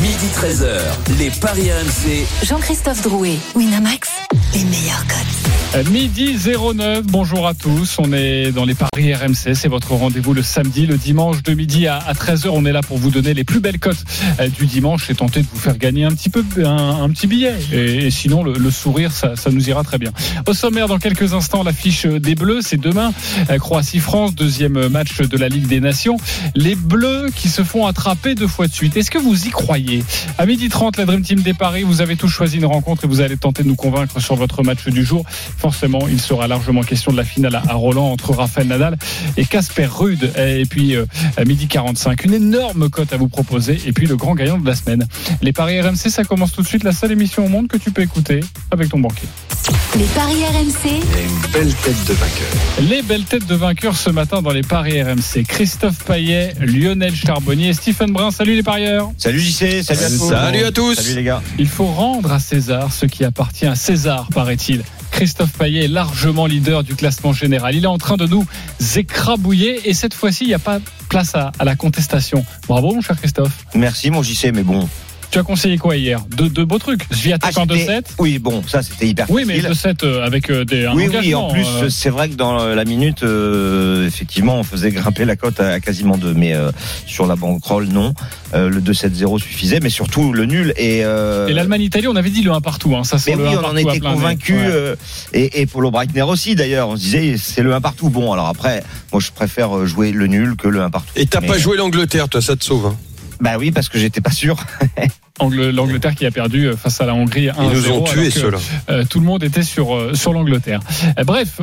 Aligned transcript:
Midi 0.00 0.26
13h, 0.32 1.18
les 1.18 1.30
Paris 1.40 1.72
RMC. 1.72 2.46
Jean-Christophe 2.46 3.02
Drouet, 3.02 3.36
Winamax, 3.56 4.08
les 4.54 4.62
meilleurs 4.64 5.04
codes. 5.08 5.48
Euh, 5.74 5.84
Midi 5.90 6.34
09, 6.34 7.02
bonjour 7.04 7.46
à 7.46 7.52
tous. 7.52 7.98
On 7.98 8.12
est 8.14 8.52
dans 8.52 8.64
les 8.64 8.74
paris 8.74 9.12
RMC. 9.12 9.54
C'est 9.54 9.68
votre 9.68 9.92
rendez-vous 9.92 10.32
le 10.32 10.42
samedi, 10.42 10.86
le 10.86 10.96
dimanche 10.96 11.42
de 11.42 11.52
midi 11.52 11.86
à, 11.86 11.98
13h. 12.14 12.48
On 12.48 12.64
est 12.64 12.72
là 12.72 12.80
pour 12.80 12.96
vous 12.96 13.10
donner 13.10 13.34
les 13.34 13.44
plus 13.44 13.60
belles 13.60 13.78
cotes 13.78 14.02
euh, 14.40 14.48
du 14.48 14.64
dimanche 14.64 15.10
et 15.10 15.14
tenter 15.14 15.42
de 15.42 15.46
vous 15.52 15.58
faire 15.58 15.76
gagner 15.76 16.04
un 16.04 16.10
petit 16.12 16.30
peu 16.30 16.42
un, 16.64 17.10
petit 17.10 17.26
billet. 17.26 17.54
Et, 17.72 18.10
sinon, 18.10 18.44
le, 18.44 18.70
sourire, 18.70 19.12
ça, 19.12 19.34
nous 19.50 19.68
ira 19.68 19.82
très 19.84 19.98
bien. 19.98 20.10
Au 20.46 20.54
sommaire, 20.54 20.88
dans 20.88 20.98
quelques 20.98 21.34
instants, 21.34 21.62
l'affiche 21.62 22.06
des 22.06 22.34
Bleus. 22.34 22.60
C'est 22.62 22.80
demain, 22.80 23.12
euh, 23.50 23.58
Croatie-France, 23.58 24.34
deuxième 24.34 24.88
match 24.88 25.18
de 25.18 25.36
la 25.36 25.48
Ligue 25.48 25.66
des 25.66 25.80
Nations. 25.80 26.16
Les 26.54 26.76
Bleus 26.76 27.26
qui 27.34 27.48
se 27.48 27.62
font 27.62 27.86
attraper 27.86 28.34
deux 28.34 28.48
fois 28.48 28.68
de 28.68 28.72
suite. 28.72 28.96
Est-ce 28.96 29.10
que 29.10 29.18
vous 29.18 29.46
y 29.46 29.50
croyez? 29.50 29.87
À 30.38 30.46
midi 30.46 30.68
30, 30.68 30.96
la 30.96 31.04
Dream 31.04 31.22
Team 31.22 31.40
des 31.40 31.54
paris, 31.54 31.82
vous 31.82 32.00
avez 32.00 32.16
tous 32.16 32.28
choisi 32.28 32.56
une 32.56 32.66
rencontre 32.66 33.04
et 33.04 33.06
vous 33.06 33.20
allez 33.20 33.36
tenter 33.36 33.62
de 33.62 33.68
nous 33.68 33.76
convaincre 33.76 34.20
sur 34.20 34.34
votre 34.36 34.62
match 34.62 34.86
du 34.86 35.04
jour 35.04 35.24
forcément, 35.58 36.08
il 36.08 36.20
sera 36.20 36.46
largement 36.48 36.82
question 36.82 37.12
de 37.12 37.16
la 37.16 37.24
finale 37.24 37.56
à 37.56 37.74
Roland 37.74 38.10
entre 38.10 38.32
Raphaël 38.32 38.68
Nadal 38.68 38.96
et 39.36 39.44
Casper 39.44 39.86
Rude. 39.86 40.32
Et 40.36 40.64
puis, 40.64 40.96
euh, 40.96 41.06
à 41.36 41.44
midi 41.44 41.66
45, 41.66 42.24
une 42.24 42.34
énorme 42.34 42.88
cote 42.90 43.12
à 43.12 43.16
vous 43.16 43.28
proposer. 43.28 43.78
Et 43.86 43.92
puis, 43.92 44.06
le 44.06 44.16
grand 44.16 44.34
gagnant 44.34 44.58
de 44.58 44.66
la 44.66 44.74
semaine. 44.74 45.06
Les 45.42 45.52
paris 45.52 45.80
RMC, 45.80 46.08
ça 46.08 46.24
commence 46.24 46.52
tout 46.52 46.62
de 46.62 46.66
suite. 46.66 46.84
La 46.84 46.92
seule 46.92 47.12
émission 47.12 47.44
au 47.44 47.48
monde 47.48 47.68
que 47.68 47.76
tu 47.76 47.90
peux 47.90 48.02
écouter 48.02 48.40
avec 48.70 48.88
ton 48.88 48.98
banquier. 48.98 49.28
Les 49.96 50.04
paris 50.04 50.44
RMC. 50.44 50.86
Il 50.86 50.90
y 50.90 50.94
a 50.94 51.22
une 51.22 51.52
belle 51.52 51.74
tête 51.74 52.04
de 52.06 52.14
vainqueur. 52.14 52.88
Les 52.88 53.02
belles 53.02 53.24
têtes 53.24 53.46
de 53.46 53.54
vainqueurs 53.54 53.96
ce 53.96 54.10
matin 54.10 54.42
dans 54.42 54.52
les 54.52 54.62
paris 54.62 55.02
RMC. 55.02 55.44
Christophe 55.46 56.04
Paillet, 56.04 56.54
Lionel 56.60 57.14
Charbonnier, 57.14 57.72
Stephen 57.72 58.12
Brun. 58.12 58.30
Salut 58.30 58.54
les 58.54 58.62
parieurs. 58.62 59.10
Salut 59.18 59.40
JC, 59.40 59.77
salut 59.82 60.04
à 60.04 60.08
tous. 60.08 60.28
Salut 60.28 60.64
à 60.64 60.72
tous. 60.72 60.94
Salut 60.94 61.14
les 61.14 61.24
gars. 61.24 61.42
Il 61.58 61.68
faut 61.68 61.86
rendre 61.86 62.32
à 62.32 62.38
César 62.38 62.92
ce 62.92 63.06
qui 63.06 63.24
appartient 63.24 63.66
à 63.66 63.74
César, 63.74 64.28
paraît-il. 64.34 64.82
Christophe 65.10 65.52
Payet 65.52 65.84
est 65.84 65.88
largement 65.88 66.46
leader 66.46 66.84
du 66.84 66.94
classement 66.94 67.32
général. 67.32 67.74
Il 67.74 67.84
est 67.84 67.88
en 67.88 67.98
train 67.98 68.16
de 68.16 68.26
nous 68.26 68.46
écrabouiller 68.96 69.88
et 69.88 69.94
cette 69.94 70.14
fois-ci, 70.14 70.44
il 70.44 70.48
n'y 70.48 70.54
a 70.54 70.58
pas 70.58 70.78
place 71.08 71.34
à, 71.34 71.52
à 71.58 71.64
la 71.64 71.76
contestation. 71.76 72.44
Bravo, 72.68 72.94
mon 72.94 73.00
cher 73.00 73.16
Christophe. 73.16 73.64
Merci, 73.74 74.10
mon 74.10 74.22
JC, 74.22 74.52
mais 74.54 74.62
bon, 74.62 74.88
tu 75.30 75.38
as 75.38 75.42
conseillé 75.42 75.78
quoi 75.78 75.96
hier 75.96 76.20
Deux 76.30 76.64
beaux 76.64 76.78
trucs. 76.78 77.02
Zviatek 77.12 77.52
ah, 77.56 77.60
en 77.60 77.66
2-7 77.66 78.02
Oui, 78.18 78.38
bon, 78.38 78.62
ça 78.66 78.82
c'était 78.82 79.08
hyper 79.08 79.26
Oui, 79.30 79.44
mais 79.46 79.58
2-7 79.60 80.04
euh, 80.04 80.24
avec 80.24 80.50
euh, 80.50 80.64
des 80.64 80.86
un 80.86 80.94
Oui, 80.94 81.08
oui, 81.12 81.34
en 81.34 81.48
plus, 81.50 81.66
euh. 81.66 81.88
c'est 81.90 82.10
vrai 82.10 82.28
que 82.28 82.34
dans 82.34 82.66
la 82.66 82.84
minute, 82.84 83.22
effectivement, 84.06 84.56
on 84.56 84.62
faisait 84.62 84.90
grimper 84.90 85.24
la 85.24 85.36
cote 85.36 85.60
à, 85.60 85.80
quasiment 85.80 86.16
2. 86.16 86.34
Mais 86.34 86.54
sur 87.06 87.26
la 87.26 87.36
bankroll, 87.36 87.86
non. 87.86 88.14
le 88.54 88.80
2-7-0 88.80 89.40
suffisait, 89.40 89.80
mais 89.80 89.90
surtout 89.90 90.32
le 90.32 90.46
nul. 90.46 90.72
Et, 90.76 90.98
et 90.98 91.52
l'Allemagne-Italie, 91.52 92.08
on 92.08 92.16
avait 92.16 92.30
dit 92.30 92.42
le 92.42 92.52
1 92.52 92.60
partout. 92.60 92.96
Hein. 92.96 93.04
Ça, 93.04 93.16
mais 93.26 93.34
oui, 93.34 93.56
on 93.56 93.64
en 93.64 93.76
était 93.76 94.00
convaincus. 94.00 94.60
et, 95.32 95.60
et 95.60 95.66
Paulo 95.66 95.90
Breitner 95.90 96.22
aussi, 96.22 96.54
d'ailleurs. 96.54 96.88
On 96.88 96.96
se 96.96 97.02
disait, 97.02 97.36
c'est 97.36 97.62
le 97.62 97.74
1 97.74 97.80
partout. 97.80 98.08
Bon, 98.08 98.32
alors 98.32 98.46
après, 98.46 98.82
moi, 99.12 99.20
je 99.20 99.30
préfère 99.30 99.86
jouer 99.86 100.12
le 100.12 100.26
nul 100.26 100.56
que 100.56 100.68
le 100.68 100.80
1 100.80 100.90
partout. 100.90 101.12
Et 101.16 101.26
t'as 101.26 101.40
pas 101.40 101.58
joué 101.58 101.76
l'Angleterre, 101.76 102.28
toi, 102.28 102.40
ça 102.40 102.56
te 102.56 102.64
sauve. 102.64 102.86
Hein. 102.86 102.96
Bah 103.40 103.56
oui, 103.58 103.70
parce 103.70 103.88
que 103.88 103.98
j'étais 103.98 104.20
pas 104.20 104.30
sûr. 104.30 104.56
L'Angleterre 105.40 106.14
qui 106.14 106.26
a 106.26 106.30
perdu 106.30 106.66
euh, 106.66 106.76
face 106.76 107.00
à 107.00 107.06
la 107.06 107.14
Hongrie 107.14 107.48
1 107.48 107.54
Ils 107.62 107.70
nous 107.70 107.90
ont 107.90 108.02
tués 108.02 108.30
ceux-là. 108.30 108.58
Euh, 108.90 109.04
tout 109.08 109.20
le 109.20 109.26
monde 109.26 109.44
était 109.44 109.62
sur 109.62 109.94
euh, 109.94 110.14
sur 110.14 110.32
l'Angleterre. 110.32 110.80
bref, 111.24 111.60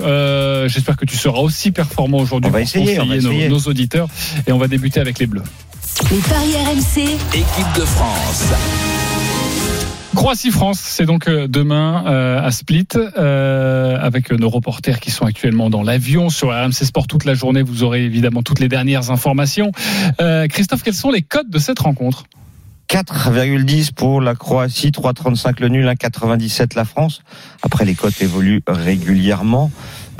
j'espère 0.67 0.95
que 0.97 1.05
tu 1.05 1.17
seras 1.17 1.39
aussi 1.39 1.71
performant 1.71 2.19
aujourd'hui 2.19 2.49
pour 2.49 2.59
essayer, 2.59 2.97
conseiller 2.97 3.49
nos, 3.49 3.57
nos, 3.57 3.67
auditeurs 3.67 4.07
et 4.47 4.51
on 4.51 4.57
va 4.57 4.67
débuter 4.67 4.99
avec 4.99 5.19
les 5.19 5.27
Bleus. 5.27 5.43
Les 6.11 6.17
paris 6.19 6.53
RMC. 6.55 7.01
Équipe 7.33 7.73
de 7.75 7.85
France. 7.85 9.04
Croatie-France, 10.15 10.79
c'est 10.79 11.05
donc 11.05 11.29
demain 11.29 12.03
à 12.05 12.51
Split 12.51 12.87
avec 13.15 14.31
nos 14.31 14.49
reporters 14.49 14.99
qui 14.99 15.11
sont 15.11 15.25
actuellement 15.25 15.69
dans 15.69 15.83
l'avion 15.83 16.29
sur 16.29 16.49
RMC 16.49 16.71
Sport 16.71 17.07
toute 17.07 17.25
la 17.25 17.33
journée. 17.33 17.61
Vous 17.61 17.83
aurez 17.83 18.03
évidemment 18.03 18.41
toutes 18.41 18.59
les 18.59 18.69
dernières 18.69 19.11
informations. 19.11 19.71
Christophe, 20.49 20.83
quels 20.83 20.93
sont 20.93 21.11
les 21.11 21.21
codes 21.21 21.49
de 21.49 21.59
cette 21.59 21.79
rencontre? 21.79 22.25
4,10 22.89 23.93
pour 23.93 24.21
la 24.21 24.35
Croatie, 24.35 24.91
3,35 24.91 25.59
le 25.59 25.69
nul, 25.69 25.85
1,97 25.85 26.75
la 26.75 26.85
France. 26.85 27.21
Après, 27.61 27.85
les 27.85 27.95
cotes 27.95 28.21
évoluent 28.21 28.61
régulièrement. 28.67 29.71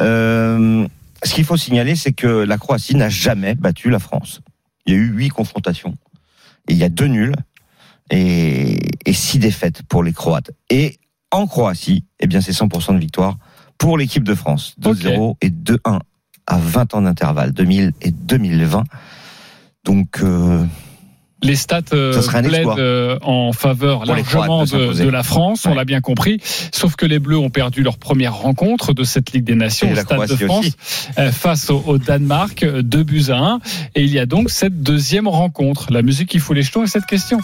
Euh, 0.01 0.87
ce 1.23 1.33
qu'il 1.33 1.45
faut 1.45 1.57
signaler, 1.57 1.95
c'est 1.95 2.13
que 2.13 2.27
la 2.27 2.57
Croatie 2.57 2.95
n'a 2.95 3.09
jamais 3.09 3.55
battu 3.55 3.89
la 3.89 3.99
France. 3.99 4.41
Il 4.85 4.93
y 4.93 4.97
a 4.97 4.99
eu 4.99 5.07
huit 5.07 5.29
confrontations. 5.29 5.95
Et 6.67 6.73
il 6.73 6.77
y 6.77 6.83
a 6.83 6.89
deux 6.89 7.07
nuls 7.07 7.35
et, 8.11 8.77
et 9.05 9.13
six 9.13 9.39
défaites 9.39 9.83
pour 9.83 10.03
les 10.03 10.13
Croates. 10.13 10.51
Et 10.69 10.97
en 11.31 11.47
Croatie, 11.47 12.05
eh 12.19 12.27
bien, 12.27 12.41
c'est 12.41 12.51
100% 12.51 12.93
de 12.93 12.99
victoire 12.99 13.37
pour 13.77 13.97
l'équipe 13.97 14.23
de 14.23 14.35
France. 14.35 14.75
2-0 14.81 15.35
et 15.41 15.49
2-1 15.49 15.99
à 16.47 16.57
20 16.57 16.93
ans 16.95 17.01
d'intervalle, 17.01 17.51
2000 17.51 17.91
et 18.01 18.11
2020. 18.11 18.83
Donc, 19.83 20.19
euh, 20.21 20.63
les 21.41 21.55
stats 21.55 21.81
euh, 21.93 22.21
plaident 22.43 22.79
euh, 22.79 23.19
en 23.21 23.51
faveur 23.51 24.05
largement 24.05 24.63
de, 24.63 25.09
la 25.09 25.23
France, 25.23 25.65
on 25.65 25.75
l'a 25.75 25.85
bien 25.85 26.01
compris. 26.01 26.39
Sauf 26.71 26.95
que 26.95 27.05
les 27.05 27.19
Bleus 27.19 27.37
ont 27.37 27.49
perdu 27.49 27.83
leur 27.83 27.97
première 27.97 28.35
rencontre 28.35 28.93
de 28.93 29.03
cette 29.03 29.31
Ligue 29.31 29.43
des 29.43 29.55
Nations 29.55 29.91
au 29.91 29.95
Stade 29.95 30.27
de 30.27 30.35
France 30.35 30.71
face 31.31 31.69
au, 31.69 31.97
Danemark, 31.97 32.65
2 32.65 33.03
buts 33.03 33.25
à 33.29 33.37
1. 33.37 33.59
Et 33.95 34.03
il 34.03 34.11
y 34.11 34.19
a 34.19 34.25
donc 34.25 34.49
cette 34.49 34.81
deuxième 34.81 35.27
rencontre. 35.27 35.91
La 35.91 36.01
musique 36.01 36.29
qui 36.29 36.39
fout 36.39 36.55
les 36.55 36.63
jetons 36.63 36.83
est 36.83 36.87
cette 36.87 37.05
question. 37.05 37.39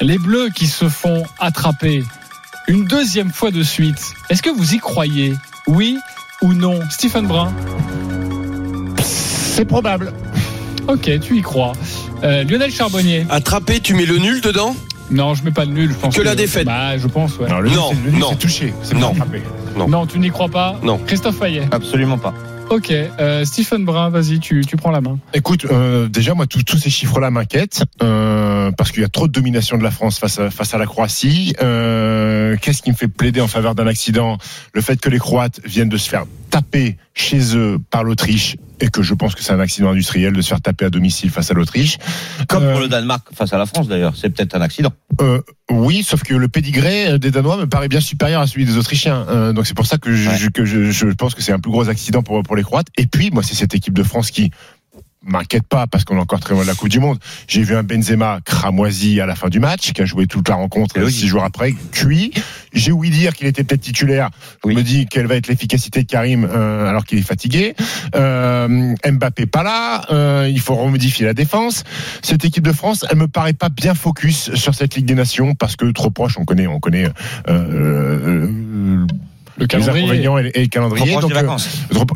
Les 0.00 0.18
Bleus 0.18 0.50
qui 0.54 0.66
se 0.66 0.88
font 0.88 1.24
attraper 1.38 2.04
une 2.68 2.84
deuxième 2.84 3.30
fois 3.30 3.50
de 3.50 3.62
suite, 3.62 4.12
est-ce 4.28 4.42
que 4.42 4.50
vous 4.50 4.74
y 4.74 4.78
croyez 4.78 5.34
Oui 5.66 5.98
ou 6.42 6.52
non 6.52 6.80
Stephen 6.90 7.26
Brun? 7.26 7.52
C'est 9.02 9.64
probable. 9.64 10.12
Ok, 10.86 11.10
tu 11.20 11.38
y 11.38 11.42
crois. 11.42 11.72
Euh, 12.22 12.44
Lionel 12.44 12.70
Charbonnier. 12.70 13.26
Attrapé, 13.30 13.80
tu 13.80 13.94
mets 13.94 14.04
le 14.04 14.18
nul 14.18 14.40
dedans? 14.40 14.76
Non, 15.10 15.34
je 15.34 15.44
mets 15.44 15.50
pas 15.50 15.64
le 15.64 15.72
nul. 15.72 15.90
Je 15.92 15.96
pense 15.96 16.14
que, 16.14 16.22
la 16.22 16.34
défaite. 16.34 16.66
Bah, 16.66 16.98
je 16.98 17.06
pense, 17.06 17.38
ouais. 17.38 17.48
Non, 17.48 17.60
le 17.60 17.70
non, 17.70 17.92
c'est 18.30 18.38
touché. 18.38 18.74
C'est 18.82 18.94
non. 18.94 19.14
non. 19.76 19.88
Non. 19.88 20.06
tu 20.06 20.18
n'y 20.18 20.30
crois 20.30 20.48
pas? 20.48 20.78
Non. 20.82 20.98
Christophe 20.98 21.38
Fayet. 21.38 21.68
Absolument 21.70 22.18
pas. 22.18 22.34
Ok, 22.68 22.90
euh, 22.90 23.44
Stephen 23.44 23.84
Brun, 23.84 24.10
vas-y, 24.10 24.40
tu, 24.40 24.64
tu 24.66 24.76
prends 24.76 24.90
la 24.90 25.00
main. 25.00 25.18
Écoute, 25.32 25.66
euh, 25.66 26.08
déjà 26.08 26.34
moi 26.34 26.46
tous 26.46 26.76
ces 26.76 26.90
chiffres-là 26.90 27.30
m'inquiètent 27.30 27.84
euh, 28.02 28.72
parce 28.76 28.90
qu'il 28.90 29.02
y 29.02 29.04
a 29.04 29.08
trop 29.08 29.28
de 29.28 29.32
domination 29.32 29.78
de 29.78 29.84
la 29.84 29.92
France 29.92 30.18
face 30.18 30.40
à, 30.40 30.50
face 30.50 30.74
à 30.74 30.78
la 30.78 30.86
Croatie. 30.86 31.54
Euh, 31.62 32.56
Qu'est-ce 32.60 32.82
qui 32.82 32.90
me 32.90 32.96
fait 32.96 33.08
plaider 33.08 33.40
en 33.40 33.46
faveur 33.46 33.74
d'un 33.76 33.86
accident? 33.86 34.38
Le 34.74 34.80
fait 34.80 35.00
que 35.00 35.08
les 35.08 35.18
Croates 35.18 35.60
viennent 35.64 35.88
de 35.88 35.96
se 35.96 36.08
faire 36.08 36.24
taper 36.50 36.96
chez 37.14 37.56
eux 37.56 37.78
par 37.90 38.02
l'Autriche 38.02 38.56
et 38.80 38.88
que 38.88 39.02
je 39.02 39.14
pense 39.14 39.34
que 39.34 39.42
c'est 39.42 39.52
un 39.52 39.60
accident 39.60 39.90
industriel 39.90 40.32
de 40.32 40.40
se 40.40 40.48
faire 40.48 40.60
taper 40.60 40.84
à 40.84 40.90
domicile 40.90 41.30
face 41.30 41.50
à 41.50 41.54
l'Autriche. 41.54 41.98
Comme 42.48 42.62
pour 42.64 42.78
euh, 42.78 42.80
le 42.80 42.88
Danemark 42.88 43.26
face 43.34 43.52
à 43.52 43.58
la 43.58 43.66
France 43.66 43.88
d'ailleurs, 43.88 44.14
c'est 44.16 44.30
peut-être 44.30 44.54
un 44.54 44.60
accident. 44.60 44.92
Euh, 45.20 45.40
oui, 45.70 46.02
sauf 46.02 46.22
que 46.22 46.34
le 46.34 46.48
pédigré 46.48 47.18
des 47.18 47.30
Danois 47.30 47.56
me 47.56 47.66
paraît 47.66 47.88
bien 47.88 48.00
supérieur 48.00 48.42
à 48.42 48.46
celui 48.46 48.64
des 48.64 48.76
Autrichiens. 48.76 49.26
Euh, 49.28 49.52
donc 49.52 49.66
c'est 49.66 49.76
pour 49.76 49.86
ça 49.86 49.98
que, 49.98 50.14
je, 50.14 50.48
que 50.48 50.64
je, 50.64 50.90
je, 50.90 51.06
pense 51.08 51.34
que 51.34 51.42
c'est 51.42 51.52
un 51.52 51.58
plus 51.58 51.70
gros 51.70 51.88
accident 51.88 52.22
pour, 52.22 52.42
pour 52.42 52.56
les 52.56 52.62
Croates. 52.62 52.88
Et 52.96 53.06
puis 53.06 53.30
moi 53.30 53.42
c'est 53.42 53.54
cette 53.54 53.74
équipe 53.74 53.94
de 53.94 54.02
France 54.02 54.30
qui 54.30 54.50
m'inquiète 55.26 55.66
pas 55.66 55.86
parce 55.86 56.04
qu'on 56.04 56.16
est 56.16 56.20
encore 56.20 56.40
très 56.40 56.54
loin 56.54 56.62
de 56.62 56.68
la 56.68 56.74
Coupe 56.74 56.88
du 56.88 57.00
Monde. 57.00 57.18
J'ai 57.48 57.62
vu 57.62 57.76
un 57.76 57.82
Benzema 57.82 58.40
cramoisi 58.44 59.20
à 59.20 59.26
la 59.26 59.34
fin 59.34 59.48
du 59.48 59.60
match, 59.60 59.92
qui 59.92 60.02
a 60.02 60.04
joué 60.04 60.26
toute 60.26 60.48
la 60.48 60.54
rencontre 60.54 60.96
et 60.98 61.10
six 61.10 61.26
jours 61.26 61.44
après, 61.44 61.74
cuit. 61.92 62.32
J'ai 62.72 62.92
ouï 62.92 63.10
dire 63.10 63.34
qu'il 63.34 63.46
était 63.46 63.64
peut-être 63.64 63.80
titulaire. 63.80 64.30
Je 64.64 64.70
me 64.70 64.82
dis 64.82 65.06
quelle 65.06 65.26
va 65.26 65.36
être 65.36 65.48
l'efficacité 65.48 66.02
de 66.02 66.06
Karim 66.06 66.44
euh, 66.44 66.88
alors 66.88 67.04
qu'il 67.04 67.18
est 67.18 67.22
fatigué. 67.22 67.74
Euh, 68.14 68.94
Mbappé 69.04 69.46
pas 69.46 69.62
là. 69.62 70.02
Euh, 70.10 70.48
il 70.50 70.60
faut 70.60 70.74
remodifier 70.74 71.26
la 71.26 71.34
défense. 71.34 71.84
Cette 72.22 72.44
équipe 72.44 72.64
de 72.64 72.72
France, 72.72 73.04
elle 73.10 73.16
me 73.16 73.28
paraît 73.28 73.54
pas 73.54 73.68
bien 73.68 73.94
focus 73.94 74.54
sur 74.54 74.74
cette 74.74 74.94
Ligue 74.94 75.06
des 75.06 75.14
Nations 75.14 75.54
parce 75.54 75.76
que 75.76 75.90
trop 75.92 76.10
proche. 76.10 76.36
On 76.38 76.44
connaît, 76.44 76.66
on 76.66 76.80
connaît. 76.80 77.10
Le 79.58 79.66
calendrier. 79.66 80.24
et, 80.54 80.62
le 80.62 80.66
calendrier. 80.68 81.14
Donc, 81.14 81.32
euh, 81.32 81.56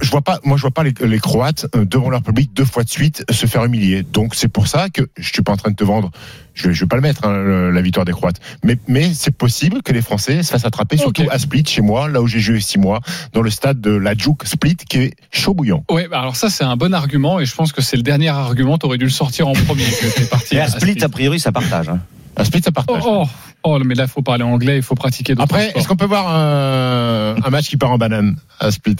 je 0.03 0.11
vois 0.11 0.21
pas, 0.23 0.41
moi, 0.45 0.57
je 0.57 0.63
vois 0.63 0.71
pas 0.71 0.83
les, 0.83 1.19
Croates 1.19 1.67
euh, 1.75 1.85
devant 1.85 2.11
leur 2.11 2.23
public 2.23 2.53
deux 2.55 2.65
fois 2.65 2.85
de 2.85 2.89
suite 2.89 3.25
se 3.31 3.47
faire 3.47 3.65
humilier. 3.65 4.03
Donc, 4.03 4.35
c'est 4.35 4.49
pour 4.49 4.67
ça 4.67 4.89
que 4.89 5.09
je 5.17 5.33
suis 5.33 5.43
pas 5.43 5.53
en 5.53 5.57
train 5.57 5.71
de 5.71 5.77
te 5.77 5.85
vendre. 5.85 6.11
Je 6.55 6.69
vais, 6.69 6.75
je 6.75 6.81
vais 6.81 6.89
pas 6.89 6.97
le 6.97 7.03
mettre 7.03 7.25
hein, 7.27 7.71
la 7.71 7.81
victoire 7.81 8.05
des 8.05 8.13
Croates, 8.13 8.41
mais, 8.65 8.77
mais 8.89 9.15
c'est 9.15 9.31
possible 9.31 9.83
que 9.83 9.93
les 9.93 10.03
Français 10.03 10.43
se 10.43 10.51
fassent 10.51 10.65
attraper, 10.65 10.97
surtout 10.97 11.25
à 11.31 11.39
Split 11.39 11.65
chez 11.67 11.81
moi, 11.81 12.09
là 12.09 12.21
où 12.21 12.27
j'ai 12.27 12.41
joué 12.41 12.61
six 12.61 12.79
mois, 12.79 13.01
dans 13.33 13.43
le 13.43 13.51
stade 13.51 13.81
de 13.81 13.93
la 13.93 14.15
Juke 14.15 14.47
Split, 14.47 14.77
qui 14.77 14.99
est 14.99 15.15
chaud 15.31 15.55
bouillant. 15.55 15.85
Oui, 15.91 16.03
bah 16.11 16.21
alors 16.21 16.37
ça 16.37 16.51
c'est 16.51 16.65
un 16.65 16.77
bon 16.77 16.93
argument 16.93 17.41
et 17.41 17.47
je 17.47 17.55
pense 17.55 17.73
que 17.73 17.81
c'est 17.83 17.97
le 17.97 18.03
dernier 18.03 18.29
argument. 18.29 18.79
Tu 18.79 18.87
aurais 18.87 18.99
dû 18.99 19.05
le 19.05 19.11
sortir 19.11 19.49
en 19.49 19.53
premier. 19.53 19.85
et 20.51 20.61
à, 20.61 20.69
Split, 20.69 21.03
a 21.03 21.09
priori, 21.09 21.39
ça 21.39 21.53
partage. 21.53 21.89
Hein. 21.89 22.01
À 22.37 22.45
Split, 22.45 22.63
ça 22.63 22.73
partage. 22.73 23.03
Oh, 23.07 23.25
oh. 23.25 23.29
oh 23.65 23.79
mais 23.85 23.95
là, 23.95 24.05
il 24.05 24.11
faut 24.11 24.23
parler 24.23 24.45
anglais, 24.45 24.77
il 24.77 24.83
faut 24.83 24.95
pratiquer. 24.95 25.35
Après, 25.39 25.73
est-ce 25.75 25.89
qu'on 25.89 25.97
peut 25.97 26.07
voir 26.07 26.29
un 26.29 27.51
match 27.51 27.69
qui 27.69 27.77
part 27.77 27.93
en 27.93 27.99
banane 27.99 28.37
à 28.61 28.71
Split. 28.71 28.97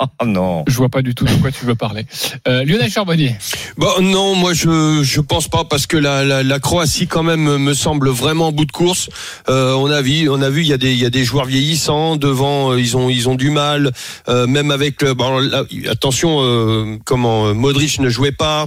Oh 0.00 0.06
non. 0.24 0.64
Je 0.66 0.74
vois 0.76 0.88
pas 0.88 1.02
du 1.02 1.14
tout 1.14 1.24
de 1.24 1.34
quoi 1.34 1.50
tu 1.50 1.64
veux 1.64 1.74
parler. 1.74 2.06
Euh, 2.48 2.64
Lionel 2.64 2.90
Charbonnier. 2.90 3.36
Bon, 3.76 4.00
non, 4.00 4.34
moi 4.34 4.54
je 4.54 5.02
je 5.02 5.20
pense 5.20 5.48
pas 5.48 5.64
parce 5.64 5.86
que 5.86 5.96
la, 5.96 6.24
la, 6.24 6.42
la 6.42 6.58
Croatie 6.58 7.06
quand 7.06 7.22
même 7.22 7.58
me 7.58 7.74
semble 7.74 8.08
vraiment 8.08 8.48
en 8.48 8.52
bout 8.52 8.64
de 8.64 8.72
course. 8.72 9.10
Euh, 9.48 9.74
on 9.74 9.90
a 9.90 10.00
vu, 10.00 10.28
on 10.28 10.40
a 10.40 10.50
vu, 10.50 10.62
il 10.62 10.68
y 10.68 10.72
a 10.72 10.78
des 10.78 10.92
il 10.92 10.98
y 10.98 11.06
a 11.06 11.10
des 11.10 11.24
joueurs 11.24 11.44
vieillissants 11.44 12.16
devant, 12.16 12.72
euh, 12.72 12.80
ils 12.80 12.96
ont 12.96 13.08
ils 13.10 13.28
ont 13.28 13.34
du 13.34 13.50
mal, 13.50 13.92
euh, 14.28 14.46
même 14.46 14.70
avec 14.70 15.02
le. 15.02 15.14
Bon, 15.14 15.38
là, 15.38 15.64
attention, 15.90 16.38
euh, 16.40 16.96
comment 17.04 17.54
Modric 17.54 18.00
ne 18.00 18.08
jouait 18.08 18.32
pas. 18.32 18.66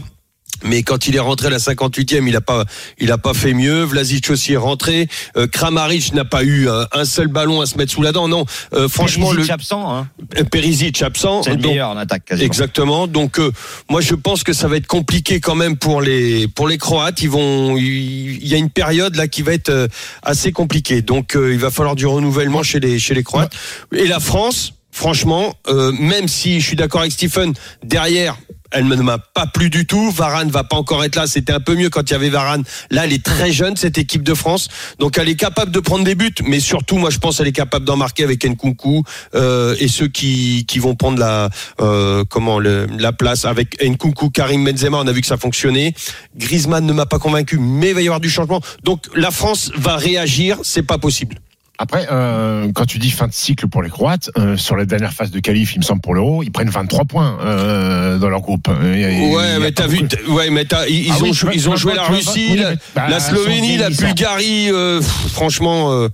Mais 0.64 0.84
quand 0.84 1.08
il 1.08 1.16
est 1.16 1.20
rentré 1.20 1.48
à 1.48 1.50
la 1.50 1.58
58e, 1.58 2.28
il 2.28 2.36
a 2.36 2.42
pas, 2.42 2.66
il 3.00 3.12
a 3.12 3.18
pas 3.18 3.34
fait 3.34 3.54
mieux. 3.54 3.84
Vlasic 3.84 4.30
aussi 4.30 4.54
est 4.54 4.58
rentré. 4.58 5.08
Euh, 5.38 5.48
Kramaric 5.48 6.14
n'a 6.14 6.26
pas 6.26 6.44
eu 6.44 6.68
euh, 6.68 6.84
un 6.92 7.06
seul 7.06 7.28
ballon 7.28 7.62
à 7.62 7.66
se 7.66 7.78
mettre 7.78 7.92
sous 7.92 8.02
la 8.02 8.12
dent. 8.12 8.28
Non, 8.28 8.46
euh, 8.74 8.88
franchement, 8.88 9.30
Perisic 9.30 9.48
le 9.48 9.54
absent, 9.54 9.96
hein. 9.96 10.08
euh, 10.38 10.44
Perisic 10.44 11.02
absent. 11.02 11.44
C'est 11.44 11.56
le 11.56 11.58
meilleur 11.58 11.90
en 11.90 11.98
attaque 11.98 12.26
quasiment. 12.26 12.46
Exactement. 12.46 13.08
Donc 13.08 13.40
euh, 13.40 13.52
moi 13.90 14.02
je 14.02 14.16
pense 14.16 14.44
que 14.44 14.54
ça 14.54 14.68
va 14.68 14.78
être 14.78 14.88
compliqué 14.88 15.40
quand 15.40 15.56
même 15.56 15.78
pour 15.78 16.02
les 16.02 16.48
pour 16.48 16.68
les 16.68 16.78
Croates. 16.78 17.22
Ils 17.22 17.30
vont 17.30 17.78
il 17.78 18.48
y 18.48 18.54
a 18.54 18.58
une 18.58 18.70
période 18.70 19.16
là 19.16 19.28
qui 19.28 19.42
va 19.42 19.54
être 19.54 19.70
euh, 19.70 19.88
assez 20.24 20.52
compliquée. 20.52 21.02
Donc 21.02 21.36
euh, 21.36 21.54
il 21.54 21.60
va 21.60 21.72
falloir 21.72 21.96
du 21.96 22.06
renouvellement 22.06 22.64
chez 22.64 22.80
les 22.80 23.00
chez 23.00 23.14
les 23.14 23.24
Croates. 23.24 23.54
Et 23.96 24.08
la 24.08 24.20
France, 24.20 24.74
franchement, 24.92 25.56
euh, 25.68 25.92
même 25.94 26.28
si 26.28 26.60
je 26.60 26.68
suis 26.68 26.76
d'accord 26.76 27.02
avec 27.02 27.14
Stephen 27.14 27.54
derrière. 27.84 28.38
Elle 28.72 28.88
ne 28.88 28.96
m'a 28.96 29.18
pas 29.18 29.48
plu 29.48 29.70
du 29.70 29.86
tout. 29.86 30.12
Varane 30.12 30.50
va 30.50 30.64
pas 30.64 30.78
encore 30.78 31.04
être 31.04 31.16
là. 31.16 31.28
C'était 31.28 31.54
un 31.54 31.60
peu 31.60 31.76
mieux 31.76 31.90
quand 31.90 32.10
il 32.10 32.14
y 32.14 32.16
avait 32.16 32.30
Varane. 32.30 32.64
Là, 32.90 33.06
elle 33.06 33.14
est 33.14 33.24
très 33.24 33.52
jeune 33.52 33.76
cette 33.76 33.98
équipe 33.98 34.24
de 34.24 34.34
France, 34.34 34.68
donc 35.00 35.18
elle 35.18 35.30
est 35.30 35.36
capable 35.36 35.72
de 35.72 35.80
prendre 35.80 36.04
des 36.04 36.16
buts. 36.16 36.34
Mais 36.46 36.60
surtout, 36.60 36.98
moi, 36.98 37.10
je 37.10 37.18
pense 37.18 37.38
qu'elle 37.38 37.48
est 37.48 37.52
capable 37.52 37.86
d'en 37.86 37.98
marquer 37.98 38.24
avec 38.24 38.46
Nkunku 38.46 39.04
euh, 39.36 39.76
et 39.80 39.88
ceux 39.88 40.08
qui 40.08 40.66
qui 40.68 40.80
vont 40.80 40.96
prendre 40.96 41.20
la 41.20 41.50
euh, 41.82 42.24
comment 42.30 42.60
la 42.60 43.12
place 43.12 43.46
avec 43.46 43.82
Nkunku, 43.84 44.30
Karim 44.30 44.64
Benzema. 44.64 44.98
On 44.98 45.08
a 45.08 45.12
vu 45.12 45.22
que 45.22 45.28
ça 45.28 45.38
fonctionnait. 45.38 45.94
Griezmann 46.36 46.86
ne 46.86 46.94
m'a 46.94 47.06
pas 47.06 47.20
convaincu, 47.20 47.58
mais 47.60 47.90
il 47.90 47.96
va 47.96 48.02
y 48.02 48.08
avoir 48.08 48.20
du 48.20 48.30
changement. 48.30 48.62
Donc 48.84 49.06
la 49.16 49.32
France 49.32 49.72
va 49.76 49.98
réagir. 49.98 50.58
C'est 50.64 50.84
pas 50.84 50.98
possible. 50.98 51.38
Après, 51.82 52.08
euh, 52.12 52.72
quand 52.76 52.86
tu 52.86 53.00
dis 53.00 53.10
fin 53.10 53.28
de 53.28 53.34
cycle 53.34 53.68
pour 53.68 53.82
les 53.82 53.90
Croates, 53.90 54.30
euh, 54.38 54.56
sur 54.56 54.76
la 54.76 54.86
dernière 54.86 55.14
phase 55.14 55.32
de 55.32 55.40
qualif, 55.40 55.74
il 55.74 55.80
me 55.80 55.84
semble 55.84 56.02
pour 56.02 56.14
l'Euro, 56.14 56.44
ils 56.44 56.52
prennent 56.52 56.70
23 56.70 57.06
points 57.06 57.40
euh, 57.42 58.20
dans 58.20 58.30
leur 58.30 58.42
groupe. 58.42 58.68
Il 58.84 59.00
il 59.00 59.36
Ouais, 59.36 59.58
mais 59.60 59.72
t'as 59.72 59.88
vu, 59.88 60.08
ouais, 60.30 60.52
mais 60.52 60.66
ils, 60.88 61.12
Ah 61.12 61.24
ont 61.24 61.34
joué, 61.34 61.52
ils 61.56 61.68
ont 61.68 61.74
la 61.74 62.04
Russie, 62.04 62.56
la, 62.56 62.76
bah, 62.96 63.08
la 63.10 63.20
Slovénie, 63.20 63.78
la. 63.78 63.90
Bulgarie. 63.90 64.70
pff, 64.70 65.06
franchement, 65.34 66.08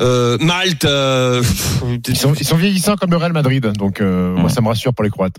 euh, 0.00 0.36
Malte. 0.40 0.84
euh, 0.84 1.42
Ils 2.08 2.16
sont, 2.16 2.34
ils 2.34 2.46
sont 2.46 2.56
vieillissants 2.56 2.96
comme 2.96 3.10
le 3.10 3.16
Real 3.16 3.32
Madrid, 3.32 3.64
donc 3.78 4.00
euh, 4.00 4.34
moi 4.34 4.50
ça 4.50 4.60
me 4.60 4.68
rassure 4.68 4.92
pour 4.92 5.04
les 5.04 5.10
Croates. 5.10 5.38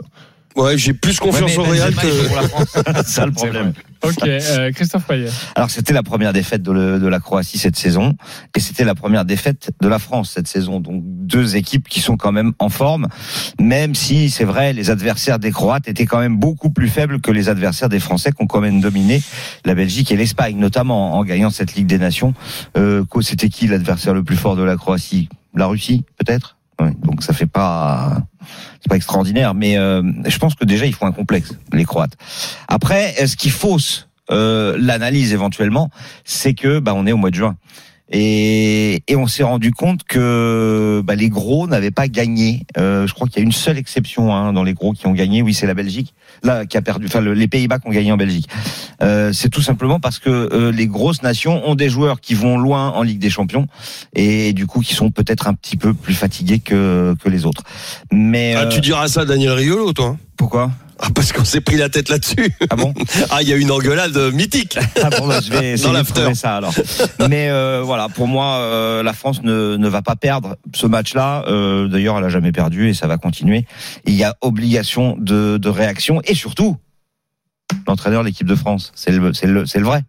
Ouais, 0.56 0.78
j'ai 0.78 0.94
plus 0.94 1.20
confiance 1.20 1.52
Ouais, 1.58 1.58
au 1.60 1.64
Real 1.64 1.94
que. 1.96 3.04
ça 3.06 3.26
le 3.26 3.32
problème. 3.32 3.74
Ok, 4.04 4.18
euh, 4.28 4.72
Christophe 4.74 5.06
Payet. 5.08 5.30
Alors 5.56 5.70
c'était 5.70 5.94
la 5.94 6.04
première 6.04 6.34
défaite 6.34 6.62
de, 6.62 6.72
le- 6.74 7.00
de 7.00 7.08
la 7.08 7.22
Croatie 7.22 7.58
cette 7.58 7.78
saison 7.78 8.16
et 8.54 8.60
c'était 8.60 8.84
la 8.84 8.96
première 8.96 9.24
défaite 9.24 9.72
de 9.82 9.88
la 9.88 9.98
France 9.98 10.32
cette 10.32 10.48
saison. 10.50 10.82
Donc 10.82 11.02
deux 11.06 11.56
équipes 11.56 11.88
qui 11.88 12.02
sont 12.02 12.18
quand 12.18 12.34
même 12.34 12.52
en 12.60 12.68
forme, 12.68 13.08
même 13.62 13.96
si 13.96 14.30
c'est 14.30 14.44
vrai 14.44 14.74
les 14.74 14.90
adversaires 14.90 15.40
des 15.40 15.52
Croates 15.52 15.88
étaient 15.88 16.06
quand 16.06 16.20
même 16.20 16.38
beaucoup 16.38 16.70
plus 16.70 16.90
faibles 16.90 17.22
que 17.22 17.32
les 17.32 17.48
adversaires 17.48 17.88
des 17.88 18.02
Français 18.02 18.32
qui 18.32 18.44
ont 18.44 18.48
quand 18.48 18.60
même 18.62 18.82
dominé 18.82 19.22
la 19.64 19.74
Belgique 19.74 20.12
et 20.12 20.18
l'Espagne, 20.18 20.58
notamment 20.58 21.14
en 21.16 21.24
gagnant 21.24 21.50
cette 21.50 21.76
Ligue 21.76 21.88
des 21.88 21.98
Nations. 22.00 22.34
Euh, 22.78 23.06
c'était 23.22 23.48
qui 23.48 23.68
l'adversaire 23.68 24.14
le 24.14 24.24
plus 24.24 24.36
fort 24.36 24.58
de 24.58 24.64
la 24.64 24.76
Croatie? 24.76 25.30
La 25.56 25.68
Russie 25.68 26.04
peut-être? 26.18 26.58
Ouais, 26.82 26.92
donc 27.04 27.24
ça 27.24 27.34
fait 27.34 27.46
pas 27.46 28.18
c'est 28.82 28.90
pas 28.90 28.96
extraordinaire, 28.96 29.54
mais 29.54 29.78
euh, 29.78 30.04
je 30.26 30.38
pense 30.38 30.56
que 30.56 30.66
déjà 30.66 30.86
ils 30.86 30.94
font 30.94 31.06
un 31.06 31.12
complexe 31.12 31.54
les 31.72 31.86
Croates. 31.86 32.18
Après, 32.68 33.26
ce 33.26 33.36
qui 33.36 33.50
fausse 33.50 34.10
euh, 34.32 34.76
l'analyse 34.80 35.34
éventuellement, 35.34 35.90
c'est 36.26 36.54
que 36.54 36.80
bah, 36.80 36.94
on 36.96 37.06
est 37.06 37.12
au 37.12 37.18
mois 37.18 37.30
de 37.30 37.36
juin. 37.36 37.56
Et, 38.12 39.02
et 39.08 39.16
on 39.16 39.26
s'est 39.28 39.44
rendu 39.44 39.72
compte 39.72 40.04
que 40.04 41.02
bah, 41.04 41.16
les 41.16 41.30
gros 41.30 41.68
n'avaient 41.68 41.90
pas 41.92 42.08
gagné. 42.08 42.66
Euh, 42.78 43.08
je 43.08 43.14
crois 43.14 43.28
qu'il 43.28 43.38
y 43.38 43.40
a 43.40 43.46
une 43.46 43.52
seule 43.52 43.78
exception 43.78 44.34
hein, 44.36 44.54
dans 44.54 44.64
les 44.64 44.74
gros 44.74 44.92
qui 44.94 45.08
ont 45.08 45.14
gagné. 45.14 45.42
Oui, 45.42 45.54
c'est 45.54 45.66
la 45.66 45.74
Belgique, 45.74 46.14
là 46.44 46.66
qui 46.66 46.78
a 46.78 46.82
perdu. 46.82 47.08
Enfin, 47.08 47.22
le- 47.22 47.34
les 47.34 47.48
Pays-Bas 47.48 47.80
qui 47.80 47.88
ont 47.88 47.92
gagné 47.92 48.12
en 48.12 48.18
Belgique. 48.18 48.48
Euh, 49.02 49.32
c'est 49.34 49.50
tout 49.50 49.62
simplement 49.62 50.00
parce 50.00 50.20
que 50.20 50.30
euh, 50.30 50.72
les 50.72 50.86
grosses 50.88 51.24
nations 51.24 51.68
ont 51.68 51.76
des 51.76 51.90
joueurs 51.90 52.20
qui 52.22 52.34
vont 52.36 52.58
loin 52.58 52.90
en 52.90 53.02
Ligue 53.04 53.20
des 53.20 53.30
Champions 53.32 53.68
et 54.14 54.54
du 54.54 54.68
coup 54.68 54.82
qui 54.82 54.94
sont 54.94 55.10
peut-être 55.10 55.48
un 55.48 55.54
petit 55.54 55.78
peu 55.78 55.94
plus 55.94 56.14
fatigués 56.14 56.60
que 56.60 57.16
que 57.24 57.30
les 57.30 57.46
autres. 57.46 57.64
Mais 58.12 58.54
Ah, 58.56 58.64
euh, 58.64 58.70
tu 58.70 58.82
diras 58.82 59.08
ça, 59.08 59.22
à 59.22 59.26
Daniel 59.26 59.54
Riolo, 59.54 59.92
toi. 59.94 60.08
hein 60.08 60.18
pourquoi? 60.38 60.72
Ah, 61.00 61.08
parce 61.14 61.32
qu'on 61.34 61.44
s'est 61.46 61.62
pris 61.62 61.76
la 61.78 61.90
tête 61.90 62.10
là-dessus. 62.10 62.54
Ah 62.70 62.76
bon 62.76 62.94
Ah, 63.32 63.42
il 63.42 63.50
y 63.50 63.54
a 63.54 63.56
une 63.56 63.72
engueulade 63.72 64.16
euh, 64.16 64.32
mythique. 64.32 64.78
Ah 65.02 65.10
bon, 65.10 65.28
bah, 65.28 65.40
je 65.44 65.52
vais 65.52 65.72
essayer 65.74 65.90
de 65.90 65.94
l'after. 65.94 66.14
trouver 66.22 66.36
ça 66.36 66.56
alors. 66.58 66.74
Mais 67.30 67.50
euh, 67.50 67.82
voilà, 67.84 68.10
pour 68.10 68.28
moi, 68.28 68.58
euh, 68.58 69.04
la 69.04 69.14
France 69.14 69.42
ne, 69.44 69.76
ne 69.78 69.88
va 69.90 70.02
pas 70.02 70.16
perdre 70.16 70.56
ce 70.74 70.88
match-là. 70.88 71.44
Euh, 71.48 71.88
D'ailleurs, 71.88 72.18
elle 72.18 72.26
a 72.26 72.30
jamais 72.30 72.52
perdu 72.52 72.90
et 72.90 72.94
ça 72.94 73.08
va 73.08 73.18
continuer. 73.18 73.66
Il 74.06 74.14
y 74.14 74.24
a 74.24 74.36
obligation 74.42 75.18
de, 75.20 75.58
de 75.58 75.70
réaction 75.70 76.22
et 76.26 76.36
surtout, 76.36 76.78
l'entraîneur 77.88 78.22
de 78.22 78.28
l'équipe 78.28 78.48
de 78.48 78.56
France, 78.56 78.92
c'est 78.96 79.12
le, 79.12 79.34
c'est 79.34 79.48
le, 79.48 79.66
c'est 79.66 79.80
le 79.80 79.86
vrai. 79.86 80.04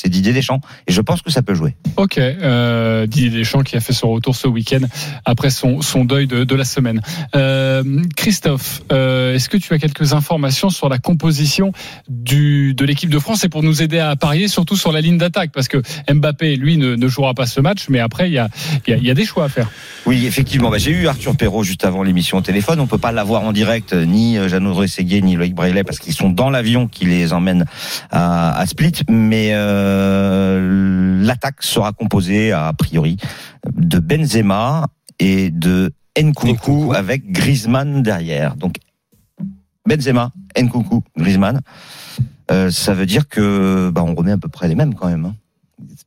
C'est 0.00 0.08
Didier 0.08 0.32
Deschamps 0.32 0.60
et 0.86 0.92
je 0.92 1.00
pense 1.00 1.22
que 1.22 1.30
ça 1.32 1.42
peut 1.42 1.54
jouer. 1.54 1.74
Ok, 1.96 2.18
euh, 2.18 3.08
Didier 3.08 3.30
Deschamps 3.30 3.64
qui 3.64 3.76
a 3.76 3.80
fait 3.80 3.92
son 3.92 4.12
retour 4.12 4.36
ce 4.36 4.46
week-end 4.46 4.86
après 5.24 5.50
son, 5.50 5.82
son 5.82 6.04
deuil 6.04 6.28
de, 6.28 6.44
de 6.44 6.54
la 6.54 6.64
semaine. 6.64 7.00
Euh, 7.34 7.82
Christophe, 8.14 8.82
euh, 8.92 9.34
est-ce 9.34 9.48
que 9.48 9.56
tu 9.56 9.74
as 9.74 9.78
quelques 9.80 10.12
informations 10.12 10.70
sur 10.70 10.88
la 10.88 10.98
composition 10.98 11.72
du, 12.08 12.74
de 12.74 12.84
l'équipe 12.84 13.10
de 13.10 13.18
France 13.18 13.42
et 13.42 13.48
pour 13.48 13.64
nous 13.64 13.82
aider 13.82 13.98
à 13.98 14.14
parier 14.14 14.46
surtout 14.46 14.76
sur 14.76 14.92
la 14.92 15.00
ligne 15.00 15.18
d'attaque? 15.18 15.50
Parce 15.52 15.66
que 15.66 15.82
Mbappé 16.08 16.54
lui 16.54 16.76
ne, 16.76 16.94
ne 16.94 17.08
jouera 17.08 17.34
pas 17.34 17.46
ce 17.46 17.60
match 17.60 17.86
mais 17.88 17.98
après 17.98 18.28
il 18.28 18.34
y 18.34 18.38
a, 18.38 18.48
il 18.86 18.90
y 18.92 18.94
a, 18.94 18.96
il 18.98 19.04
y 19.04 19.10
a 19.10 19.14
des 19.14 19.24
choix 19.24 19.46
à 19.46 19.48
faire. 19.48 19.68
Oui, 20.06 20.26
effectivement. 20.26 20.70
Bah, 20.70 20.78
j'ai 20.78 20.92
eu 20.92 21.08
Arthur 21.08 21.36
Perrault 21.36 21.64
juste 21.64 21.84
avant 21.84 22.04
l'émission 22.04 22.38
au 22.38 22.42
téléphone. 22.42 22.78
On 22.78 22.86
peut 22.86 22.98
pas 22.98 23.10
l'avoir 23.10 23.42
en 23.42 23.50
direct, 23.50 23.94
ni 23.94 24.36
Jeannot 24.48 24.74
Drességuier, 24.74 25.22
ni 25.22 25.34
Loïc 25.34 25.56
Braillet, 25.56 25.82
parce 25.82 25.98
qu'ils 25.98 26.14
sont 26.14 26.30
dans 26.30 26.50
l'avion 26.50 26.86
qui 26.86 27.04
les 27.04 27.32
emmène 27.32 27.64
à, 28.12 28.56
à 28.56 28.66
Split. 28.66 28.92
Mais 29.08 29.50
euh, 29.54 29.87
l'attaque 31.22 31.62
sera 31.62 31.92
composée, 31.92 32.52
a 32.52 32.72
priori, 32.72 33.16
de 33.74 33.98
Benzema 33.98 34.86
et 35.18 35.50
de 35.50 35.92
Nkunku, 36.18 36.52
Nkunku. 36.52 36.92
avec 36.94 37.30
Griezmann 37.30 38.02
derrière. 38.02 38.56
Donc 38.56 38.76
Benzema, 39.86 40.32
Nkunku, 40.58 41.02
Griezmann. 41.16 41.60
Euh, 42.50 42.70
ça 42.70 42.94
veut 42.94 43.06
dire 43.06 43.28
que 43.28 43.90
bah, 43.90 44.02
on 44.02 44.14
remet 44.14 44.32
à 44.32 44.38
peu 44.38 44.48
près 44.48 44.68
les 44.68 44.74
mêmes 44.74 44.94
quand 44.94 45.08
même. 45.08 45.26
hein. 45.26 45.34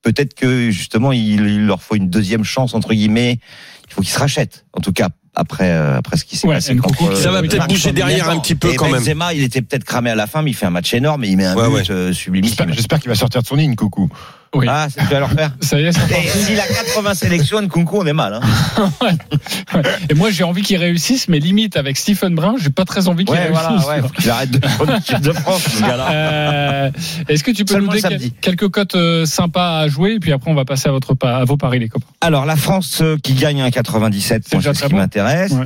Peut-être 0.01 0.34
que 0.34 0.72
justement 0.72 1.12
il, 1.12 1.46
il 1.48 1.65
leur 1.65 1.82
faut 1.84 1.96
une 1.96 2.10
deuxième 2.10 2.44
chance 2.44 2.74
entre 2.74 2.94
guillemets. 2.94 3.39
Il 3.88 3.94
faut 3.94 4.01
qu'ils 4.01 4.12
se 4.12 4.20
rachètent. 4.20 4.65
En 4.74 4.82
tout 4.82 4.91
cas 4.94 5.10
après 5.35 5.71
euh, 5.71 5.97
après 5.97 6.17
ce 6.17 6.25
qui 6.25 6.35
s'est 6.35 6.47
Ouais, 6.47 6.55
passé. 6.55 6.75
Contre, 6.75 7.15
Ça 7.15 7.31
va 7.31 7.38
euh, 7.38 7.41
peut-être 7.41 7.67
bouger 7.67 7.91
derrière 7.93 8.29
un 8.29 8.39
petit 8.39 8.55
peu 8.55 8.71
et 8.71 8.75
quand 8.75 8.89
même. 8.89 8.95
Benzema, 9.03 9.33
il 9.33 9.43
était 9.43 9.61
peut-être 9.61 9.83
cramé 9.85 10.09
à 10.09 10.15
la 10.15 10.27
fin, 10.27 10.41
mais 10.41 10.51
il 10.51 10.53
fait 10.53 10.65
un 10.65 10.71
match 10.71 10.93
énorme 10.93 11.23
et 11.23 11.27
il 11.29 11.38
met 11.38 11.45
un 11.45 11.55
Ouais, 11.55 11.67
but 11.67 11.73
ouais. 11.89 11.91
euh, 11.91 12.13
sublimissime. 12.13 12.73
J'espère 12.73 13.00
qu'il 13.00 13.09
va 13.09 13.15
sortir 13.15 13.41
de 13.41 13.47
son 13.47 13.55
ligne, 13.55 13.75
coucou. 13.75 14.09
Oui. 14.53 14.65
Ah, 14.70 14.88
que 14.93 15.00
tu 15.00 15.05
vas 15.08 15.20
leur 15.22 15.31
faire. 15.31 15.51
Ça 15.62 15.79
y 15.79 15.86
est, 15.86 15.91
c'est 15.93 16.01
Et 16.12 16.27
s'il 16.27 16.60
a 16.60 16.67
80 16.67 17.13
sélections, 17.13 17.62
Nkunku, 17.62 17.98
on 18.00 18.05
est 18.05 18.12
mal. 18.12 18.34
Hein. 18.41 18.91
Et 20.10 20.13
moi 20.13 20.29
j'ai 20.29 20.43
envie 20.43 20.62
qu'il 20.62 20.77
réussisse 20.77 21.27
mais 21.29 21.39
limite 21.39 21.77
avec 21.77 21.98
Stephen 21.98 22.36
Brun 22.36 22.55
j'ai 22.62 22.70
pas 22.70 22.84
très 22.86 23.08
envie 23.08 23.24
qu'il 23.25 23.34
Ouais, 23.36 23.50
voilà, 23.50 23.70
réussisse. 23.70 23.88
ouais, 23.88 24.01
faut 24.01 24.10
qu'il 24.10 24.29
arrête 24.29 24.51
de 24.51 24.58
de 25.20 25.31
France, 25.34 25.63
ce 25.63 25.81
gars-là. 25.81 26.12
Euh, 26.12 26.91
Est-ce 27.29 27.43
que 27.43 27.51
tu 27.51 27.63
peux 27.65 27.74
Seulement 27.75 27.93
nous 27.93 28.01
donner 28.01 28.31
quelques 28.41 28.67
cotes 28.70 28.96
euh, 28.96 29.25
sympas 29.25 29.79
à 29.79 29.88
jouer 29.88 30.13
et 30.15 30.20
puis 30.20 30.34
après 30.34 30.51
on 30.51 30.55
va 30.55 30.65
passer 30.65 30.89
à 30.89 30.91
votre 30.91 31.15
à 31.25 31.46
vos 31.46 31.55
paris 31.58 31.79
les 31.79 31.88
copains. 31.89 32.08
Alors 32.20 32.46
la 32.46 32.55
France 32.58 33.00
euh, 33.01 33.17
qui 33.24 33.34
gagne 33.34 33.62
un 33.62 33.72
97, 33.72 34.43
C'est 34.48 34.62
ce 34.62 34.84
qui 34.84 34.89
bon. 34.89 34.98
m'intéresse. 34.98 35.51
Ouais. 35.53 35.65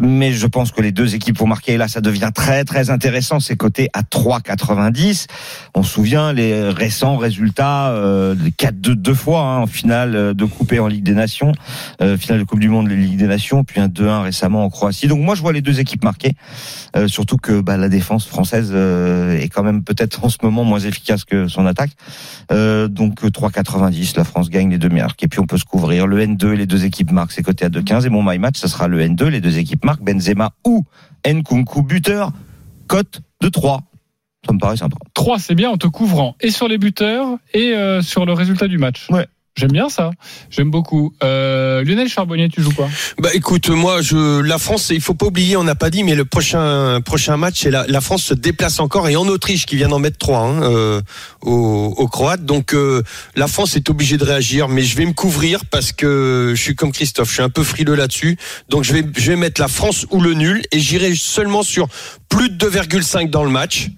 Mais 0.00 0.32
je 0.32 0.46
pense 0.46 0.70
que 0.70 0.80
les 0.82 0.92
deux 0.92 1.14
équipes 1.14 1.38
vont 1.38 1.46
marquer. 1.46 1.72
Et 1.72 1.76
là, 1.78 1.88
ça 1.88 2.00
devient 2.00 2.30
très 2.34 2.64
très 2.64 2.90
intéressant. 2.90 3.40
C'est 3.40 3.56
coté 3.56 3.88
à 3.92 4.02
3,90. 4.02 5.26
On 5.74 5.82
se 5.82 5.90
souvient 5.92 6.32
les 6.32 6.68
récents 6.70 7.16
résultats 7.16 7.88
euh, 7.90 8.19
de 8.34 8.48
4-2 8.50 8.94
deux 8.94 9.14
fois 9.14 9.40
hein, 9.40 9.58
en 9.58 9.66
finale 9.66 10.14
euh, 10.14 10.34
de 10.34 10.44
Coupe 10.44 10.72
en 10.78 10.86
Ligue 10.86 11.04
des 11.04 11.14
Nations, 11.14 11.52
euh, 12.00 12.16
finale 12.16 12.40
de 12.40 12.44
Coupe 12.44 12.60
du 12.60 12.68
Monde, 12.68 12.88
de 12.88 12.94
Ligue 12.94 13.16
des 13.16 13.26
Nations, 13.26 13.64
puis 13.64 13.80
un 13.80 13.88
2-1 13.88 14.22
récemment 14.22 14.64
en 14.64 14.70
Croatie. 14.70 15.08
Donc 15.08 15.20
moi, 15.20 15.34
je 15.34 15.42
vois 15.42 15.52
les 15.52 15.62
deux 15.62 15.80
équipes 15.80 16.04
marquer. 16.04 16.34
Euh, 16.96 17.08
surtout 17.08 17.36
que 17.36 17.60
bah, 17.60 17.76
la 17.76 17.88
défense 17.88 18.26
française 18.26 18.70
euh, 18.72 19.38
est 19.38 19.48
quand 19.48 19.62
même 19.62 19.82
peut-être 19.84 20.24
en 20.24 20.28
ce 20.28 20.38
moment 20.42 20.64
moins 20.64 20.80
efficace 20.80 21.24
que 21.24 21.48
son 21.48 21.66
attaque. 21.66 21.92
Euh, 22.52 22.88
donc 22.88 23.24
euh, 23.24 23.28
3,90, 23.28 24.16
la 24.16 24.24
France 24.24 24.50
gagne 24.50 24.70
les 24.70 24.78
deux 24.78 24.88
marques. 24.88 25.22
Et 25.22 25.28
puis 25.28 25.40
on 25.40 25.46
peut 25.46 25.58
se 25.58 25.64
couvrir. 25.64 26.06
Le 26.06 26.24
N2 26.24 26.52
et 26.52 26.56
les 26.56 26.66
deux 26.66 26.84
équipes 26.84 27.12
marquent, 27.12 27.32
c'est 27.32 27.42
coté 27.42 27.64
à 27.64 27.68
2,15. 27.68 28.06
Et 28.06 28.10
mon 28.10 28.22
my 28.22 28.38
match, 28.38 28.58
ça 28.58 28.68
sera 28.68 28.88
le 28.88 29.00
N2, 29.00 29.26
les 29.26 29.40
deux 29.40 29.58
équipes 29.58 29.84
marquent, 29.84 30.02
Benzema 30.02 30.52
ou 30.64 30.84
Nkunku 31.26 31.82
buteur, 31.82 32.32
cote 32.86 33.20
de 33.40 33.48
3. 33.48 33.89
Ça 34.46 34.52
me 34.52 34.58
paraît 34.58 34.76
sympa. 34.76 34.96
3 35.14 35.38
c'est 35.38 35.54
bien 35.54 35.70
en 35.70 35.76
te 35.76 35.86
couvrant 35.86 36.36
et 36.40 36.50
sur 36.50 36.68
les 36.68 36.78
buteurs 36.78 37.36
et 37.52 37.74
euh, 37.74 38.02
sur 38.02 38.24
le 38.24 38.32
résultat 38.32 38.68
du 38.68 38.78
match. 38.78 39.06
Ouais. 39.10 39.26
J'aime 39.56 39.72
bien 39.72 39.88
ça. 39.88 40.12
J'aime 40.48 40.70
beaucoup. 40.70 41.12
Euh, 41.22 41.84
Lionel 41.84 42.08
Charbonnier, 42.08 42.48
tu 42.48 42.62
joues 42.62 42.72
quoi? 42.72 42.88
Bah 43.18 43.28
écoute, 43.34 43.68
moi 43.68 44.00
je 44.00 44.40
la 44.40 44.58
France, 44.58 44.90
il 44.90 45.00
faut 45.02 45.12
pas 45.12 45.26
oublier, 45.26 45.56
on 45.56 45.64
n'a 45.64 45.74
pas 45.74 45.90
dit, 45.90 46.02
mais 46.02 46.14
le 46.14 46.24
prochain 46.24 47.00
prochain 47.02 47.36
match, 47.36 47.60
c'est 47.60 47.70
la, 47.70 47.86
la 47.86 48.00
France 48.00 48.22
se 48.22 48.32
déplace 48.32 48.80
encore 48.80 49.08
et 49.08 49.16
en 49.16 49.26
Autriche 49.26 49.66
qui 49.66 49.76
vient 49.76 49.88
d'en 49.88 49.98
mettre 49.98 50.18
trois 50.18 50.38
hein, 50.38 50.62
euh, 50.62 51.02
aux, 51.42 51.94
aux 51.94 52.08
Croates. 52.08 52.46
Donc 52.46 52.72
euh, 52.74 53.02
la 53.34 53.48
France 53.48 53.76
est 53.76 53.90
obligée 53.90 54.16
de 54.16 54.24
réagir, 54.24 54.68
mais 54.68 54.82
je 54.82 54.96
vais 54.96 55.04
me 55.04 55.12
couvrir 55.12 55.66
parce 55.66 55.92
que 55.92 56.54
je 56.56 56.62
suis 56.62 56.76
comme 56.76 56.92
Christophe, 56.92 57.28
je 57.28 57.34
suis 57.34 57.42
un 57.42 57.50
peu 57.50 57.64
frileux 57.64 57.96
là-dessus. 57.96 58.38
Donc 58.70 58.84
je 58.84 58.94
vais 58.94 59.04
je 59.14 59.32
vais 59.32 59.36
mettre 59.36 59.60
la 59.60 59.68
France 59.68 60.06
ou 60.10 60.22
le 60.22 60.32
nul 60.32 60.62
et 60.70 60.78
j'irai 60.78 61.14
seulement 61.14 61.62
sur 61.62 61.88
plus 62.30 62.48
de 62.48 62.70
2,5 62.70 63.28
dans 63.28 63.44
le 63.44 63.50
match. 63.50 63.90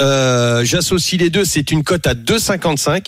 Euh, 0.00 0.64
J'associe 0.64 1.20
les 1.20 1.30
deux, 1.30 1.44
c'est 1.44 1.70
une 1.70 1.82
cote 1.84 2.06
à 2.06 2.14
2,55. 2.14 3.06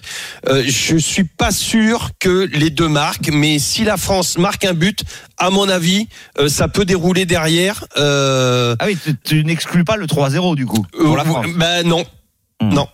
Euh, 0.48 0.62
je 0.66 0.96
suis 0.96 1.24
pas 1.24 1.50
sûr 1.52 2.10
que 2.18 2.48
les 2.52 2.70
deux 2.70 2.88
marquent, 2.88 3.30
mais 3.32 3.58
si 3.58 3.84
la 3.84 3.96
France 3.96 4.38
marque 4.38 4.64
un 4.64 4.74
but, 4.74 5.02
à 5.38 5.50
mon 5.50 5.68
avis, 5.68 6.08
euh, 6.38 6.48
ça 6.48 6.68
peut 6.68 6.84
dérouler 6.84 7.26
derrière. 7.26 7.84
Euh, 7.96 8.74
Ah 8.78 8.86
oui, 8.86 8.96
tu, 9.02 9.16
tu 9.24 9.44
n'exclus 9.44 9.84
pas 9.84 9.96
le 9.96 10.06
3-0 10.06 10.54
du 10.56 10.66
coup 10.66 10.84
pour 10.98 11.16
la 11.16 11.22
euh, 11.22 11.26
France. 11.26 11.46
bah 11.56 11.82
non, 11.82 12.04
Hmm. 12.62 12.74
non, 12.74 12.88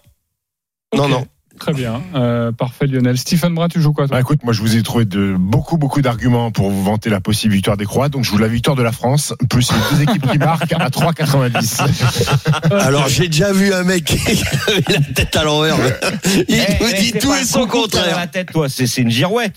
non, 0.94 1.08
non. 1.08 1.26
Très 1.58 1.72
bien. 1.72 2.00
Euh, 2.14 2.52
parfait, 2.52 2.86
Lionel. 2.86 3.16
Stephen 3.18 3.54
Brun, 3.54 3.68
tu 3.68 3.80
joues 3.80 3.92
quoi 3.92 4.06
toi 4.06 4.16
Bah 4.16 4.20
écoute, 4.20 4.40
moi 4.44 4.52
je 4.52 4.60
vous 4.60 4.76
ai 4.76 4.82
trouvé 4.82 5.04
de 5.04 5.34
beaucoup 5.38 5.76
beaucoup 5.78 6.02
d'arguments 6.02 6.50
pour 6.50 6.70
vous 6.70 6.82
vanter 6.84 7.10
la 7.10 7.20
possible 7.20 7.54
victoire 7.54 7.76
des 7.76 7.84
Croates. 7.86 8.12
Donc 8.12 8.24
je 8.24 8.30
joue 8.30 8.38
la 8.38 8.48
victoire 8.48 8.76
de 8.76 8.82
la 8.82 8.92
France 8.92 9.34
plus 9.50 9.70
les 9.72 9.78
deux 9.96 10.02
équipes 10.02 10.30
qui 10.30 10.38
marquent 10.38 10.72
à 10.72 10.88
3,90. 10.88 12.72
Alors 12.80 13.08
j'ai 13.08 13.28
déjà 13.28 13.52
vu 13.52 13.72
un 13.72 13.82
mec 13.84 14.04
qui 14.04 14.18
avait 14.68 14.84
la 14.88 15.00
tête 15.14 15.34
à 15.36 15.44
l'envers. 15.44 15.76
Il 16.24 16.44
Eh, 16.48 16.82
nous 16.84 16.90
eh, 16.94 17.00
dit 17.00 17.12
tout 17.12 17.34
et 17.34 17.44
son 17.44 17.66
contraire. 17.66 18.16
la 18.16 18.26
tête, 18.26 18.52
toi, 18.52 18.68
c'est 18.68 18.86
c'est 18.86 19.02
une 19.02 19.10
girouette. 19.10 19.56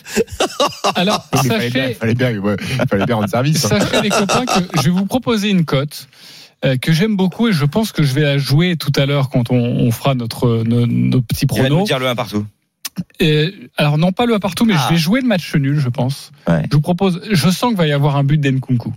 Alors, 0.96 1.25
Il 1.34 1.39
fallait 1.50 1.70
bien, 1.70 1.82
sachez, 1.84 1.94
fallait 1.96 2.15
bien, 2.15 2.32
fallait 2.89 3.06
bien 3.06 3.15
rendre 3.15 3.29
service. 3.29 3.65
hein. 3.65 3.79
sachez 3.79 4.01
les 4.01 4.10
copains 4.10 4.46
que 4.46 4.77
je 4.77 4.82
vais 4.84 4.89
vous 4.89 5.06
proposer 5.06 5.50
une 5.50 5.65
cote. 5.65 6.08
Euh, 6.65 6.77
que 6.77 6.91
j'aime 6.91 7.15
beaucoup 7.15 7.47
et 7.47 7.53
je 7.53 7.65
pense 7.65 7.91
que 7.91 8.03
je 8.03 8.13
vais 8.13 8.21
la 8.23 8.37
jouer 8.37 8.75
tout 8.77 8.91
à 8.95 9.05
l'heure 9.05 9.29
quand 9.29 9.51
on, 9.51 9.55
on 9.57 9.91
fera 9.91 10.15
notre 10.15 10.63
nos, 10.63 10.85
nos 10.87 11.21
petits 11.21 11.45
Il 11.51 11.57
va 11.57 11.63
nous 11.69 11.75
pronos. 11.75 11.85
dire 11.87 11.99
le 11.99 12.07
1 12.07 12.15
partout. 12.15 12.45
Et, 13.21 13.53
alors 13.77 13.97
non 13.97 14.11
pas 14.11 14.25
le 14.25 14.33
à 14.33 14.39
partout, 14.39 14.65
mais 14.65 14.73
Ah. 14.75 14.85
je 14.89 14.93
vais 14.93 14.99
jouer 14.99 15.21
le 15.21 15.27
match 15.27 15.55
nul, 15.55 15.79
je 15.79 15.87
pense. 15.87 16.31
Ouais. 16.49 16.63
Je 16.69 16.75
vous 16.75 16.81
propose, 16.81 17.21
je 17.31 17.49
sens 17.49 17.69
qu'il 17.69 17.77
va 17.77 17.87
y 17.87 17.93
avoir 17.93 18.17
un 18.17 18.25
but 18.25 18.37
d'Enkunku. 18.41 18.91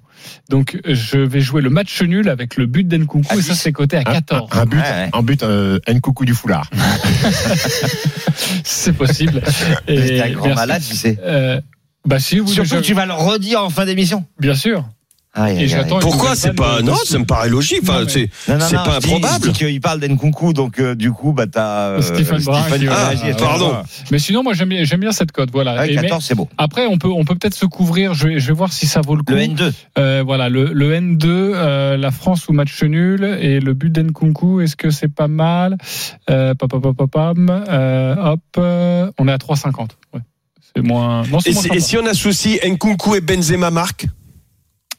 Donc 0.48 0.80
je 0.84 1.18
vais 1.18 1.40
jouer 1.40 1.62
le 1.62 1.70
match 1.70 2.02
nul 2.02 2.28
avec 2.28 2.56
le 2.56 2.66
but 2.66 2.82
d'Enkunku 2.88 3.38
et 3.38 3.42
ça 3.42 3.52
10. 3.52 3.60
c'est 3.60 3.72
coté 3.72 3.98
à 3.98 4.00
Un, 4.00 4.04
14. 4.04 4.48
un 4.52 4.66
but, 4.66 4.78
Ouais, 4.78 4.82
ouais. 4.82 5.10
un 5.12 5.22
but, 5.22 5.42
euh, 5.44 5.78
un 5.86 6.24
du 6.24 6.34
foulard. 6.34 6.68
C'est 8.64 8.92
possible. 8.92 9.40
T'es 9.86 10.20
un 10.20 10.30
grand 10.32 10.46
merci. 10.46 10.60
malade, 10.60 10.82
tu 10.88 10.96
sais. 10.96 11.18
Euh, 11.22 11.60
bah 12.04 12.18
si 12.18 12.38
vous 12.40 12.48
Surtout 12.48 12.70
je- 12.70 12.76
que 12.76 12.80
tu 12.84 12.94
vas 12.94 13.06
le 13.06 13.12
redire 13.12 13.62
en 13.62 13.70
fin 13.70 13.84
d'émission. 13.84 14.24
bien 14.40 14.54
sûr. 14.54 14.84
Aïe, 15.34 15.56
aïe, 15.60 15.74
aïe. 15.74 15.86
Pourquoi 16.00 16.34
c'est 16.34 16.52
pas 16.52 16.82
de- 16.82 16.86
non, 16.86 16.94
ça 17.06 17.18
me 17.18 17.24
paraît 17.24 17.48
logique. 17.48 17.80
Enfin, 17.84 18.04
mais- 18.04 18.10
c'est 18.10 18.28
pas 18.46 18.58
dis- 18.68 18.74
improbable. 19.06 19.46
Dis 19.46 19.52
qu'il 19.52 19.80
parle 19.80 19.98
d'Enkunku, 20.00 20.52
donc 20.52 20.78
euh, 20.78 20.94
du 20.94 21.10
coup, 21.10 21.32
bah 21.32 21.46
t'as 21.46 21.88
euh, 21.88 22.02
Stephen 22.02 22.42
Brun 22.42 22.62
qui- 22.70 22.78
qui 22.80 22.88
Ah, 22.90 23.12
ah, 23.14 23.34
pardon. 23.38 23.76
Mais 24.10 24.18
sinon 24.18 24.42
moi 24.42 24.52
j'aime 24.52 24.68
bien 24.68 24.84
j'aime 24.84 25.00
bien 25.00 25.10
cette 25.12 25.32
cote. 25.32 25.48
Voilà. 25.50 25.76
Ouais, 25.76 25.92
Et 25.92 25.96
mais 25.96 26.02
14, 26.02 26.22
c'est 26.22 26.34
beau. 26.34 26.50
après 26.58 26.84
on 26.86 26.98
peut 26.98 27.08
on 27.08 27.24
peut 27.24 27.34
peut-être 27.34 27.54
se 27.54 27.64
couvrir. 27.64 28.12
Je 28.12 28.28
vais 28.28 28.40
je 28.40 28.46
vais 28.48 28.52
voir 28.52 28.74
si 28.74 28.86
ça 28.86 29.00
vaut 29.00 29.16
le 29.16 29.22
coup. 29.22 29.32
Le 29.32 29.38
N2. 29.40 29.72
Euh, 29.98 30.22
voilà, 30.22 30.50
le, 30.50 30.64
le 30.72 30.92
N2, 30.92 31.24
euh, 31.26 31.96
la 31.96 32.10
France 32.10 32.48
ou 32.48 32.52
match 32.52 32.82
nul 32.82 33.24
et 33.40 33.58
le 33.58 33.72
but 33.72 33.90
d'Enkunku, 33.90 34.60
est-ce 34.60 34.76
que 34.76 34.90
c'est 34.90 35.08
pas 35.08 35.28
mal? 35.28 35.78
Euh, 36.28 36.52
pam, 36.54 37.48
euh, 37.68 38.14
Hop, 38.18 38.40
euh, 38.58 39.10
on 39.18 39.28
est 39.28 39.32
à 39.32 39.38
3,50. 39.38 39.96
Ouais. 40.12 40.20
C'est 40.76 40.82
moins. 40.82 41.22
Non, 41.22 41.24
Et, 41.24 41.30
moins 41.30 41.40
si- 41.40 41.52
sympa. 41.54 41.74
et 41.74 41.80
si 41.80 41.96
on 41.96 42.06
associe 42.06 42.60
Nkunku 42.64 43.14
et 43.16 43.20
Benzema 43.22 43.70
marquent 43.70 44.06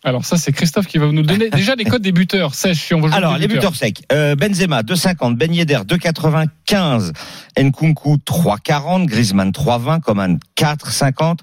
Alors 0.04 0.26
ça, 0.26 0.38
c'est 0.38 0.52
Christophe 0.52 0.88
qui 0.88 0.98
va 0.98 1.12
nous 1.12 1.22
donner 1.24 1.50
déjà 1.52 1.76
les 1.76 1.86
codes 1.86 2.02
des 2.02 2.12
buteurs 2.12 2.56
sèches. 2.56 2.88
Si 2.88 2.94
on 2.94 3.02
veut 3.02 3.08
jouer 3.08 3.18
Alors, 3.18 3.38
les 3.38 3.48
buteurs 3.48 3.76
secs. 3.76 4.04
Euh, 4.12 4.36
Benzema, 4.36 4.82
2,50. 4.82 5.36
Ben 5.36 5.54
Yedder, 5.54 5.80
2,95. 5.88 7.14
Nkunku, 7.58 8.18
3,40. 8.18 9.06
Griezmann, 9.06 9.52
3,20. 9.52 10.02
Coman, 10.02 10.40
4,50. 10.58 11.40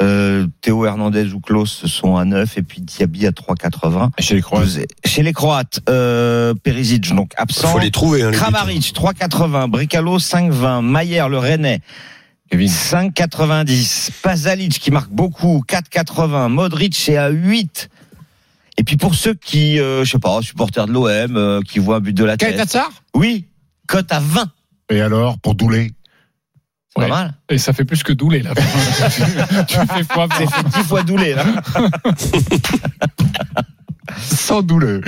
Euh, 0.00 0.46
Théo 0.60 0.86
Hernandez 0.86 1.32
ou 1.32 1.40
Klaus 1.40 1.86
sont 1.86 2.16
à 2.16 2.24
9 2.24 2.58
et 2.58 2.62
puis 2.62 2.80
Diaby 2.80 3.26
à 3.26 3.30
3,80. 3.30 4.10
Chez 4.20 4.34
les 4.36 4.42
Croates. 4.42 4.86
Chez 5.04 5.22
les 5.24 5.32
Croates, 5.32 5.80
euh, 5.88 6.54
Perisic 6.54 7.12
donc 7.14 7.32
Il 7.36 7.42
absent. 7.42 7.66
faut 7.68 7.80
les 7.80 7.90
trouver. 7.90 8.22
Hein, 8.22 8.30
Kramaric 8.30 8.94
3,80, 8.94 9.68
Bricalo 9.68 10.18
5,20, 10.18 10.82
Mayer 10.82 11.24
le 11.28 11.38
Rennais 11.38 11.80
Kevin. 12.50 12.68
5,90, 12.68 14.10
Pazalic 14.22 14.78
qui 14.78 14.90
marque 14.90 15.10
beaucoup 15.10 15.62
4,80, 15.68 16.48
Modric 16.48 17.08
est 17.08 17.16
à 17.16 17.28
8. 17.28 17.88
Et 18.78 18.84
puis 18.84 18.96
pour 18.96 19.14
ceux 19.14 19.34
qui, 19.34 19.80
euh, 19.80 20.04
je 20.04 20.10
sais 20.12 20.18
pas, 20.18 20.40
supporters 20.42 20.86
de 20.86 20.92
l'OM, 20.92 21.36
euh, 21.36 21.60
qui 21.62 21.78
voient 21.78 21.96
un 21.96 22.00
but 22.00 22.12
de 22.12 22.24
la 22.24 22.36
tête, 22.36 22.50
Kaitatsar 22.52 22.90
oui, 23.14 23.46
cote 23.86 24.12
à 24.12 24.20
20, 24.20 24.50
Et 24.90 25.00
alors, 25.00 25.38
pour 25.38 25.54
Doulet? 25.54 25.90
C'est 26.96 27.02
Ouais. 27.02 27.08
pas 27.08 27.14
mal. 27.16 27.34
Et 27.50 27.58
ça 27.58 27.72
fait 27.72 27.84
plus 27.84 28.02
que 28.02 28.12
douler 28.12 28.42
là. 28.42 28.52
tu 29.68 29.76
fais 29.76 30.04
fois 30.10 30.26
C'est 30.36 30.46
fait 30.48 30.78
10 30.80 30.84
fois 30.84 31.02
doulé 31.02 31.34
là. 31.34 31.44
Sans 34.22 34.62
Doulet. 34.62 35.00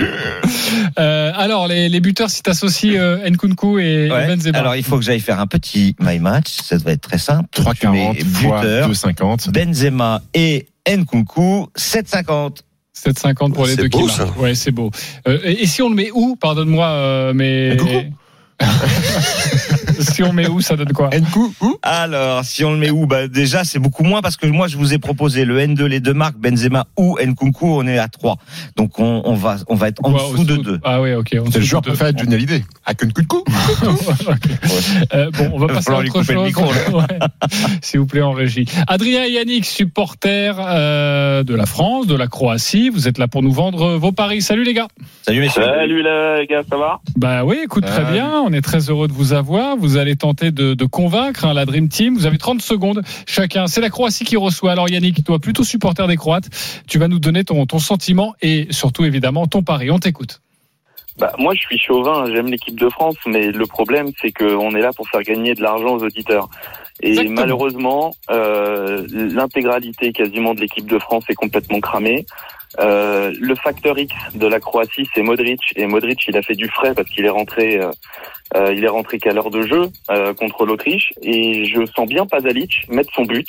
Euh, 0.99 1.31
alors 1.35 1.67
les, 1.67 1.89
les 1.89 1.99
buteurs, 1.99 2.29
si 2.29 2.41
t'associes 2.41 2.97
euh, 2.97 3.29
Nkunku 3.29 3.79
et, 3.79 4.09
Ouais. 4.11 4.27
Benzema. 4.27 4.57
Alors 4.57 4.75
il 4.75 4.83
faut 4.83 4.97
que 4.97 5.03
j'aille 5.03 5.19
faire 5.19 5.39
un 5.39 5.47
petit 5.47 5.95
my 5.99 6.19
match, 6.19 6.57
ça 6.63 6.77
va 6.77 6.91
être 6.91 7.01
très 7.01 7.17
simple. 7.17 7.47
Tu 7.51 7.61
3,40 7.61 7.91
mets 7.91 8.23
fois 8.23 8.61
buteur, 8.61 8.89
2,50. 8.89 9.51
Benzema 9.51 10.21
et 10.33 10.67
Nkunku 10.89 11.67
7,50. 11.77 12.57
7,50 12.95 13.53
pour 13.53 13.65
les 13.65 13.75
deux 13.75 13.87
beau, 13.89 13.99
qui 13.99 14.05
marquent. 14.05 14.39
Ouais, 14.39 14.53
c'est 14.53 14.71
beau. 14.71 14.91
Euh, 15.27 15.39
et, 15.43 15.63
et 15.63 15.65
si 15.65 15.81
on 15.81 15.89
le 15.89 15.95
met 15.95 16.11
où? 16.13 16.35
Pardonne-moi, 16.35 16.85
euh, 16.87 17.33
mais. 17.33 17.75
Nkunku? 17.75 18.13
si 19.99 20.23
on 20.23 20.33
met 20.33 20.47
où, 20.47 20.61
ça 20.61 20.75
donne 20.75 20.93
quoi 20.93 21.09
Nkunku 21.09 21.53
où 21.61 21.77
Alors, 21.83 22.43
si 22.43 22.63
on 22.63 22.71
le 22.71 22.77
met 22.77 22.89
où 22.89 23.05
bah, 23.05 23.27
Déjà, 23.27 23.63
c'est 23.63 23.79
beaucoup 23.79 24.03
moins 24.03 24.21
parce 24.21 24.37
que 24.37 24.47
moi, 24.47 24.67
je 24.67 24.77
vous 24.77 24.93
ai 24.93 24.97
proposé 24.97 25.45
le 25.45 25.59
N2, 25.59 25.83
les 25.85 25.99
deux 25.99 26.13
marques, 26.13 26.37
Benzema 26.37 26.85
ou 26.97 27.17
Nkunku, 27.19 27.65
on 27.65 27.87
est 27.87 27.97
à 27.97 28.07
3. 28.07 28.37
Donc, 28.75 28.99
on, 28.99 29.21
on 29.25 29.33
va, 29.33 29.57
on 29.67 29.75
va 29.75 29.87
être 29.89 29.99
en 30.03 30.11
dessous 30.11 30.43
de 30.43 30.55
2. 30.57 30.79
Ah 30.83 31.01
ouais, 31.01 31.15
ok. 31.15 31.29
C'est 31.51 31.59
le 31.59 31.65
joueur 31.65 31.81
préféré 31.81 32.13
de 32.13 32.19
Johnny 32.19 32.35
Hallyday. 32.35 32.63
À 32.85 32.93
Nkunku 32.93 33.37
Ok. 34.27 34.37
Euh, 35.13 35.29
bon, 35.31 35.51
on 35.53 35.59
va 35.59 35.67
passer 35.67 35.91
à 35.91 35.97
autre 35.99 36.23
chose. 36.23 36.43
micro, 36.43 36.65
Ouais. 36.93 37.19
S'il 37.81 37.99
vous 37.99 38.05
plaît, 38.05 38.21
en 38.21 38.31
régie. 38.31 38.65
Adrien 38.87 39.23
et 39.25 39.31
Yannick, 39.31 39.65
supporters 39.65 40.55
euh, 40.59 41.43
de 41.43 41.53
la 41.55 41.65
France, 41.65 42.07
de 42.07 42.15
la 42.15 42.27
Croatie. 42.27 42.89
Vous 42.89 43.07
êtes 43.07 43.17
là 43.17 43.27
pour 43.27 43.43
nous 43.43 43.51
vendre 43.51 43.95
vos 43.97 44.11
paris. 44.11 44.41
Salut 44.41 44.63
les 44.63 44.73
gars. 44.73 44.87
Salut, 45.23 45.41
messieurs. 45.41 45.63
Salut 45.63 46.03
les 46.03 46.47
gars, 46.47 46.61
ça 46.69 46.77
va? 46.77 46.99
Bah 47.17 47.43
oui, 47.45 47.57
écoute, 47.63 47.85
très 47.85 48.03
Salut. 48.03 48.13
bien. 48.13 48.31
On 48.43 48.50
est 48.53 48.61
très 48.61 48.89
heureux 48.89 49.07
de 49.07 49.13
vous 49.13 49.33
avoir. 49.33 49.77
Vous 49.77 49.97
allez 49.97 50.15
tenter 50.15 50.51
de, 50.51 50.73
de 50.73 50.85
convaincre 50.85 51.45
hein, 51.45 51.53
la 51.53 51.65
Dream 51.65 51.89
Team. 51.89 52.15
Vous 52.15 52.25
avez 52.25 52.37
30 52.37 52.61
secondes 52.61 53.01
chacun. 53.25 53.67
C'est 53.67 53.81
la 53.81 53.89
Croatie 53.89 54.25
qui 54.25 54.37
reçoit. 54.37 54.71
Alors 54.71 54.89
Yannick, 54.89 55.23
toi, 55.23 55.39
plutôt 55.39 55.63
supporter 55.63 56.07
des 56.07 56.17
Croates, 56.17 56.49
tu 56.87 56.99
vas 56.99 57.07
nous 57.07 57.19
donner 57.19 57.43
ton, 57.43 57.65
ton 57.65 57.79
sentiment 57.79 58.33
et 58.41 58.67
surtout, 58.71 59.05
évidemment, 59.05 59.47
ton 59.47 59.63
pari. 59.63 59.91
On 59.91 59.99
t'écoute. 59.99 60.41
bah, 61.17 61.33
Moi, 61.39 61.53
je 61.55 61.59
suis 61.61 61.77
chauvin, 61.79 62.25
j'aime 62.33 62.47
l'équipe 62.47 62.79
de 62.79 62.89
France, 62.89 63.15
mais 63.25 63.51
le 63.51 63.65
problème, 63.65 64.07
c'est 64.21 64.31
qu'on 64.31 64.71
est 64.75 64.81
là 64.81 64.91
pour 64.95 65.07
faire 65.09 65.21
gagner 65.21 65.53
de 65.53 65.61
l'argent 65.61 65.95
aux 65.95 66.03
auditeurs. 66.03 66.49
Et 67.03 67.09
Exactement. 67.11 67.41
malheureusement, 67.41 68.13
euh, 68.29 69.07
l'intégralité 69.09 70.11
quasiment 70.11 70.53
de 70.53 70.61
l'équipe 70.61 70.85
de 70.85 70.99
France 70.99 71.23
est 71.29 71.35
complètement 71.35 71.79
cramée. 71.79 72.25
Euh, 72.79 73.31
le 73.39 73.55
facteur 73.55 73.97
X 73.97 74.13
de 74.35 74.47
la 74.47 74.59
Croatie, 74.59 75.07
c'est 75.13 75.21
Modric, 75.21 75.59
et 75.75 75.85
Modric, 75.87 76.23
il 76.27 76.37
a 76.37 76.41
fait 76.41 76.55
du 76.55 76.67
frais 76.69 76.93
parce 76.93 77.09
qu'il 77.09 77.25
est 77.25 77.29
rentré, 77.29 77.79
euh, 77.79 77.91
euh, 78.55 78.73
il 78.73 78.83
est 78.83 78.89
rentré 78.89 79.19
qu'à 79.19 79.33
l'heure 79.33 79.49
de 79.49 79.61
jeu 79.63 79.89
euh, 80.09 80.33
contre 80.33 80.65
l'Autriche, 80.65 81.13
et 81.21 81.65
je 81.65 81.85
sens 81.85 82.07
bien 82.07 82.25
Pazalic 82.25 82.85
mettre 82.89 83.13
son 83.13 83.23
but. 83.23 83.47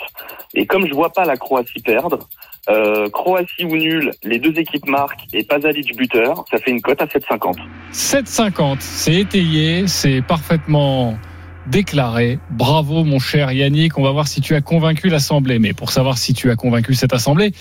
Et 0.54 0.66
comme 0.66 0.86
je 0.86 0.94
vois 0.94 1.10
pas 1.10 1.24
la 1.24 1.36
Croatie 1.36 1.80
perdre, 1.80 2.28
euh, 2.68 3.08
Croatie 3.10 3.64
ou 3.64 3.76
nul, 3.76 4.12
les 4.22 4.38
deux 4.38 4.56
équipes 4.58 4.86
marquent 4.86 5.24
et 5.32 5.44
Pazalic 5.44 5.96
buteur, 5.96 6.44
ça 6.50 6.58
fait 6.58 6.70
une 6.70 6.80
cote 6.80 7.00
à 7.02 7.06
7,50. 7.06 7.56
7,50, 7.92 8.76
c'est 8.80 9.14
étayé, 9.14 9.86
c'est 9.86 10.22
parfaitement 10.22 11.16
déclaré. 11.66 12.38
Bravo 12.50 13.04
mon 13.04 13.18
cher 13.18 13.52
Yannick, 13.52 13.98
on 13.98 14.02
va 14.02 14.10
voir 14.10 14.28
si 14.28 14.40
tu 14.40 14.54
as 14.54 14.60
convaincu 14.60 15.08
l'Assemblée. 15.08 15.58
Mais 15.58 15.72
pour 15.72 15.90
savoir 15.90 16.18
si 16.18 16.34
tu 16.34 16.50
as 16.50 16.56
convaincu 16.56 16.94
cette 16.94 17.12
Assemblée, 17.12 17.52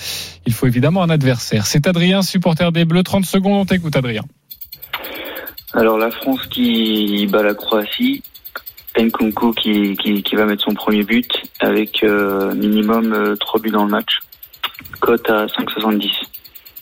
il 0.46 0.54
faut 0.54 0.68
évidemment 0.68 1.04
un 1.04 1.10
adversaire. 1.10 1.66
C'est 1.66 1.88
Adrien, 1.88 2.22
supporter 2.22 2.72
des 2.72 2.86
Bleus. 2.86 3.04
30 3.04 3.26
secondes, 3.26 3.62
on 3.62 3.66
t'écoute 3.66 3.96
Adrien. 3.96 4.24
Alors 5.74 5.98
la 5.98 6.12
France 6.12 6.46
qui 6.48 7.28
bat 7.28 7.44
la 7.44 7.54
Croatie, 7.54 8.24
Nkunku 8.98 9.54
qui, 9.54 9.96
qui, 9.96 10.36
va 10.36 10.46
mettre 10.46 10.64
son 10.64 10.74
premier 10.74 11.04
but 11.04 11.32
avec 11.60 12.04
euh, 12.04 12.54
minimum 12.54 13.14
euh, 13.14 13.36
3 13.38 13.62
buts 13.62 13.72
dans 13.72 13.86
le 13.86 13.92
match. 13.92 14.20
Cote 15.00 15.30
à 15.30 15.46
5,70. 15.46 16.10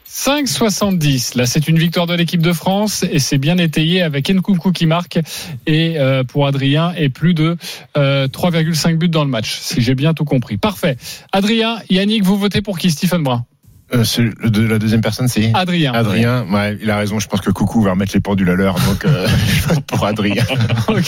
5,70. 0.09 1.37
Là, 1.37 1.45
c'est 1.45 1.67
une 1.67 1.77
victoire 1.77 2.07
de 2.07 2.15
l'équipe 2.15 2.41
de 2.41 2.51
France 2.51 3.05
et 3.09 3.19
c'est 3.19 3.37
bien 3.37 3.57
étayé 3.57 4.01
avec 4.01 4.29
Nkunku 4.29 4.71
qui 4.71 4.87
marque 4.87 5.19
et 5.67 5.99
euh, 5.99 6.23
pour 6.23 6.47
Adrien 6.47 6.93
et 6.97 7.09
plus 7.09 7.35
de 7.35 7.57
euh, 7.95 8.27
3,5 8.27 8.95
buts 8.97 9.07
dans 9.07 9.23
le 9.23 9.29
match, 9.29 9.59
si 9.59 9.81
j'ai 9.81 9.93
bien 9.93 10.13
tout 10.15 10.25
compris. 10.25 10.57
Parfait. 10.57 10.97
Adrien, 11.31 11.77
Yannick, 11.89 12.23
vous 12.23 12.37
votez 12.37 12.61
pour 12.61 12.79
qui 12.79 12.89
Stephen 12.89 13.23
Brun? 13.23 13.45
Euh, 13.93 14.03
de- 14.45 14.61
la 14.67 14.77
deuxième 14.79 15.01
personne, 15.01 15.27
c'est 15.27 15.51
Adrien. 15.53 15.93
Adrien. 15.93 16.45
Ouais, 16.51 16.77
il 16.81 16.89
a 16.91 16.97
raison. 16.97 17.19
Je 17.19 17.27
pense 17.27 17.41
que 17.41 17.49
Coucou 17.51 17.81
va 17.81 17.91
remettre 17.91 18.11
les 18.13 18.19
pendules 18.21 18.49
à 18.49 18.55
l'heure. 18.55 18.75
Donc, 18.87 19.05
euh, 19.05 19.27
je 19.47 19.67
vote 19.73 19.83
pour 19.85 20.05
Adrien. 20.05 20.43
Ok. 20.87 21.05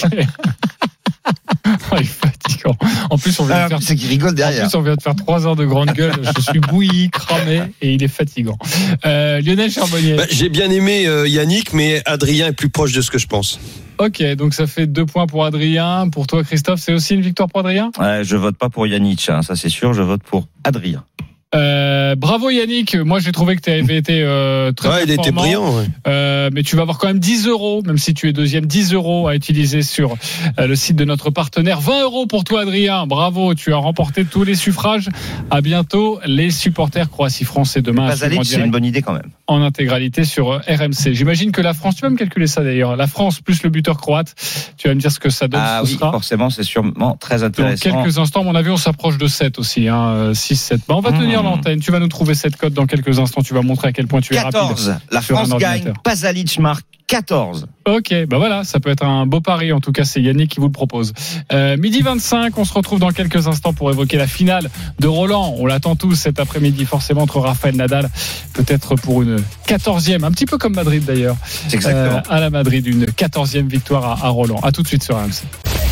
Oh, 1.92 1.96
il 1.98 2.02
est 2.02 2.04
fatigant. 2.06 2.76
En 3.12 3.18
plus, 3.18 3.40
on 3.40 3.46
vient 3.46 3.56
de 3.56 3.62
Ah, 3.62 3.68
faire 3.70 3.80
c'est 3.82 3.96
qu'il 3.96 4.10
rigole 4.10 4.32
En 4.32 4.34
derrière. 4.34 4.68
plus, 4.68 4.76
on 4.78 4.82
vient 4.82 4.96
de 4.96 5.02
faire 5.02 5.16
trois 5.16 5.46
heures 5.46 5.56
de 5.56 5.66
grande 5.66 5.92
gueule. 5.92 6.14
Je 6.36 6.42
suis 6.42 6.60
bouilli, 6.60 7.10
cramé 7.12 7.62
et 7.82 7.94
il 7.94 8.02
est 8.04 8.08
fatigant. 8.08 8.58
Euh, 9.06 9.40
Lionel 9.42 9.70
Charbonnier. 9.72 10.16
Bah, 10.16 10.24
J'ai 10.30 10.50
bien 10.50 10.70
aimé 10.72 11.06
euh, 11.08 11.28
Yannick, 11.28 11.74
mais 11.74 12.02
Adrien 12.06 12.48
est 12.48 12.52
plus 12.54 12.70
proche 12.70 12.92
de 12.94 13.02
ce 13.02 13.12
que 13.12 13.20
je 13.20 13.28
pense. 13.28 13.60
Ok, 14.00 14.24
donc 14.36 14.54
ça 14.56 14.66
fait 14.66 14.88
deux 14.88 15.06
points 15.06 15.28
pour 15.28 15.46
Adrien. 15.46 16.10
Pour 16.10 16.26
toi, 16.26 16.44
Christophe, 16.44 16.80
c'est 16.80 16.94
aussi 16.94 17.14
une 17.14 17.22
victoire 17.22 17.48
pour 17.50 17.60
Adrien? 17.60 17.92
Ouais, 18.00 18.22
je 18.24 18.36
vote 18.36 18.58
pas 18.58 18.70
pour 18.70 18.88
Yannick, 18.88 19.30
hein, 19.30 19.42
ça 19.44 19.56
c'est 19.56 19.70
sûr. 19.70 19.94
Je 19.94 20.02
vote 20.02 20.24
pour 20.24 20.48
Adrien. 20.64 21.04
Euh, 21.54 22.16
Bravo 22.16 22.50
Yannick. 22.50 22.96
Moi, 22.96 23.20
j'ai 23.20 23.32
trouvé 23.32 23.56
que 23.56 23.62
tu 23.62 23.70
avais 23.72 23.98
été 23.98 24.22
euh, 24.24 24.72
très 24.72 24.90
Ouais, 24.90 25.04
il 25.04 25.12
était 25.12 25.32
brillant. 25.32 25.78
ouais. 25.78 25.86
Euh, 26.08 26.50
mais 26.54 26.64
tu 26.64 26.76
vas 26.76 26.84
avoir 26.84 26.98
quand 26.98 27.08
même 27.08 27.20
10 27.20 27.48
euros, 27.48 27.82
même 27.86 27.98
si 27.98 28.14
tu 28.14 28.30
es 28.30 28.34
deuxième, 28.34 28.66
10 28.66 28.94
euros 28.94 29.28
à 29.28 29.36
utiliser 29.36 29.82
sur 29.82 30.16
euh, 30.60 30.68
le 30.68 30.76
site 30.76 30.96
de 30.96 31.04
notre 31.06 31.30
partenaire. 31.30 31.80
20 31.82 32.04
euros 32.04 32.26
pour 32.26 32.44
toi, 32.44 32.62
Adrien. 32.62 33.06
Bravo, 33.06 33.54
tu 33.54 33.74
as 33.74 33.78
remporté 33.78 34.24
tous 34.26 34.44
les 34.44 34.56
suffrages. 34.56 35.10
À 35.50 35.62
bientôt, 35.62 36.20
les 36.26 36.52
supporters 36.52 37.10
Croatie-France 37.10 37.76
et 37.78 37.82
demain. 37.82 38.10
c'est 38.16 38.60
une 38.60 38.72
bonne 38.72 38.86
idée 38.86 39.02
quand 39.02 39.14
même. 39.14 39.30
en 39.48 39.62
intégralité 39.62 40.24
sur 40.24 40.62
RMC. 40.68 41.14
J'imagine 41.14 41.52
que 41.52 41.62
la 41.62 41.74
France, 41.74 41.96
tu 41.96 42.02
vas 42.02 42.10
me 42.10 42.18
calculer 42.18 42.48
ça 42.48 42.64
d'ailleurs, 42.64 42.96
la 42.96 43.08
France 43.08 43.42
plus 43.42 43.64
le 43.64 43.70
buteur 43.70 43.98
croate, 43.98 44.34
tu 44.78 44.88
vas 44.88 44.94
me 44.96 45.00
dire 45.00 45.12
ce 45.12 45.20
que 45.20 45.30
ça 45.30 45.48
donne, 45.50 45.62
Ah 45.64 45.82
ce 45.84 45.92
oui, 45.92 45.98
sera. 45.98 46.12
forcément, 46.12 46.50
c'est 46.50 46.64
sûrement 46.64 47.18
très 47.20 47.40
Dans 47.40 47.46
intéressant. 47.46 48.02
quelques 48.04 48.18
instants, 48.18 48.42
à 48.42 48.44
mon 48.44 48.56
avis, 48.56 48.70
on 48.70 48.78
s'approche 48.78 49.18
de 49.18 49.28
7 49.28 49.60
aussi, 49.60 49.88
hein, 49.90 50.32
6-7. 50.34 50.80
Bah, 50.88 50.96
on 50.96 51.02
va 51.02 51.12
Mmh. 51.12 51.20
tenir 51.20 51.41
l'antenne, 51.44 51.80
tu 51.80 51.92
vas 51.92 52.00
nous 52.00 52.08
trouver 52.08 52.36
cette 52.36 52.56
cote 52.56 52.74
dans 52.74 52.86
quelques 52.86 53.20
instants, 53.20 53.42
tu 53.42 53.54
vas 53.54 53.62
montrer 53.62 53.90
à 53.90 53.92
quel 53.92 54.08
point 54.08 54.22
tu 54.22 54.34
es 54.36 54.40
rapide. 54.40 54.54
14. 54.54 54.96
La 55.12 55.22
sur 55.22 55.38
un 55.38 55.46
France 55.46 55.60
gagne. 55.60 55.94
Pasalic 56.04 56.60
marque 56.60 56.86
14. 57.12 57.66
Ok, 57.90 58.14
bah 58.30 58.38
voilà, 58.38 58.64
ça 58.64 58.80
peut 58.80 58.90
être 58.90 59.04
un 59.04 59.26
beau 59.26 59.42
pari. 59.42 59.74
En 59.74 59.82
tout 59.82 59.92
cas, 59.92 60.06
c'est 60.06 60.22
Yannick 60.22 60.50
qui 60.50 60.62
vous 60.62 60.68
le 60.68 60.72
propose. 60.72 61.12
Euh, 61.52 61.76
midi 61.76 62.02
25, 62.02 62.58
on 62.58 62.64
se 62.64 62.74
retrouve 62.74 63.00
dans 63.00 63.10
quelques 63.10 63.50
instants 63.50 63.74
pour 63.74 63.92
évoquer 63.92 64.16
la 64.16 64.28
finale 64.28 64.70
de 64.98 65.08
Roland. 65.10 65.54
On 65.58 65.66
l'attend 65.66 65.98
tous 65.98 66.16
cet 66.16 66.40
après-midi, 66.40 66.86
forcément, 66.86 67.24
entre 67.24 67.40
Raphaël 67.42 67.76
Nadal, 67.76 68.10
peut-être 68.54 68.96
pour 68.96 69.24
une 69.24 69.44
14e, 69.68 70.24
un 70.24 70.32
petit 70.32 70.46
peu 70.46 70.58
comme 70.58 70.74
Madrid 70.74 71.04
d'ailleurs, 71.04 71.36
C'est 71.68 71.76
exactement. 71.76 72.20
euh, 72.20 72.22
à 72.30 72.40
la 72.40 72.50
Madrid, 72.50 72.88
une 72.88 73.04
14e 73.04 73.68
victoire 73.68 74.24
à, 74.24 74.28
à 74.28 74.30
Roland. 74.30 74.62
À 74.64 74.72
tout 74.72 74.82
de 74.82 74.88
suite 74.88 75.04
sur 75.04 75.18
RMC. 75.18 75.44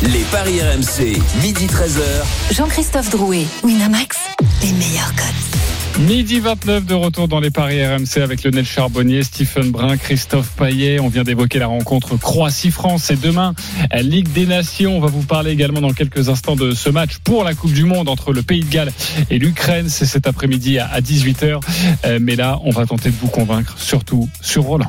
Les 0.04 0.24
paris 0.32 0.58
RMC, 0.62 1.18
midi 1.42 1.66
13h. 1.66 2.54
Jean-Christophe 2.54 3.10
Drouet, 3.10 3.44
Winamax, 3.62 4.16
les 4.62 4.72
meilleurs 4.72 5.14
cotes. 5.14 5.60
Midi 6.06 6.40
29 6.40 6.86
de 6.86 6.94
retour 6.94 7.28
dans 7.28 7.40
les 7.40 7.50
paris 7.50 7.84
RMC 7.86 8.22
avec 8.22 8.42
Lionel 8.42 8.64
Charbonnier, 8.64 9.22
Stephen 9.22 9.70
Brun, 9.70 9.96
Christophe 9.98 10.50
Paillet. 10.56 10.98
On 10.98 11.08
vient 11.08 11.24
d'évoquer 11.24 11.58
la 11.58 11.66
rencontre 11.66 12.16
Croatie-France 12.16 13.10
et 13.10 13.16
demain, 13.16 13.54
Ligue 14.00 14.32
des 14.32 14.46
Nations. 14.46 14.96
On 14.96 15.00
va 15.00 15.08
vous 15.08 15.22
parler 15.22 15.50
également 15.50 15.82
dans 15.82 15.92
quelques 15.92 16.28
instants 16.30 16.56
de 16.56 16.72
ce 16.72 16.88
match 16.88 17.18
pour 17.22 17.44
la 17.44 17.54
Coupe 17.54 17.72
du 17.74 17.84
Monde 17.84 18.08
entre 18.08 18.32
le 18.32 18.42
Pays 18.42 18.64
de 18.64 18.70
Galles 18.70 18.92
et 19.30 19.38
l'Ukraine. 19.38 19.88
C'est 19.90 20.06
cet 20.06 20.26
après-midi 20.26 20.78
à 20.78 20.86
à 20.90 21.00
18h. 21.00 21.60
Euh, 22.06 22.18
Mais 22.20 22.34
là, 22.34 22.58
on 22.64 22.70
va 22.70 22.86
tenter 22.86 23.10
de 23.10 23.16
vous 23.20 23.28
convaincre, 23.28 23.74
surtout 23.78 24.28
sur 24.40 24.62
Roland. 24.64 24.88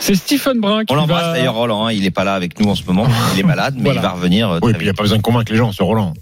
C'est 0.00 0.14
Stephen 0.16 0.60
Brun 0.60 0.84
qui 0.84 0.92
On 0.92 0.96
l'embrasse 0.96 1.26
va... 1.26 1.32
d'ailleurs, 1.34 1.54
Roland. 1.54 1.86
hein, 1.86 1.92
il 1.92 2.04
est 2.04 2.10
pas 2.10 2.24
là 2.24 2.34
avec 2.34 2.58
nous 2.58 2.68
en 2.70 2.74
ce 2.74 2.82
moment. 2.84 3.06
Il 3.34 3.40
est 3.40 3.44
malade, 3.44 3.74
mais 3.76 3.82
Voilà. 3.84 4.00
il 4.00 4.02
va 4.02 4.10
revenir. 4.10 4.50
euh, 4.50 4.58
Oui, 4.62 4.72
puis 4.72 4.82
il 4.82 4.84
n'y 4.86 4.90
a 4.90 4.94
pas 4.94 5.02
besoin 5.04 5.18
de 5.18 5.22
convaincre 5.22 5.52
les 5.52 5.58
gens 5.58 5.70
sur 5.72 5.86
Roland. 5.86 6.12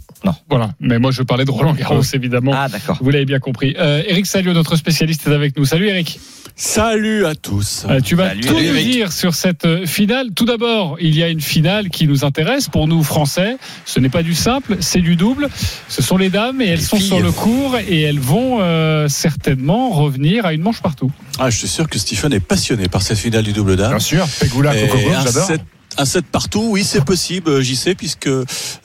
Voilà. 0.48 0.72
Mais 0.80 0.98
moi, 0.98 1.10
je 1.12 1.22
parlais 1.22 1.44
de 1.44 1.50
Roland 1.50 1.72
Garros, 1.74 2.02
évidemment. 2.12 2.52
Ah, 2.54 2.68
d'accord. 2.68 2.98
Vous 3.00 3.10
l'avez 3.10 3.24
bien 3.24 3.38
compris. 3.38 3.74
Euh, 3.78 4.02
Eric 4.06 4.26
Salio, 4.26 4.52
notre 4.52 4.76
spécialiste, 4.76 5.26
est 5.26 5.32
avec 5.32 5.56
nous. 5.56 5.64
Salut 5.64 5.88
Eric. 5.88 6.20
Salut 6.56 7.24
à 7.24 7.34
tous. 7.34 7.86
Euh, 7.88 8.00
tu 8.00 8.16
vas 8.16 8.28
Salut, 8.30 8.40
tout 8.42 8.52
nous 8.54 8.60
Eric. 8.60 8.90
dire 8.90 9.12
sur 9.12 9.34
cette 9.34 9.64
euh, 9.64 9.86
finale. 9.86 10.26
Tout 10.34 10.44
d'abord, 10.44 10.96
il 11.00 11.16
y 11.16 11.22
a 11.22 11.28
une 11.28 11.40
finale 11.40 11.88
qui 11.88 12.06
nous 12.06 12.24
intéresse 12.24 12.68
pour 12.68 12.86
nous 12.86 13.02
Français. 13.02 13.56
Ce 13.86 13.98
n'est 13.98 14.10
pas 14.10 14.22
du 14.22 14.34
simple, 14.34 14.76
c'est 14.80 15.00
du 15.00 15.16
double. 15.16 15.48
Ce 15.88 16.02
sont 16.02 16.18
les 16.18 16.28
dames 16.28 16.60
et 16.60 16.66
elles 16.66 16.78
Les 16.80 16.84
sont 16.84 16.96
filles. 16.96 17.06
sur 17.06 17.20
le 17.20 17.32
cours 17.32 17.78
et 17.78 18.02
elles 18.02 18.18
vont 18.20 18.58
euh, 18.60 19.08
certainement 19.08 19.88
revenir 19.90 20.44
à 20.44 20.52
une 20.52 20.60
manche 20.60 20.82
partout. 20.82 21.10
Ah, 21.38 21.48
je 21.48 21.56
suis 21.56 21.68
sûr 21.68 21.88
que 21.88 21.98
Stephen 21.98 22.32
est 22.34 22.40
passionné 22.40 22.88
par 22.88 23.00
cette 23.00 23.18
finale 23.18 23.44
du 23.44 23.52
double 23.52 23.76
dame. 23.76 23.90
Bien 23.90 23.98
sûr. 23.98 24.26
Pegula, 24.40 24.74
Coco 24.74 24.98
j'adore. 25.24 25.50
Un 25.98 26.04
set 26.04 26.24
partout, 26.26 26.68
oui, 26.70 26.84
c'est 26.84 27.04
possible, 27.04 27.60
j'y 27.60 27.76
sais, 27.76 27.94
puisque 27.94 28.28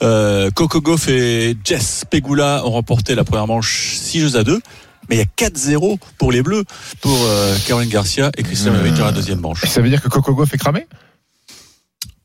euh, 0.02 0.50
Coco 0.54 0.80
Gauff 0.80 1.08
et 1.08 1.56
Jess 1.64 2.04
Pegula 2.10 2.62
ont 2.64 2.72
remporté 2.72 3.14
la 3.14 3.24
première 3.24 3.46
manche 3.46 3.94
6 3.94 4.20
jeux 4.20 4.36
à 4.36 4.44
2. 4.44 4.60
Mais 5.08 5.16
il 5.16 5.18
y 5.18 5.22
a 5.22 5.48
4-0 5.48 5.98
pour 6.18 6.32
les 6.32 6.42
Bleus, 6.42 6.64
pour 7.00 7.16
euh, 7.16 7.56
Caroline 7.66 7.88
Garcia 7.88 8.32
et 8.36 8.42
Christian 8.42 8.72
Euh, 8.72 8.78
Lemaitre 8.78 8.98
dans 8.98 9.04
la 9.04 9.12
deuxième 9.12 9.40
manche. 9.40 9.64
Ça 9.64 9.80
veut 9.80 9.88
dire 9.88 10.02
que 10.02 10.08
Coco 10.08 10.34
Gauff 10.34 10.52
est 10.52 10.58
cramé? 10.58 10.86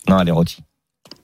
Non, 0.09 0.19
elle 0.19 0.29
est 0.29 0.31
rôtie. 0.31 0.63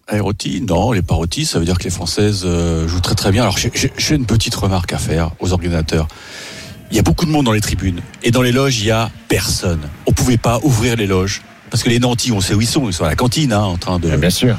Aéroti, 0.07 0.61
non, 0.61 0.93
les 0.93 1.01
parotis, 1.01 1.45
ça 1.45 1.59
veut 1.59 1.65
dire 1.65 1.77
que 1.77 1.83
les 1.83 1.89
Françaises 1.89 2.43
euh, 2.45 2.87
jouent 2.87 3.01
très 3.01 3.15
très 3.15 3.31
bien. 3.31 3.41
Alors 3.41 3.57
j'ai 3.57 4.15
une 4.15 4.25
petite 4.25 4.55
remarque 4.55 4.93
à 4.93 4.97
faire 4.97 5.31
aux 5.39 5.51
organisateurs. 5.51 6.07
Il 6.91 6.95
y 6.95 6.99
a 6.99 7.01
beaucoup 7.01 7.25
de 7.25 7.31
monde 7.31 7.45
dans 7.45 7.51
les 7.51 7.59
tribunes 7.59 8.01
et 8.23 8.31
dans 8.31 8.41
les 8.41 8.53
loges 8.53 8.79
il 8.79 8.85
y 8.85 8.91
a 8.91 9.11
personne. 9.27 9.81
On 10.05 10.13
pouvait 10.13 10.37
pas 10.37 10.59
ouvrir 10.63 10.95
les 10.95 11.07
loges 11.07 11.41
parce 11.69 11.83
que 11.83 11.89
les 11.89 11.99
nantis, 11.99 12.31
on 12.31 12.41
sait 12.41 12.53
où 12.53 12.61
ils 12.61 12.67
sont, 12.67 12.87
ils 12.89 12.93
sont 12.93 13.05
à 13.05 13.09
la 13.09 13.15
cantine, 13.15 13.53
hein, 13.53 13.61
en 13.61 13.77
train 13.77 13.99
de. 13.99 14.15
Bien 14.17 14.29
sûr. 14.29 14.57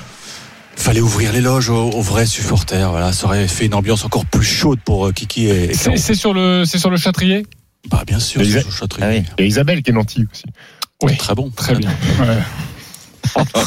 Fallait 0.77 1.01
ouvrir 1.01 1.33
les 1.33 1.41
loges 1.41 1.71
aux, 1.71 1.91
aux 1.91 2.03
vrais 2.03 2.27
supporters. 2.27 2.91
Voilà, 2.91 3.13
ça 3.13 3.27
aurait 3.27 3.49
fait 3.49 3.67
une 3.67 3.75
ambiance 3.75 4.05
encore 4.05 4.25
plus 4.27 4.45
chaude 4.45 4.79
pour 4.85 5.07
euh, 5.09 5.13
Kiki 5.13 5.47
et. 5.47 5.71
et 5.71 5.75
C'est 5.75 6.15
sur 6.15 6.33
le, 6.35 6.65
c'est 6.65 6.79
sur 6.79 6.91
le 6.91 6.97
Châtrier. 6.97 7.45
Bah 7.91 8.03
bien 8.07 8.19
sûr, 8.21 8.41
Mais 8.41 8.45
c'est 8.47 8.51
ils 8.53 8.57
a- 8.59 8.61
sur 8.61 8.71
le 8.71 8.77
Châtrier. 8.77 9.07
Ah 9.07 9.11
oui. 9.11 9.25
Y 9.39 9.43
a 9.43 9.47
Isabelle 9.47 9.83
qui 9.83 9.91
est 9.91 9.95
nantie 9.95 10.25
aussi. 10.33 10.45
Oui. 11.03 11.17
Très 11.17 11.35
bon, 11.35 11.51
Très 11.51 11.75
bien. 11.75 11.91
Ouais. 12.21 12.39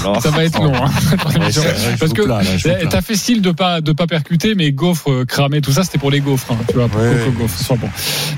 Oh. 0.05 0.19
Ça 0.19 0.29
va 0.31 0.43
être 0.43 0.61
long. 0.61 0.73
Hein, 0.73 0.89
Parce 1.99 2.13
que 2.13 2.85
t'as 2.87 3.01
fait 3.01 3.15
style 3.15 3.41
de 3.41 3.51
pas 3.51 3.81
de 3.81 3.91
pas 3.91 4.07
percuter, 4.07 4.55
mais 4.55 4.71
gaufres 4.71 5.11
euh, 5.11 5.25
cramés, 5.25 5.61
tout 5.61 5.71
ça, 5.71 5.83
c'était 5.83 5.97
pour 5.97 6.11
les 6.11 6.19
gaufres. 6.19 6.51
hein, 6.51 6.57
tu 6.67 6.75
vois, 6.75 6.87
pour 6.87 7.49
ce 7.49 7.63
soit 7.63 7.75
bon. 7.77 7.89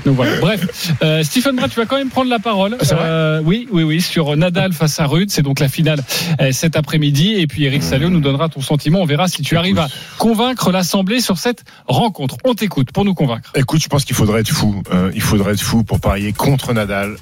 Donc 0.04 0.16
voilà. 0.16 0.36
Bref, 0.40 0.92
euh, 1.02 1.22
Stephen 1.22 1.56
Brun, 1.56 1.68
tu 1.68 1.76
vas 1.76 1.86
quand 1.86 1.96
même 1.96 2.10
prendre 2.10 2.30
la 2.30 2.38
parole. 2.38 2.76
Euh, 2.92 3.40
oui, 3.44 3.68
oui, 3.72 3.82
oui, 3.82 4.00
sur 4.00 4.36
Nadal 4.36 4.72
face 4.72 4.98
à 5.00 5.06
Rude. 5.06 5.30
C'est 5.30 5.42
donc 5.42 5.60
la 5.60 5.68
finale 5.68 6.02
euh, 6.40 6.52
cet 6.52 6.76
après-midi. 6.76 7.34
Et 7.34 7.46
puis 7.46 7.64
Eric 7.64 7.82
Salio 7.82 8.08
nous 8.10 8.20
donnera 8.20 8.48
ton 8.48 8.60
sentiment. 8.60 9.00
On 9.00 9.06
verra 9.06 9.28
si 9.28 9.42
tu 9.42 9.56
arrives 9.56 9.78
à 9.78 9.88
convaincre 10.18 10.70
l'Assemblée 10.70 11.20
sur 11.20 11.38
cette 11.38 11.64
rencontre. 11.86 12.36
On 12.44 12.54
t'écoute 12.54 12.92
pour 12.92 13.04
nous 13.04 13.14
convaincre. 13.14 13.52
Écoute, 13.54 13.82
je 13.82 13.88
pense 13.88 14.04
qu'il 14.04 14.16
faudrait 14.16 14.40
être 14.40 14.50
fou. 14.50 14.82
Il 15.14 15.22
faudrait 15.22 15.52
être 15.52 15.62
fou 15.62 15.84
pour 15.84 16.00
parier 16.00 16.32
contre 16.32 16.72
Nadal, 16.72 17.16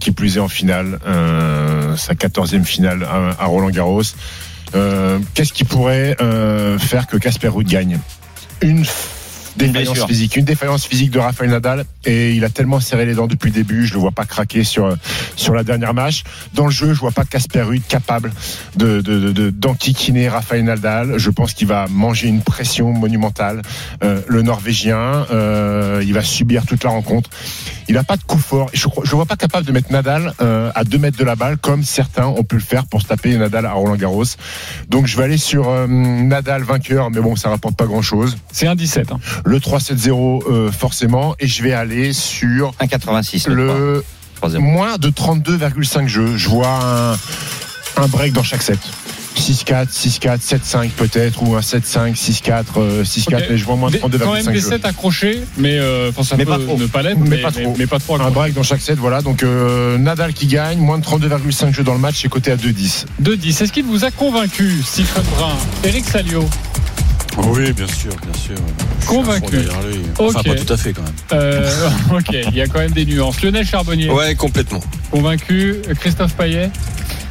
qui 0.00 0.10
plus 0.10 0.36
est 0.36 0.40
en 0.40 0.48
finale, 0.48 0.98
sa 1.96 2.14
quatorzième 2.14 2.64
finale 2.64 3.05
à, 3.08 3.42
à 3.42 3.46
Roland 3.46 3.70
Garros. 3.70 4.02
Euh, 4.74 5.18
Qu'est-ce 5.34 5.52
qui 5.52 5.64
pourrait 5.64 6.16
euh, 6.20 6.78
faire 6.78 7.06
que 7.06 7.16
Casper 7.16 7.48
Ruud 7.48 7.68
gagne? 7.68 7.98
Une 8.60 8.84
défaillance 9.56 10.04
physique, 10.06 10.36
une 10.36 10.44
défaillance 10.44 10.84
physique 10.86 11.10
de 11.10 11.18
Rafael 11.18 11.48
Nadal, 11.48 11.86
et 12.04 12.34
il 12.34 12.44
a 12.44 12.50
tellement 12.50 12.78
serré 12.78 13.06
les 13.06 13.14
dents 13.14 13.26
depuis 13.26 13.48
le 13.48 13.54
début, 13.54 13.86
je 13.86 13.94
le 13.94 14.00
vois 14.00 14.10
pas 14.10 14.26
craquer 14.26 14.64
sur 14.64 14.94
sur 15.34 15.54
la 15.54 15.64
dernière 15.64 15.94
match. 15.94 16.24
Dans 16.52 16.66
le 16.66 16.70
jeu, 16.70 16.92
je 16.92 17.00
vois 17.00 17.10
pas 17.12 17.24
Casper 17.24 17.62
Ruud 17.62 17.82
capable 17.88 18.32
de 18.76 19.00
de- 19.00 19.18
de- 19.18 19.32
de- 19.32 19.50
d'enquiquiner 19.50 20.28
Rafael 20.28 20.62
Nadal. 20.62 21.16
Je 21.16 21.30
pense 21.30 21.54
qu'il 21.54 21.68
va 21.68 21.86
manger 21.88 22.28
une 22.28 22.42
pression 22.42 22.92
monumentale. 22.92 23.62
Euh, 24.04 24.20
le 24.28 24.42
Norvégien, 24.42 25.26
euh, 25.32 26.02
il 26.04 26.12
va 26.12 26.22
subir 26.22 26.66
toute 26.66 26.84
la 26.84 26.90
rencontre. 26.90 27.30
Il 27.88 27.96
a 27.98 28.02
pas 28.04 28.16
de 28.16 28.22
coup 28.22 28.38
fort. 28.38 28.68
Je 28.72 28.86
ne 28.88 29.06
vois 29.10 29.26
pas 29.26 29.36
capable 29.36 29.64
de 29.66 29.72
mettre 29.72 29.92
Nadal 29.92 30.32
euh, 30.40 30.70
à 30.74 30.82
2 30.84 30.98
mètres 30.98 31.18
de 31.18 31.24
la 31.24 31.36
balle 31.36 31.56
comme 31.56 31.84
certains 31.84 32.26
ont 32.26 32.42
pu 32.42 32.56
le 32.56 32.62
faire 32.62 32.86
pour 32.86 33.00
se 33.00 33.06
taper 33.06 33.36
Nadal 33.36 33.64
à 33.64 33.72
Roland 33.72 33.94
Garros. 33.96 34.24
Donc 34.88 35.06
je 35.06 35.16
vais 35.16 35.24
aller 35.24 35.38
sur 35.38 35.68
euh, 35.68 35.86
Nadal 35.86 36.62
vainqueur, 36.64 37.10
mais 37.10 37.20
bon, 37.20 37.36
ça 37.36 37.48
rapporte 37.48 37.76
pas 37.76 37.86
grand-chose. 37.86 38.36
C'est 38.50 38.66
un 38.66 38.74
17. 38.74 39.12
hein. 39.12 39.20
Le 39.44 39.58
3-7-0 39.58 40.42
euh, 40.50 40.72
forcément, 40.72 41.36
et 41.38 41.46
je 41.46 41.62
vais 41.62 41.72
aller 41.72 42.12
sur 42.12 42.72
1,86 42.80 43.48
le, 43.50 43.54
le 43.54 44.04
3-0. 44.42 44.58
moins 44.58 44.98
de 44.98 45.10
32,5 45.10 46.08
jeux. 46.08 46.36
Je 46.36 46.48
vois 46.48 46.68
un, 46.68 47.12
un 48.02 48.06
break 48.08 48.32
dans 48.32 48.42
chaque 48.42 48.62
set. 48.62 48.80
6-4, 49.38 49.88
6-4, 49.90 50.38
7-5 50.40 50.90
peut-être, 50.90 51.42
ou 51.42 51.54
un 51.56 51.60
7-5, 51.60 52.14
6-4, 52.16 52.64
euh, 52.78 53.04
6-4, 53.04 53.34
Ok. 53.36 53.44
mais 53.50 53.58
je 53.58 53.64
vois 53.64 53.76
moins 53.76 53.88
de 53.90 53.94
Des- 53.94 54.00
quand 54.00 54.08
même 54.08 54.18
32,5 54.44 54.52
des 54.52 54.60
jeux. 54.60 54.68
sets 54.68 54.86
accrochés, 54.86 55.40
mais 55.56 55.78
euh, 55.78 56.10
ça 56.22 56.36
Mais 56.36 56.44
peut 56.44 56.50
pas 56.52 56.58
trop. 56.58 56.76
ne 56.78 56.86
pas 56.86 57.02
l'être, 57.02 57.18
Mais 57.18 57.28
mais, 57.30 57.42
pas 57.42 57.50
trop. 57.52 57.74
mais 57.78 57.86
pas 57.86 57.98
trop. 57.98 58.20
Un 58.20 58.30
break 58.30 58.54
dans 58.54 58.62
chaque 58.62 58.80
set, 58.80 58.98
voilà. 58.98 59.22
Donc 59.22 59.42
euh, 59.42 59.98
Nadal 59.98 60.32
qui 60.32 60.46
gagne, 60.46 60.78
moins 60.78 60.98
de 60.98 61.04
32,5 61.04 61.72
jeux 61.74 61.84
dans 61.84 61.92
le 61.94 61.98
match, 62.00 62.20
c'est 62.22 62.28
coté 62.28 62.50
à 62.52 62.56
2-10. 62.56 63.06
2-10. 63.22 63.62
Est-ce 63.62 63.72
qu'il 63.72 63.84
vous 63.84 64.04
a 64.04 64.10
convaincu, 64.10 64.82
Stephen 64.84 65.22
Brun 65.36 65.56
Eric 65.84 66.04
Salio? 66.06 66.44
Oui, 67.38 67.70
bien 67.72 67.86
sûr, 67.86 68.12
bien 68.22 68.32
sûr. 68.40 68.54
Je 69.02 69.06
Convaincu. 69.06 69.56
lui. 69.56 69.66
Enfin, 70.18 70.38
Ok. 70.40 70.46
pas 70.46 70.54
tout 70.54 70.72
à 70.72 70.76
fait 70.78 70.94
quand 70.94 71.02
même. 71.02 71.12
Euh, 71.34 71.70
ok, 72.10 72.34
il 72.48 72.56
y 72.56 72.62
a 72.62 72.66
quand 72.66 72.78
même 72.78 72.92
des 72.92 73.04
nuances. 73.04 73.42
Lionel 73.42 73.66
Charbonnier, 73.66 74.10
Ouais, 74.10 74.34
complètement. 74.34 74.80
convaincu. 75.10 75.76
Christophe 76.00 76.32
Payet, 76.34 76.70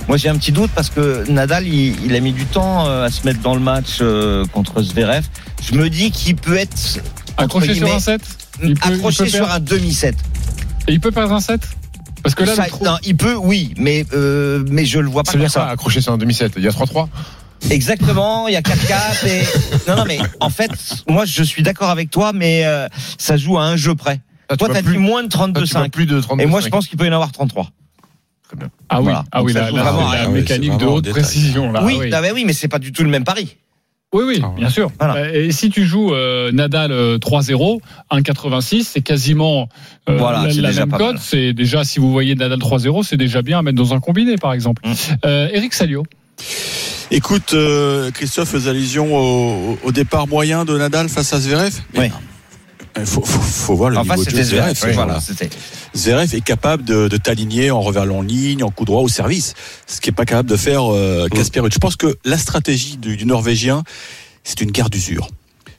Moi, 0.07 0.17
j'ai 0.17 0.29
un 0.29 0.37
petit 0.37 0.51
doute 0.51 0.69
parce 0.75 0.89
que 0.89 1.29
Nadal, 1.29 1.67
il, 1.67 1.95
il 2.05 2.15
a 2.15 2.19
mis 2.19 2.31
du 2.31 2.45
temps 2.45 2.87
euh, 2.87 3.05
à 3.05 3.09
se 3.09 3.25
mettre 3.25 3.39
dans 3.41 3.55
le 3.55 3.61
match 3.61 3.97
euh, 4.01 4.45
contre 4.45 4.81
Zverev. 4.83 5.23
Je 5.63 5.73
me 5.75 5.89
dis 5.89 6.11
qu'il 6.11 6.35
peut 6.35 6.57
être 6.57 6.99
accroché 7.37 7.73
sur 7.73 7.91
un 7.93 7.99
set 7.99 8.21
Il 8.63 8.75
peut- 8.75 8.79
il 8.87 8.93
accroché 8.93 9.23
peut 9.23 9.29
sur 9.29 9.51
un 9.51 9.59
demi-set. 9.59 10.15
Et 10.87 10.93
il 10.93 10.99
peut 10.99 11.11
perdre 11.11 11.33
un 11.33 11.39
set 11.39 11.61
Parce 12.21 12.35
que 12.35 12.43
là, 12.43 12.53
Ça- 12.55 12.67
non, 12.83 12.97
il 13.03 13.17
peut, 13.17 13.35
oui, 13.35 13.73
mais 13.77 14.05
euh, 14.13 14.63
mais 14.69 14.85
je 14.85 14.99
le 14.99 15.09
vois 15.09 15.23
pas 15.23 15.31
Ça 15.31 15.37
veut 15.37 15.43
dire 15.43 15.51
ça, 15.51 15.67
accroché 15.67 16.01
sur 16.01 16.13
un 16.13 16.17
demi-set. 16.17 16.53
Il 16.55 16.63
y 16.63 16.67
a 16.67 16.71
3-3. 16.71 17.07
Exactement, 17.71 18.47
il 18.47 18.53
y 18.53 18.57
a 18.57 18.61
4-4 18.61 19.25
et 19.27 19.43
non 19.87 19.95
non 19.95 20.05
mais 20.05 20.19
en 20.39 20.49
fait, 20.51 20.69
moi 21.09 21.25
je 21.25 21.41
suis 21.41 21.63
d'accord 21.63 21.89
avec 21.89 22.11
toi, 22.11 22.31
mais 22.31 22.63
euh, 22.65 22.87
ça 23.17 23.37
joue 23.37 23.57
à 23.57 23.63
un 23.63 23.75
jeu 23.75 23.95
près. 23.95 24.21
Ah, 24.49 24.57
Toi, 24.57 24.69
t'as 24.71 24.83
plus- 24.83 24.93
dit 24.93 24.99
moins 24.99 25.23
de 25.23 25.29
ah, 25.33 25.45
tu 25.47 25.51
vois 25.73 25.85
32-5. 25.85 25.89
plus 25.89 26.05
de 26.05 26.19
32 26.21 26.43
Et 26.43 26.45
moi, 26.45 26.61
je 26.61 26.67
pense 26.67 26.85
qu'il 26.85 26.99
peut 26.99 27.05
y 27.05 27.09
en 27.09 27.13
avoir 27.13 27.31
33. 27.31 27.69
Ah 28.89 28.99
oui, 28.99 29.03
Voilà. 29.05 29.23
ah 29.31 29.43
oui, 29.43 29.53
vraiment 29.53 29.71
c'est 29.73 29.79
à 29.79 29.83
la 29.83 30.21
rien. 30.21 30.29
mécanique 30.29 30.77
de 30.77 30.85
haute 30.85 31.09
précision. 31.09 31.71
Là, 31.71 31.83
oui, 31.83 31.97
oui. 31.99 32.09
ah 32.13 32.21
bah 32.21 32.27
oui, 32.33 32.43
mais 32.45 32.53
c'est 32.53 32.67
pas 32.67 32.79
du 32.79 32.91
tout 32.91 33.03
le 33.03 33.09
même 33.09 33.23
pari. 33.23 33.57
Oui, 34.13 34.23
oui, 34.25 34.39
Ah 34.41 34.47
ouais. 34.49 34.55
bien 34.59 34.69
sûr. 34.69 34.91
Voilà. 34.97 35.15
Euh, 35.15 35.33
Et 35.47 35.51
si 35.51 35.69
tu 35.69 35.83
joues 35.83 36.13
euh, 36.13 36.51
Nadal 36.51 36.91
euh, 36.91 37.17
3-0, 37.17 37.79
1,86, 38.11 38.83
c'est 38.83 39.01
quasiment 39.01 39.67
euh, 40.07 40.17
Voilà, 40.17 40.43
la, 40.43 40.53
c'est 40.53 40.61
la 40.61 40.69
déjà 40.69 40.85
même 40.85 40.97
cote. 40.97 41.17
C'est 41.19 41.51
déjà, 41.53 41.83
si 41.83 41.99
vous 41.99 42.11
voyez 42.11 42.33
Nadal 42.35 42.59
3-0, 42.59 43.03
c'est 43.03 43.17
déjà 43.17 43.41
bien 43.41 43.59
à 43.59 43.61
mettre 43.61 43.77
dans 43.77 43.93
un 43.93 43.99
combiné, 43.99 44.35
par 44.37 44.53
exemple. 44.53 44.81
Mm. 44.87 44.93
Euh, 45.25 45.49
Eric 45.51 45.73
Salio. 45.73 46.03
Écoute, 47.11 47.53
euh, 47.53 48.09
Christophe 48.11 48.49
faisait 48.49 48.69
allusion 48.69 49.15
au, 49.17 49.77
au 49.83 49.91
départ 49.91 50.27
moyen 50.27 50.65
de 50.65 50.77
Nadal 50.77 51.09
face 51.09 51.33
à 51.33 51.39
Zverev? 51.39 51.73
Mais 51.93 51.99
Oui. 51.99 52.11
Il 52.97 53.05
faut, 53.05 53.21
faut, 53.23 53.41
faut 53.41 53.75
voir 53.75 53.89
le 53.89 53.97
niveau 53.97 54.23
de 54.23 54.29
jeu 54.29 54.43
Zverev. 54.43 54.93
Voilà. 54.93 55.19
Zverev 55.93 56.33
est 56.33 56.41
capable 56.41 56.83
de, 56.85 57.07
de 57.07 57.17
t'aligner 57.17 57.69
en 57.71 57.81
revers 57.81 58.05
long 58.05 58.21
ligne, 58.21 58.63
en 58.63 58.71
coup 58.71 58.85
droit 58.85 59.01
au 59.01 59.09
service, 59.09 59.53
ce 59.85 59.99
qui 59.99 60.09
est 60.09 60.13
pas 60.13 60.25
capable 60.25 60.49
de 60.49 60.55
faire 60.55 60.93
euh, 60.93 61.27
Casper 61.27 61.59
Ruud. 61.59 61.73
Je 61.73 61.79
pense 61.79 61.97
que 61.97 62.15
la 62.23 62.37
stratégie 62.37 62.97
du, 62.97 63.17
du 63.17 63.25
Norvégien, 63.25 63.83
c'est 64.43 64.61
une 64.61 64.71
guerre 64.71 64.89
d'usure. 64.89 65.27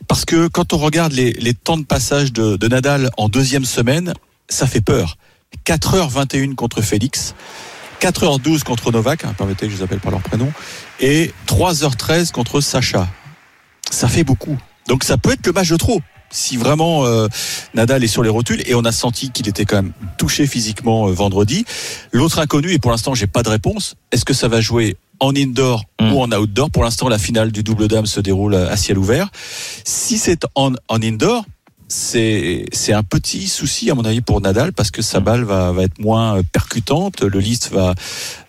Parce 0.09 0.25
que 0.25 0.49
quand 0.49 0.73
on 0.73 0.79
regarde 0.79 1.13
les, 1.13 1.33
les 1.33 1.55
temps 1.55 1.79
de 1.79 1.85
passage 1.85 2.33
de, 2.33 2.57
de 2.57 2.69
Nadal 2.69 3.11
en 3.17 3.29
deuxième 3.29 3.65
semaine, 3.65 4.13
ça 4.49 4.67
fait 4.67 4.81
peur. 4.81 5.17
4h21 5.65 6.55
contre 6.55 6.83
Félix, 6.83 7.35
4h12 8.01 8.63
contre 8.63 8.93
Novak, 8.93 9.25
hein, 9.25 9.35
permettez 9.37 9.67
que 9.67 9.73
je 9.73 9.79
les 9.79 9.83
appelle 9.83 10.01
par 10.01 10.13
leur 10.13 10.21
prénom, 10.21 10.53
et 11.01 11.33
3h13 11.49 12.31
contre 12.31 12.61
Sacha. 12.61 13.09
Ça 13.91 14.09
fait 14.09 14.25
beaucoup. 14.25 14.59
Donc 14.89 15.05
ça 15.05 15.17
peut 15.17 15.33
être 15.33 15.47
le 15.47 15.53
match 15.53 15.71
de 15.71 15.77
trop. 15.77 16.01
Si 16.31 16.57
vraiment 16.57 17.07
euh, 17.07 17.29
Nadal 17.75 18.03
est 18.05 18.09
sur 18.09 18.23
les 18.23 18.29
rotules 18.29 18.63
et 18.67 18.75
on 18.75 18.85
a 18.85 18.93
senti 18.93 19.31
qu'il 19.31 19.49
était 19.49 19.65
quand 19.65 19.77
même 19.77 19.93
touché 20.19 20.47
physiquement 20.47 21.09
euh, 21.09 21.13
vendredi. 21.13 21.65
L'autre 22.13 22.39
inconnu 22.41 22.73
et 22.73 22.79
pour 22.79 22.91
l'instant 22.91 23.15
j'ai 23.15 23.27
pas 23.27 23.43
de 23.43 23.49
réponse. 23.49 23.95
Est-ce 24.13 24.25
que 24.25 24.35
ça 24.35 24.49
va 24.49 24.61
jouer 24.61 24.97
en 25.21 25.35
indoor 25.35 25.85
Mm. 26.01 26.13
ou 26.13 26.21
en 26.21 26.31
outdoor? 26.33 26.71
Pour 26.71 26.85
l'instant 26.85 27.09
la 27.09 27.19
finale 27.19 27.51
du 27.53 27.63
double 27.63 27.89
dame 27.89 28.05
se 28.07 28.21
déroule 28.21 28.55
à 28.55 28.77
ciel 28.77 28.99
ouvert. 28.99 29.29
Si 29.85 30.19
c'est 30.19 30.43
en, 30.55 30.73
en 30.89 31.03
indoor, 31.03 31.45
c'est 31.89 32.65
c'est 32.73 32.93
un 32.93 33.03
petit 33.03 33.47
souci 33.49 33.91
à 33.91 33.95
mon 33.95 34.05
avis 34.05 34.21
pour 34.21 34.41
Nadal 34.41 34.73
parce 34.73 34.91
que 34.91 35.03
sa 35.03 35.21
balle 35.21 35.45
va, 35.45 35.71
va 35.73 35.83
être 35.85 35.99
moins 36.01 36.41
percutante, 36.53 37.21
le 37.23 37.39
list 37.39 37.71
va 37.73 37.95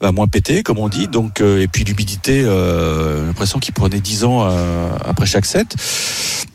va 0.02 0.12
moins 0.12 0.28
péter 0.28 0.64
comme 0.64 0.80
on 0.80 0.90
dit. 0.90 1.08
Donc 1.08 1.42
euh, 1.42 1.62
et 1.62 1.68
puis 1.68 1.84
l'humidité, 1.84 2.42
euh, 2.44 3.22
j'ai 3.22 3.28
l'impression 3.28 3.60
qu'il 3.60 3.74
prenait 3.74 4.00
10 4.00 4.24
ans 4.24 4.48
euh, 4.50 4.90
après 5.06 5.26
chaque 5.26 5.46
set. 5.46 5.76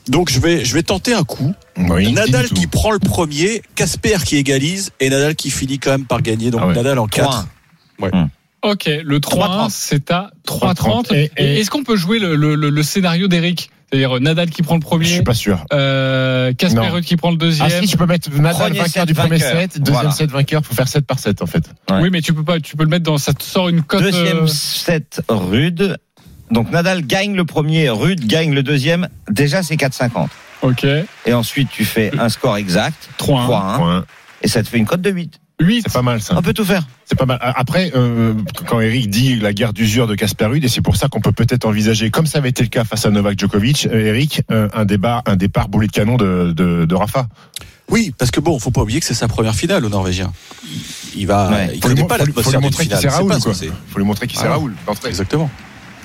Donc 0.08 0.30
je 0.30 0.40
vais 0.40 0.64
je 0.64 0.74
vais 0.74 0.82
tenter 0.82 1.14
un 1.14 1.22
coup. 1.24 1.54
Oui, 1.76 2.12
Nadal 2.12 2.48
qui 2.48 2.62
tout. 2.64 2.68
prend 2.70 2.90
le 2.90 2.98
premier, 2.98 3.62
Casper 3.76 4.16
qui 4.24 4.36
égalise 4.36 4.90
et 5.00 5.08
Nadal 5.10 5.36
qui 5.36 5.50
finit 5.50 5.78
quand 5.78 5.90
même 5.92 6.04
par 6.06 6.20
gagner. 6.22 6.50
Donc 6.50 6.60
Ah 6.64 6.68
ouais. 6.68 6.74
Nadal 6.74 6.98
en 6.98 7.06
4. 7.06 7.46
3-1. 8.00 8.28
Ok, 8.64 8.88
le 9.04 9.18
3 9.20 9.66
3,30. 9.68 9.70
c'est 9.70 10.10
à 10.10 10.30
3,30. 10.46 11.12
Et- 11.14 11.30
Et, 11.36 11.44
et- 11.56 11.60
Est-ce 11.60 11.70
qu'on 11.70 11.82
peut 11.84 11.96
jouer 11.96 12.18
le, 12.20 12.36
le- 12.36 12.54
le- 12.54 12.70
le 12.70 12.82
scénario 12.82 13.26
d'Eric? 13.28 13.70
C'est-à-dire 13.92 14.20
Nadal 14.20 14.48
qui 14.48 14.62
prend 14.62 14.76
le 14.76 14.80
Je 14.80 14.86
premier, 14.86 15.04
suis 15.04 15.22
pas 15.22 15.34
sûr. 15.34 15.66
euh, 15.72 16.54
Casper. 16.54 16.80
Ruud 16.88 17.04
qui 17.04 17.16
prend 17.16 17.30
le 17.30 17.36
deuxième. 17.36 17.68
Ah 17.70 17.80
si, 17.82 17.86
tu 17.86 17.98
peux 17.98 18.06
mettre 18.06 18.30
Nadal 18.30 18.54
Premier 18.54 18.78
vainqueur 18.78 18.86
set, 18.88 19.06
du 19.06 19.12
premier 19.14 19.36
vainqueur. 19.36 19.60
set, 19.60 19.78
deuxième 19.78 19.92
Voilà. 19.94 20.10
set 20.12 20.30
vainqueur, 20.30 20.64
faut 20.64 20.74
faire 20.74 20.88
7 20.88 21.06
par 21.06 21.18
7 21.18 21.42
en 21.42 21.46
fait. 21.46 21.64
Ouais. 21.90 21.98
Oui, 22.00 22.08
mais 22.10 22.22
tu 22.22 22.32
peux 22.32 22.42
pas, 22.42 22.58
tu 22.58 22.74
peux 22.74 22.84
le 22.84 22.88
mettre 22.88 23.04
dans, 23.04 23.18
ça 23.18 23.34
te 23.34 23.42
sort 23.42 23.68
une 23.68 23.82
cote. 23.82 24.00
Deuxième 24.02 24.44
euh, 24.44 24.46
set 24.46 25.20
rude. 25.28 25.98
Donc 26.50 26.70
Nadal 26.70 27.06
gagne 27.06 27.34
le 27.34 27.44
premier, 27.44 27.90
Rude 27.90 28.26
gagne 28.26 28.54
le 28.54 28.62
deuxième. 28.62 29.08
Déjà, 29.30 29.62
c'est 29.62 29.76
4,50. 29.76 30.28
Ok, 30.62 30.86
Et 31.26 31.32
ensuite, 31.34 31.68
tu 31.70 31.84
fais 31.84 32.12
un 32.18 32.28
score 32.30 32.56
exact, 32.56 33.10
3-1. 33.18 33.46
3-1. 33.46 33.76
Point. 33.76 34.04
Et 34.42 34.48
ça 34.48 34.62
te 34.62 34.68
fait 34.68 34.78
une 34.78 34.86
cote 34.86 35.02
de 35.02 35.10
8. 35.10 35.38
8. 35.62 35.82
C'est 35.86 35.92
pas 35.92 36.02
mal 36.02 36.20
ça. 36.20 36.34
On 36.36 36.42
peut 36.42 36.52
tout 36.52 36.64
faire. 36.64 36.86
C'est 37.04 37.16
pas 37.18 37.26
mal. 37.26 37.38
Après, 37.40 37.92
euh, 37.94 38.34
quand 38.66 38.80
Eric 38.80 39.08
dit 39.10 39.36
la 39.36 39.52
guerre 39.52 39.72
d'usure 39.72 40.06
de 40.06 40.14
Casper 40.14 40.46
Ruud, 40.46 40.64
et 40.64 40.68
c'est 40.68 40.80
pour 40.82 40.96
ça 40.96 41.08
qu'on 41.08 41.20
peut 41.20 41.32
peut-être 41.32 41.64
envisager, 41.64 42.10
comme 42.10 42.26
ça 42.26 42.38
avait 42.38 42.48
été 42.50 42.62
le 42.62 42.68
cas 42.68 42.84
face 42.84 43.06
à 43.06 43.10
Novak 43.10 43.38
Djokovic, 43.38 43.86
euh, 43.90 44.06
Eric, 44.06 44.42
euh, 44.50 44.68
un 44.74 44.84
débat, 44.84 45.22
un 45.26 45.36
départ 45.36 45.68
boulet 45.68 45.86
de 45.86 45.92
canon 45.92 46.16
de, 46.16 46.52
de, 46.56 46.84
de 46.84 46.94
Rafa. 46.94 47.26
Oui, 47.88 48.14
parce 48.16 48.30
que 48.30 48.40
bon, 48.40 48.58
faut 48.58 48.70
pas 48.70 48.82
oublier 48.82 49.00
que 49.00 49.06
c'est 49.06 49.12
sa 49.14 49.28
première 49.28 49.54
finale 49.54 49.84
au 49.84 49.88
Norvégien. 49.90 50.32
Il, 50.64 51.20
il 51.22 51.26
va, 51.26 51.50
Ouais. 51.50 51.70
il 51.74 51.82
Faut 51.82 51.88
connaît 51.88 52.06
pas 52.06 52.16
l'atmosphère 52.16 52.60
lui 52.60 52.68
d'une 52.70 52.76
qu'il 52.76 52.96
finale. 52.96 53.40
censé. 53.40 53.70
Faut 53.88 53.98
lui 53.98 54.06
montrer 54.06 54.26
qui 54.26 54.36
c'est 54.36 54.46
Ah. 54.46 54.52
Raoul. 54.52 54.74
Exactement. 55.06 55.50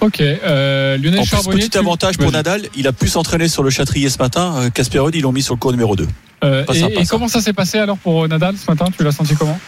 Ok, 0.01 0.21
euh, 0.21 0.97
Lionel 0.97 1.19
En 1.19 1.23
plus, 1.23 1.29
Charbonnier. 1.29 1.59
petit 1.61 1.69
tu- 1.71 1.77
avantage 1.77 2.17
pour. 2.17 2.31
Nadal, 2.31 2.61
il 2.75 2.87
a 2.87 2.93
pu 2.93 3.07
s'entraîner 3.07 3.47
sur 3.47 3.63
le 3.63 3.69
Châtrier 3.69 4.09
ce 4.09 4.19
matin. 4.19 4.53
Euh, 4.57 4.69
Casper 4.69 4.99
Ruud, 4.99 5.15
ils 5.15 5.21
l'ont 5.21 5.31
mis 5.31 5.41
sur 5.41 5.55
le 5.55 5.59
cours 5.59 5.71
numéro 5.71 5.95
2. 5.95 6.07
Euh, 6.43 6.63
et, 6.71 6.79
sympa, 6.79 6.93
et 7.01 7.05
ça. 7.05 7.09
comment 7.09 7.27
ça 7.27 7.41
s'est 7.41 7.53
passé 7.53 7.79
alors 7.79 7.97
pour 7.97 8.23
euh, 8.23 8.27
Nadal 8.27 8.55
ce 8.57 8.69
matin 8.69 8.85
Tu 8.95 9.03
l'as 9.03 9.11
senti 9.11 9.35
comment? 9.35 9.59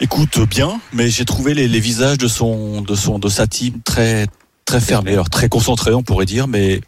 Écoute, 0.00 0.38
bien, 0.50 0.80
mais 0.92 1.08
j'ai 1.08 1.24
trouvé 1.24 1.54
les, 1.54 1.66
les 1.68 1.80
visages 1.80 2.18
de 2.18 2.28
son, 2.28 2.82
de 2.82 2.94
son, 2.94 3.18
de 3.18 3.28
sa 3.28 3.46
team 3.46 3.80
très, 3.84 4.26
très 4.66 4.80
fermés, 4.80 5.12
alors 5.12 5.30
très 5.30 5.48
concentrés, 5.48 5.94
on 5.94 6.02
pourrait 6.02 6.26
dire, 6.26 6.46
mais 6.48 6.80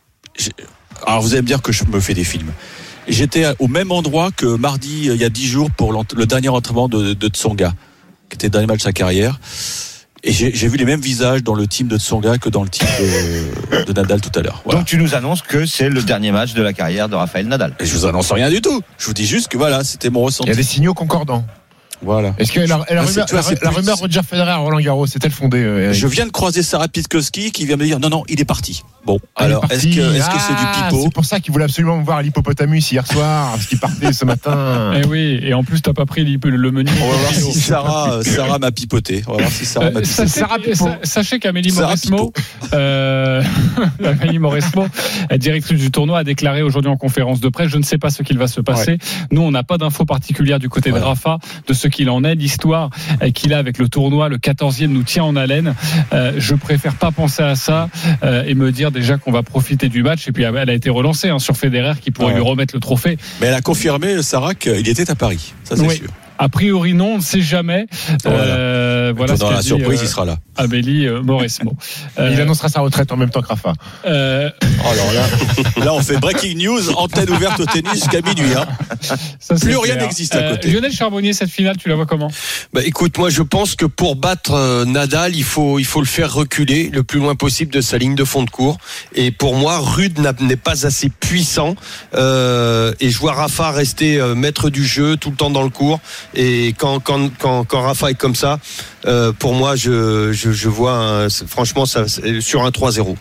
alors 1.06 1.22
vous 1.22 1.32
allez 1.32 1.42
me 1.42 1.46
dire 1.46 1.62
que 1.62 1.72
je 1.72 1.84
me 1.84 2.00
fais 2.00 2.14
des 2.14 2.24
films. 2.24 2.52
J'étais 3.08 3.46
au 3.60 3.68
même 3.68 3.92
endroit 3.92 4.32
que 4.36 4.46
mardi, 4.46 5.08
euh, 5.08 5.14
il 5.14 5.20
y 5.20 5.24
a 5.24 5.28
dix 5.30 5.46
jours, 5.46 5.70
pour 5.70 5.92
le 5.92 6.26
dernier 6.26 6.48
entraînement 6.48 6.88
de, 6.88 7.14
de 7.14 7.28
Tsonga, 7.28 7.72
qui 8.28 8.34
était 8.34 8.48
le 8.48 8.50
dernier 8.50 8.66
match 8.66 8.78
de 8.78 8.82
sa 8.82 8.92
carrière. 8.92 9.38
Et 10.28 10.32
j'ai 10.32 10.50
vu 10.68 10.76
les 10.76 10.84
mêmes 10.84 11.00
visages 11.00 11.44
dans 11.44 11.54
le 11.54 11.68
team 11.68 11.86
de 11.86 11.98
Tsonga 11.98 12.36
que 12.38 12.48
dans 12.48 12.64
le 12.64 12.68
team 12.68 12.86
de, 12.98 13.84
de 13.84 13.92
Nadal 13.92 14.20
tout 14.20 14.36
à 14.36 14.42
l'heure. 14.42 14.60
Voilà. 14.64 14.80
Donc 14.80 14.88
tu 14.88 14.98
nous 14.98 15.14
annonces 15.14 15.40
que 15.40 15.66
c'est 15.66 15.88
le 15.88 16.02
dernier 16.02 16.32
match 16.32 16.52
de 16.52 16.62
la 16.62 16.72
carrière 16.72 17.08
de 17.08 17.14
Rafael 17.14 17.46
Nadal. 17.46 17.74
Et 17.78 17.86
je 17.86 17.94
vous 17.96 18.06
annonce 18.06 18.32
rien 18.32 18.50
du 18.50 18.60
tout. 18.60 18.82
Je 18.98 19.06
vous 19.06 19.14
dis 19.14 19.24
juste 19.24 19.46
que 19.46 19.56
voilà, 19.56 19.84
c'était 19.84 20.10
mon 20.10 20.20
Il 20.20 20.22
y 20.22 20.26
ressenti. 20.26 20.50
a 20.50 20.54
des 20.56 20.64
signaux 20.64 20.94
concordants. 20.94 21.44
Voilà. 22.02 22.34
Est-ce 22.38 22.52
que 22.52 22.60
la, 22.60 22.66
la 22.66 22.84
Ah, 23.02 23.06
c'est- 23.06 23.22
rumeur, 23.22 23.26
la- 23.50 23.58
la 23.62 23.70
rumeur 23.70 23.96
Roger 23.96 24.20
Federer 24.28 24.50
à 24.50 24.56
Roland 24.56 24.80
Garros, 24.80 25.06
c'est-elle 25.06 25.30
fondée 25.32 25.62
euh, 25.62 25.84
Eric 25.86 25.94
Je 25.98 26.06
viens 26.06 26.26
de 26.26 26.30
croiser 26.30 26.62
Sarah 26.62 26.88
Pitkowski 26.88 27.52
qui 27.52 27.64
vient 27.66 27.76
me 27.76 27.84
dire 27.84 27.98
non, 28.00 28.08
non, 28.10 28.22
il 28.28 28.40
est 28.40 28.44
parti. 28.44 28.82
Bon, 29.06 29.18
Ah, 29.36 29.44
alors 29.44 29.64
est-ce 29.70 29.86
que 29.86 29.92
c'est 29.92 30.20
Ah, 30.20 30.60
du 30.60 30.82
pipeau 30.90 31.02
C'est 31.04 31.12
pour 31.14 31.24
ça 31.24 31.40
qu'il 31.40 31.52
voulait 31.52 31.64
absolument 31.64 31.96
me 31.98 32.04
voir 32.04 32.18
à 32.18 32.22
l'hippopotamus 32.22 32.90
hier 32.90 33.06
soir, 33.06 33.52
parce 33.52 33.66
qu'il 33.66 33.78
partait 33.78 34.12
ce 34.12 34.24
matin. 34.24 34.92
Eh 35.02 35.06
oui, 35.06 35.38
et 35.42 35.54
en 35.54 35.62
plus 35.64 35.80
t'as 35.80 35.92
pas 35.92 36.06
pris 36.06 36.24
le 36.24 36.70
menu. 36.70 36.90
On 37.02 37.10
va 37.10 37.16
voir 37.16 37.32
si 37.32 37.52
Sarah, 37.60 38.12
euh, 38.14 38.22
Sarah 38.22 38.58
m'a 38.58 38.72
pipoté. 38.72 39.22
On 39.26 39.32
va 39.32 39.38
voir 39.38 39.50
si 39.50 39.64
Sarah 39.64 39.90
m'a 39.90 39.98
Euh, 40.00 40.02
pipoté. 40.02 40.28
sachez, 40.28 40.98
sachez 41.04 41.38
qu'Amélie 41.38 41.72
Mauresmo, 41.72 42.32
euh, 42.72 43.42
Amélie 44.04 44.38
Mauresmo, 44.38 44.86
la 45.30 45.38
directrice 45.38 45.78
du 45.80 45.90
tournoi, 45.90 46.18
a 46.20 46.24
déclaré 46.24 46.62
aujourd'hui 46.62 46.90
en 46.90 46.96
conférence 46.96 47.40
de 47.40 47.48
presse, 47.48 47.68
je 47.68 47.78
ne 47.78 47.82
sais 47.84 47.98
pas 47.98 48.10
ce 48.10 48.22
qu'il 48.22 48.38
va 48.38 48.48
se 48.48 48.60
passer. 48.60 48.98
Nous, 49.30 49.40
on 49.42 49.50
n'a 49.50 49.62
pas 49.62 49.78
d'infos 49.78 50.04
particulières 50.04 50.58
du 50.58 50.68
côté 50.68 50.90
de. 50.92 50.96
Rafa 51.06 51.38
de 51.68 51.72
ce 51.74 51.85
qu'il 51.88 52.10
en 52.10 52.24
est. 52.24 52.34
L'histoire 52.34 52.90
euh, 53.22 53.30
qu'il 53.30 53.52
a 53.54 53.58
avec 53.58 53.78
le 53.78 53.88
tournoi, 53.88 54.28
le 54.28 54.38
14e, 54.38 54.86
nous 54.86 55.02
tient 55.02 55.24
en 55.24 55.36
haleine. 55.36 55.74
Euh, 56.12 56.32
je 56.38 56.54
préfère 56.54 56.94
pas 56.94 57.10
penser 57.10 57.42
à 57.42 57.54
ça 57.56 57.88
euh, 58.22 58.44
et 58.46 58.54
me 58.54 58.72
dire 58.72 58.90
déjà 58.90 59.16
qu'on 59.18 59.32
va 59.32 59.42
profiter 59.42 59.88
du 59.88 60.02
match. 60.02 60.28
Et 60.28 60.32
puis 60.32 60.42
elle 60.44 60.70
a 60.70 60.72
été 60.74 60.90
relancée 60.90 61.28
hein, 61.28 61.38
sur 61.38 61.56
Federer 61.56 61.94
qui 62.00 62.10
pourrait 62.10 62.26
Ouais. 62.28 62.34
lui 62.34 62.40
remettre 62.42 62.74
le 62.74 62.80
trophée. 62.80 63.18
Mais 63.40 63.46
elle 63.48 63.54
a 63.54 63.60
confirmé, 63.60 64.22
Sarah, 64.22 64.54
qu'il 64.54 64.88
était 64.88 65.10
à 65.10 65.14
Paris. 65.14 65.54
Ça, 65.64 65.76
c'est 65.76 65.82
Oui. 65.82 65.96
sûr. 65.96 66.08
A 66.38 66.48
priori 66.48 66.94
non, 66.94 67.14
on 67.14 67.16
ne 67.18 67.22
sait 67.22 67.40
jamais. 67.40 67.86
Euh, 68.26 69.12
voilà 69.16 69.36
ce 69.36 69.40
Dans 69.40 69.50
la 69.50 69.60
dit, 69.60 69.66
surprise, 69.68 70.00
euh, 70.00 70.04
il 70.04 70.08
sera 70.08 70.24
là. 70.24 70.36
Amélie 70.56 71.06
euh, 71.06 71.22
Mauresmo. 71.22 71.72
Euh, 72.18 72.30
Il 72.32 72.40
annoncera 72.40 72.68
sa 72.70 72.80
retraite 72.80 73.12
en 73.12 73.16
même 73.18 73.28
temps 73.28 73.42
que 73.42 73.48
Rafa. 73.48 73.74
euh, 74.06 74.48
Oh, 74.62 74.88
alors 74.90 75.12
là, 75.12 75.84
là, 75.84 75.94
on 75.94 76.00
fait 76.00 76.16
breaking 76.16 76.56
news, 76.56 76.90
antenne 76.96 77.28
ouverte 77.30 77.60
au 77.60 77.66
tennis 77.66 77.92
jusqu'à 77.94 78.22
minuit. 78.22 78.54
Hein. 78.56 78.66
Ça, 79.38 79.54
Plus 79.56 79.76
rien 79.76 79.96
n'existe 79.96 80.34
à 80.34 80.38
Euh, 80.38 80.50
côté. 80.52 80.70
Lionel 80.70 80.92
Charbonnier, 80.92 81.32
cette 81.34 81.50
finale, 81.50 81.76
tu 81.76 81.88
la 81.90 81.94
vois 81.94 82.06
comment? 82.06 82.30
Bah, 82.72 82.80
écoute, 82.84 83.18
moi 83.18 83.28
je 83.28 83.42
pense 83.42 83.74
que 83.74 83.84
pour 83.84 84.16
battre 84.16 84.52
euh, 84.54 84.84
Nadal, 84.86 85.36
il 85.36 85.44
faut 85.44 85.78
il 85.78 85.84
faut 85.84 86.00
le 86.00 86.06
faire 86.06 86.32
reculer 86.32 86.88
le 86.92 87.02
plus 87.02 87.18
loin 87.18 87.34
possible 87.34 87.70
de 87.72 87.80
sa 87.82 87.98
ligne 87.98 88.14
de 88.14 88.24
fond 88.24 88.42
de 88.44 88.50
cours. 88.50 88.78
Et 89.14 89.30
pour 89.30 89.56
moi, 89.56 89.78
Rude 89.78 90.18
n'est 90.40 90.56
pas 90.56 90.86
assez 90.86 91.10
puissant. 91.10 91.74
Euh, 92.14 92.92
et 93.00 93.10
je 93.10 93.18
vois 93.18 93.32
Rafa 93.34 93.72
rester 93.72 94.18
euh, 94.18 94.34
maître 94.34 94.70
du 94.70 94.84
jeu 94.86 95.16
tout 95.18 95.30
le 95.30 95.36
temps 95.36 95.50
dans 95.50 95.62
le 95.62 95.70
cours. 95.70 96.00
Et 96.34 96.74
quand 96.78 97.00
quand 97.00 97.30
quand, 97.38 97.64
quand 97.64 97.82
Rafa 97.82 98.10
est 98.10 98.14
comme 98.14 98.34
ça, 98.34 98.58
euh, 99.06 99.32
pour 99.32 99.54
moi, 99.54 99.76
je 99.76 100.32
je, 100.32 100.52
je 100.52 100.68
vois 100.68 100.92
un- 100.94 101.28
franchement 101.28 101.86
ça, 101.86 102.04
sur 102.40 102.64
un 102.64 102.70
3-0. 102.70 103.16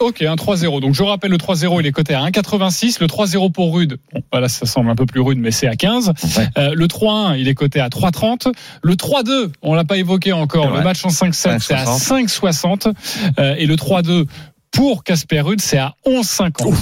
Ok, 0.00 0.22
un 0.22 0.36
3-0. 0.36 0.80
Donc 0.80 0.94
je 0.94 1.02
rappelle 1.02 1.32
le 1.32 1.38
3-0, 1.38 1.80
il 1.80 1.86
est 1.86 1.90
coté 1.90 2.14
à 2.14 2.22
1,86. 2.22 2.98
Le 3.00 3.08
3-0 3.08 3.50
pour 3.50 3.74
Rude, 3.74 3.98
bon, 4.14 4.22
voilà, 4.30 4.48
ça 4.48 4.64
semble 4.64 4.90
un 4.90 4.94
peu 4.94 5.06
plus 5.06 5.20
rude, 5.20 5.38
mais 5.40 5.50
c'est 5.50 5.66
à 5.66 5.74
15. 5.74 6.12
Euh, 6.56 6.70
le 6.72 6.86
3-1, 6.86 7.36
il 7.36 7.48
est 7.48 7.54
coté 7.54 7.80
à 7.80 7.88
3,30. 7.88 8.52
Le 8.82 8.94
3-2, 8.94 9.50
on 9.60 9.74
l'a 9.74 9.82
pas 9.82 9.96
évoqué 9.96 10.32
encore. 10.32 10.70
Le 10.76 10.82
match 10.84 11.04
en 11.04 11.08
5-7, 11.08 11.58
c'est 11.58 11.74
à 11.74 11.84
5,60. 11.84 12.92
Euh, 13.40 13.56
et 13.58 13.66
le 13.66 13.74
3-2 13.74 14.26
pour 14.70 15.02
Casper 15.04 15.40
Rude, 15.40 15.60
c'est 15.60 15.78
à 15.78 15.94
11,50. 16.06 16.74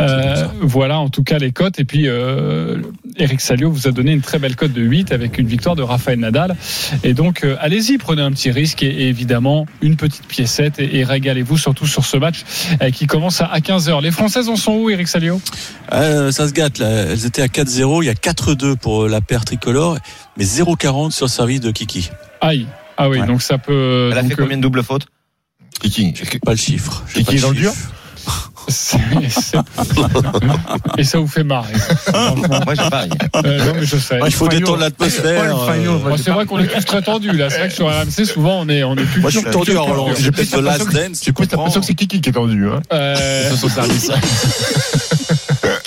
Euh, 0.00 0.46
voilà 0.60 0.98
en 0.98 1.08
tout 1.08 1.22
cas 1.24 1.38
les 1.38 1.52
cotes. 1.52 1.78
Et 1.80 1.84
puis 1.84 2.04
euh, 2.08 2.78
Eric 3.16 3.40
Salio 3.40 3.70
vous 3.70 3.86
a 3.88 3.90
donné 3.92 4.12
une 4.12 4.20
très 4.20 4.38
belle 4.38 4.56
cote 4.56 4.72
de 4.72 4.82
8 4.82 5.12
avec 5.12 5.38
une 5.38 5.46
victoire 5.46 5.76
de 5.76 5.82
Rafael 5.82 6.18
Nadal. 6.18 6.56
Et 7.02 7.14
donc 7.14 7.44
euh, 7.44 7.56
allez-y, 7.60 7.98
prenez 7.98 8.22
un 8.22 8.30
petit 8.30 8.50
risque 8.50 8.82
et, 8.82 8.86
et 8.86 9.08
évidemment 9.08 9.66
une 9.82 9.96
petite 9.96 10.26
piécette 10.26 10.78
et, 10.78 10.98
et 10.98 11.04
régalez-vous 11.04 11.58
surtout 11.58 11.86
sur 11.86 12.04
ce 12.04 12.16
match 12.16 12.44
euh, 12.82 12.90
qui 12.90 13.06
commence 13.06 13.40
à, 13.40 13.46
à 13.46 13.58
15h. 13.60 14.00
Les 14.02 14.10
Françaises 14.12 14.48
en 14.48 14.56
sont 14.56 14.72
où 14.74 14.90
Eric 14.90 15.08
Salio? 15.08 15.40
Euh, 15.92 16.30
ça 16.30 16.46
se 16.48 16.52
gâte 16.52 16.78
là. 16.78 16.88
Elles 16.88 17.26
étaient 17.26 17.42
à 17.42 17.46
4-0. 17.48 18.02
Il 18.02 18.06
y 18.06 18.10
a 18.10 18.14
4-2 18.14 18.76
pour 18.76 19.08
la 19.08 19.20
paire 19.20 19.44
tricolore, 19.44 19.98
mais 20.36 20.44
0-40 20.44 21.10
sur 21.10 21.26
le 21.26 21.30
service 21.30 21.60
de 21.60 21.70
Kiki. 21.70 22.10
Aïe. 22.40 22.66
Ah 22.96 23.08
oui, 23.08 23.18
Ouais. 23.20 23.26
donc 23.26 23.42
ça 23.42 23.58
peut. 23.58 24.08
Elle 24.12 24.18
a 24.18 24.22
donc, 24.22 24.30
fait 24.30 24.36
combien 24.36 24.56
de 24.56 24.62
doubles 24.62 24.82
fautes? 24.82 25.06
Kiki. 25.80 26.14
J'ai 26.14 26.38
pas 26.38 26.52
le 26.52 26.56
chiffre. 26.56 27.02
J'ai 27.08 27.20
Kiki 27.20 27.24
pas 27.26 27.32
le 27.32 27.40
dans 27.42 27.48
le 27.50 27.54
dur 27.56 27.72
c'est- 28.68 28.98
Et 30.98 31.04
ça 31.04 31.18
vous 31.18 31.26
fait 31.26 31.44
marrer. 31.44 31.72
Franchement. 31.74 32.60
Moi, 32.64 32.74
j'ai 32.74 32.90
pareil. 32.90 33.10
Euh, 33.36 33.64
non, 33.64 33.72
mais 33.80 33.86
je 33.86 33.96
sais. 33.96 34.18
Il 34.26 34.34
faut 34.34 34.48
détendre 34.48 34.78
l'atmosphère. 34.78 35.56
euh, 35.56 36.16
c'est 36.22 36.30
vrai 36.30 36.44
qu'on 36.44 36.58
est 36.58 36.66
tous 36.66 36.84
très 36.84 37.02
tendus 37.02 37.32
là. 37.32 37.48
C'est 37.48 37.58
vrai 37.58 37.68
que 37.68 37.74
sur 37.74 37.86
RMC, 37.86 38.26
souvent, 38.26 38.60
on 38.60 38.68
est, 38.68 38.82
on 38.84 38.94
est 38.96 39.04
plus. 39.04 39.22
Moi, 39.22 39.30
je 39.30 39.38
suis 39.38 39.50
tendu 39.50 39.76
à 39.76 39.80
Roland. 39.80 40.10
J'ai 40.18 40.32
plus 40.32 40.50
de 40.50 40.58
last 40.58 40.92
dance. 40.92 41.22
J'ai 41.24 41.32
l'impression 41.32 41.80
que 41.80 41.86
c'est 41.86 41.94
Kiki 41.94 42.20
qui 42.20 42.28
est 42.28 42.32
tendu. 42.32 42.68
Hein. 42.68 42.80
Euh, 42.92 43.50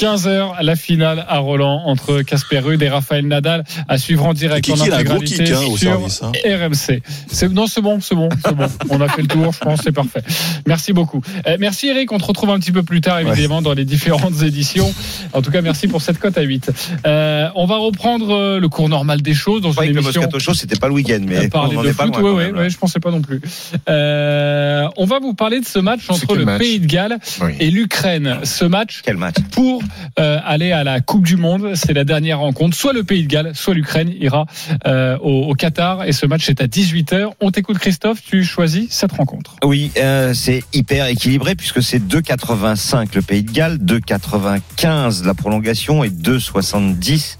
15h, 0.01 0.63
la 0.63 0.75
finale 0.75 1.23
à 1.29 1.37
Roland 1.37 1.83
entre 1.85 2.23
Casper 2.23 2.57
Ruud 2.57 2.81
et 2.81 2.89
Raphaël 2.89 3.27
Nadal 3.27 3.63
à 3.87 3.99
suivre 3.99 4.25
en 4.25 4.33
direct 4.33 4.65
Kiki, 4.65 4.81
en 4.81 4.85
intégralité 4.95 5.43
kick, 5.43 5.53
hein, 5.53 5.59
au 5.69 5.77
sur 5.77 5.91
service, 5.91 6.23
hein. 6.23 6.31
RMC. 6.43 7.01
C'est, 7.31 7.49
non, 7.49 7.67
c'est 7.67 7.81
bon, 7.81 7.99
c'est 8.01 8.15
bon, 8.15 8.29
c'est 8.43 8.55
bon. 8.55 8.65
On 8.89 8.99
a 8.99 9.07
fait 9.07 9.21
le 9.21 9.27
tour, 9.27 9.53
je 9.53 9.59
pense, 9.59 9.81
c'est 9.83 9.91
parfait. 9.91 10.23
Merci 10.65 10.91
beaucoup. 10.93 11.21
Euh, 11.45 11.57
merci 11.59 11.87
Eric, 11.87 12.11
on 12.11 12.17
te 12.17 12.25
retrouve 12.25 12.49
un 12.49 12.57
petit 12.59 12.71
peu 12.71 12.81
plus 12.81 13.01
tard, 13.01 13.19
évidemment, 13.19 13.61
dans 13.61 13.73
les 13.73 13.85
différentes 13.85 14.41
éditions. 14.41 14.91
En 15.33 15.43
tout 15.43 15.51
cas, 15.51 15.61
merci 15.61 15.87
pour 15.87 16.01
cette 16.01 16.17
cote 16.17 16.35
à 16.35 16.41
8. 16.41 16.71
Euh, 17.05 17.49
on 17.55 17.67
va 17.67 17.77
reprendre 17.77 18.31
euh, 18.35 18.59
le 18.59 18.69
cours 18.69 18.89
normal 18.89 19.21
des 19.21 19.35
choses 19.35 19.61
dans 19.61 19.71
Je 19.71 19.81
une 19.81 19.93
le 19.93 19.99
émission. 20.01 20.21
Moscato 20.21 20.39
Show, 20.39 20.55
c'était 20.55 20.79
pas 20.79 20.87
le 20.87 20.93
week-end, 20.95 21.19
mais 21.21 21.47
on 21.53 21.57
en 21.59 21.83
de 21.83 21.89
est 21.89 21.93
pas 21.93 22.05
foot, 22.05 22.17
loin. 22.17 22.23
ouais, 22.23 22.29
quand 22.31 22.37
ouais, 22.37 22.45
même, 22.47 22.57
ouais, 22.57 22.69
je 22.71 22.77
pensais 22.79 22.99
pas 22.99 23.11
non 23.11 23.21
plus. 23.21 23.39
Euh, 23.87 24.87
on 24.97 25.05
va 25.05 25.19
vous 25.19 25.35
parler 25.35 25.59
de 25.59 25.65
ce 25.65 25.77
match 25.77 26.09
entre 26.09 26.35
le 26.35 26.45
match 26.45 26.59
Pays 26.59 26.79
de 26.79 26.87
Galles 26.87 27.19
Oui. 27.41 27.51
et 27.59 27.69
l'Ukraine. 27.69 28.39
Ce 28.43 28.65
match 28.65 29.01
Quel 29.03 29.17
match 29.17 29.35
pour 29.51 29.83
euh, 30.19 30.39
aller 30.43 30.71
à 30.71 30.83
la 30.83 30.99
Coupe 30.99 31.25
du 31.25 31.37
Monde, 31.37 31.73
c'est 31.75 31.93
la 31.93 32.03
dernière 32.03 32.39
rencontre. 32.39 32.75
Soit 32.75 32.93
le 32.93 33.03
Pays 33.03 33.23
de 33.23 33.27
Galles, 33.27 33.51
soit 33.53 33.73
l'Ukraine 33.73 34.13
ira 34.19 34.45
euh, 34.87 35.17
au, 35.19 35.53
Qatar 35.53 36.05
et 36.05 36.11
ce 36.11 36.25
match 36.25 36.49
est 36.49 36.61
à 36.61 36.67
18h. 36.67 37.31
On 37.39 37.51
t'écoute 37.51 37.77
Christophe, 37.77 38.21
tu 38.23 38.43
choisis 38.43 38.91
cette 38.91 39.11
rencontre. 39.11 39.55
Oui, 39.63 39.91
euh, 39.97 40.33
c'est 40.33 40.63
hyper 40.73 41.07
équilibré 41.07 41.55
puisque 41.55 41.83
c'est 41.83 41.99
2,85 41.99 43.15
le 43.15 43.21
Pays 43.21 43.43
de 43.43 43.51
Galles, 43.51 43.77
2,95 43.77 45.25
la 45.25 45.33
prolongation 45.33 46.03
et 46.03 46.09
2,70 46.09 47.37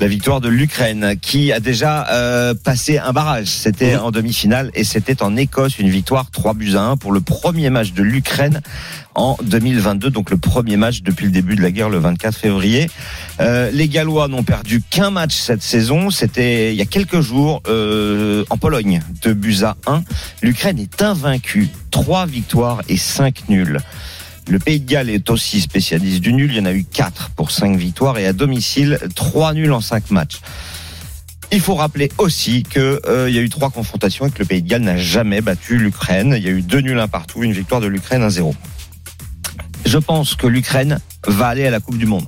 la 0.00 0.08
victoire 0.08 0.40
de 0.40 0.48
l'Ukraine 0.48 1.14
qui 1.20 1.52
a 1.52 1.60
déjà 1.60 2.06
euh, 2.10 2.54
passé 2.54 2.98
un 2.98 3.12
barrage. 3.12 3.46
C'était 3.46 3.96
en 3.96 4.10
demi-finale 4.10 4.70
et 4.74 4.84
c'était 4.84 5.22
en 5.22 5.36
Écosse 5.36 5.78
une 5.78 5.88
victoire 5.88 6.30
3 6.30 6.54
buts 6.54 6.74
à 6.74 6.82
1 6.82 6.96
pour 6.96 7.12
le 7.12 7.20
premier 7.20 7.70
match 7.70 7.92
de 7.92 8.02
l'Ukraine 8.02 8.60
en 9.14 9.36
2022, 9.42 10.10
donc 10.10 10.30
le 10.30 10.36
premier 10.36 10.76
match 10.76 11.02
depuis 11.02 11.24
le 11.24 11.32
début 11.32 11.56
de 11.56 11.62
la 11.62 11.70
guerre 11.70 11.88
le 11.88 11.98
24 11.98 12.36
février. 12.36 12.90
Euh, 13.40 13.70
les 13.72 13.88
Gallois 13.88 14.28
n'ont 14.28 14.42
perdu 14.42 14.82
qu'un 14.82 15.10
match 15.10 15.34
cette 15.34 15.62
saison, 15.62 16.10
c'était 16.10 16.72
il 16.72 16.76
y 16.76 16.82
a 16.82 16.86
quelques 16.86 17.20
jours 17.20 17.62
euh, 17.66 18.44
en 18.50 18.58
Pologne, 18.58 19.00
2 19.22 19.32
buts 19.32 19.62
à 19.62 19.76
1. 19.86 20.02
L'Ukraine 20.42 20.78
est 20.78 21.02
invaincue, 21.02 21.70
3 21.90 22.26
victoires 22.26 22.82
et 22.88 22.98
5 22.98 23.48
nuls. 23.48 23.78
Le 24.48 24.58
Pays 24.58 24.80
de 24.80 24.88
Galles 24.88 25.10
est 25.10 25.28
aussi 25.30 25.60
spécialiste 25.60 26.20
du 26.20 26.32
nul, 26.32 26.52
il 26.52 26.58
y 26.58 26.60
en 26.60 26.66
a 26.66 26.72
eu 26.72 26.84
4 26.84 27.30
pour 27.30 27.50
5 27.50 27.76
victoires 27.76 28.16
et 28.18 28.26
à 28.26 28.32
domicile 28.32 28.98
3 29.14 29.54
nuls 29.54 29.72
en 29.72 29.80
5 29.80 30.10
matchs. 30.10 30.40
Il 31.52 31.60
faut 31.60 31.74
rappeler 31.74 32.10
aussi 32.18 32.62
que 32.62 33.00
euh, 33.06 33.30
y 33.30 33.38
a 33.38 33.40
eu 33.40 33.48
trois 33.48 33.70
confrontations 33.70 34.26
et 34.26 34.30
que 34.30 34.40
le 34.40 34.44
Pays 34.44 34.62
de 34.62 34.68
Galles 34.68 34.82
n'a 34.82 34.96
jamais 34.96 35.40
battu 35.40 35.78
l'Ukraine. 35.78 36.34
Il 36.36 36.44
y 36.44 36.48
a 36.48 36.50
eu 36.50 36.62
deux 36.62 36.80
nuls 36.80 36.98
un 36.98 37.08
partout, 37.08 37.42
une 37.44 37.52
victoire 37.52 37.80
de 37.80 37.86
l'Ukraine 37.86 38.26
1-0. 38.26 38.52
Je 39.84 39.98
pense 39.98 40.34
que 40.34 40.46
l'Ukraine 40.48 40.98
va 41.26 41.46
aller 41.48 41.66
à 41.66 41.70
la 41.70 41.78
Coupe 41.80 41.98
du 41.98 42.06
Monde. 42.06 42.26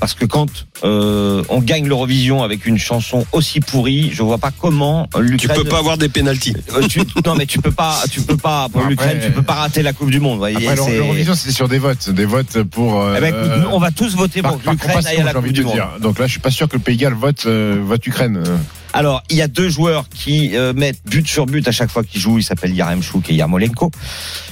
Parce 0.00 0.14
que 0.14 0.24
quand 0.24 0.46
euh, 0.84 1.42
on 1.48 1.60
gagne 1.60 1.88
l'Eurovision 1.88 2.42
avec 2.44 2.66
une 2.66 2.78
chanson 2.78 3.26
aussi 3.32 3.60
pourrie, 3.60 4.10
je 4.12 4.22
vois 4.22 4.38
pas 4.38 4.52
comment 4.56 5.08
Tu 5.14 5.22
l'Ukraine. 5.22 5.56
peux 5.62 5.68
pas 5.68 5.78
avoir 5.78 5.98
des 5.98 6.08
pénalties. 6.08 6.54
Euh, 6.74 6.86
tu- 6.86 7.00
non 7.26 7.34
mais 7.34 7.46
tu 7.46 7.60
peux 7.60 7.72
pas, 7.72 8.02
tu 8.10 8.20
peux 8.20 8.36
pas 8.36 8.68
pour 8.68 8.82
l'Ukraine, 8.84 9.18
tu 9.24 9.32
peux 9.32 9.42
pas 9.42 9.54
rater 9.54 9.82
la 9.82 9.92
Coupe 9.92 10.10
du 10.10 10.20
Monde. 10.20 10.34
vous 10.34 10.38
voyez, 10.38 10.56
Après, 10.56 10.76
l'Euro- 10.76 10.88
c'est- 10.88 10.96
l'Eurovision, 10.98 11.34
c'est 11.34 11.50
sur 11.50 11.68
des 11.68 11.78
votes. 11.78 12.10
Des 12.10 12.24
votes 12.26 12.62
pour. 12.62 13.00
euh, 13.00 13.14
Eh 13.16 13.20
ben, 13.20 13.34
écoute, 13.34 13.62
nous, 13.62 13.68
on 13.70 13.78
va 13.80 13.90
tous 13.90 14.14
voter 14.14 14.40
par, 14.40 14.56
pour 14.56 14.70
l'Ukraine 14.70 14.96
à 15.06 15.22
la 15.24 15.32
Coupe 15.34 15.48
du 15.48 15.62
Monde. 15.64 15.74
dire. 15.74 15.88
Donc 16.00 16.18
là, 16.20 16.26
je 16.26 16.30
suis 16.32 16.40
pas 16.40 16.50
sûr 16.52 16.68
que 16.68 16.76
le 16.76 16.82
Pays 16.82 16.96
Galles 16.96 17.14
vote, 17.14 17.44
euh, 17.46 17.80
vote 17.84 18.06
Ukraine. 18.06 18.42
Alors, 18.92 19.22
il 19.30 19.36
y 19.36 19.42
a 19.42 19.48
deux 19.48 19.68
joueurs 19.68 20.08
qui 20.08 20.56
euh, 20.56 20.72
mettent 20.72 21.00
but 21.04 21.26
sur 21.26 21.46
but 21.46 21.66
à 21.68 21.72
chaque 21.72 21.90
fois 21.90 22.02
qu'ils 22.04 22.20
jouent. 22.20 22.38
Ils 22.38 22.42
s'appellent 22.42 22.74
Yaremchuk 22.74 23.30
et 23.30 23.34
Yarmolenko. 23.34 23.90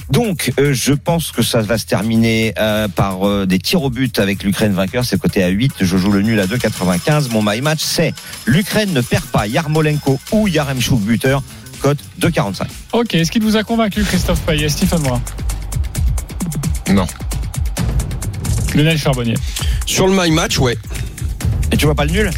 Donc, 0.09 0.53
euh, 0.59 0.73
je 0.73 0.93
pense 0.93 1.31
que 1.31 1.41
ça 1.41 1.61
va 1.61 1.77
se 1.77 1.85
terminer 1.85 2.53
euh, 2.57 2.87
par 2.87 3.27
euh, 3.27 3.45
des 3.45 3.59
tirs 3.59 3.83
au 3.83 3.89
but 3.89 4.19
avec 4.19 4.43
l'Ukraine 4.43 4.73
vainqueur. 4.73 5.03
C'est 5.03 5.19
coté 5.19 5.43
à 5.43 5.49
8. 5.49 5.73
Je 5.81 5.97
joue 5.97 6.11
le 6.11 6.21
nul 6.21 6.39
à 6.39 6.45
2,95. 6.45 7.29
Mon 7.31 7.41
my 7.43 7.61
match, 7.61 7.81
c'est 7.81 8.13
l'Ukraine 8.45 8.93
ne 8.93 9.01
perd 9.01 9.25
pas 9.25 9.47
Yarmolenko 9.47 10.19
ou 10.31 10.47
Yaremchuk 10.47 10.99
buteur. 11.01 11.43
Cote 11.81 11.99
2,45. 12.21 12.63
Ok, 12.93 13.15
est-ce 13.15 13.31
qu'il 13.31 13.43
vous 13.43 13.55
a 13.55 13.63
convaincu 13.63 14.03
Christophe 14.03 14.39
Payet, 14.41 14.69
Stephen 14.69 14.99
Brun 15.01 15.21
Non. 16.89 17.05
Lionel 18.73 18.97
Charbonnier. 18.97 19.35
Sur 19.85 20.07
le 20.07 20.13
my 20.19 20.31
match, 20.31 20.57
ouais. 20.57 20.77
Et 21.71 21.77
tu 21.77 21.85
vois 21.85 21.95
pas 21.95 22.05
le 22.05 22.11
nul? 22.11 22.31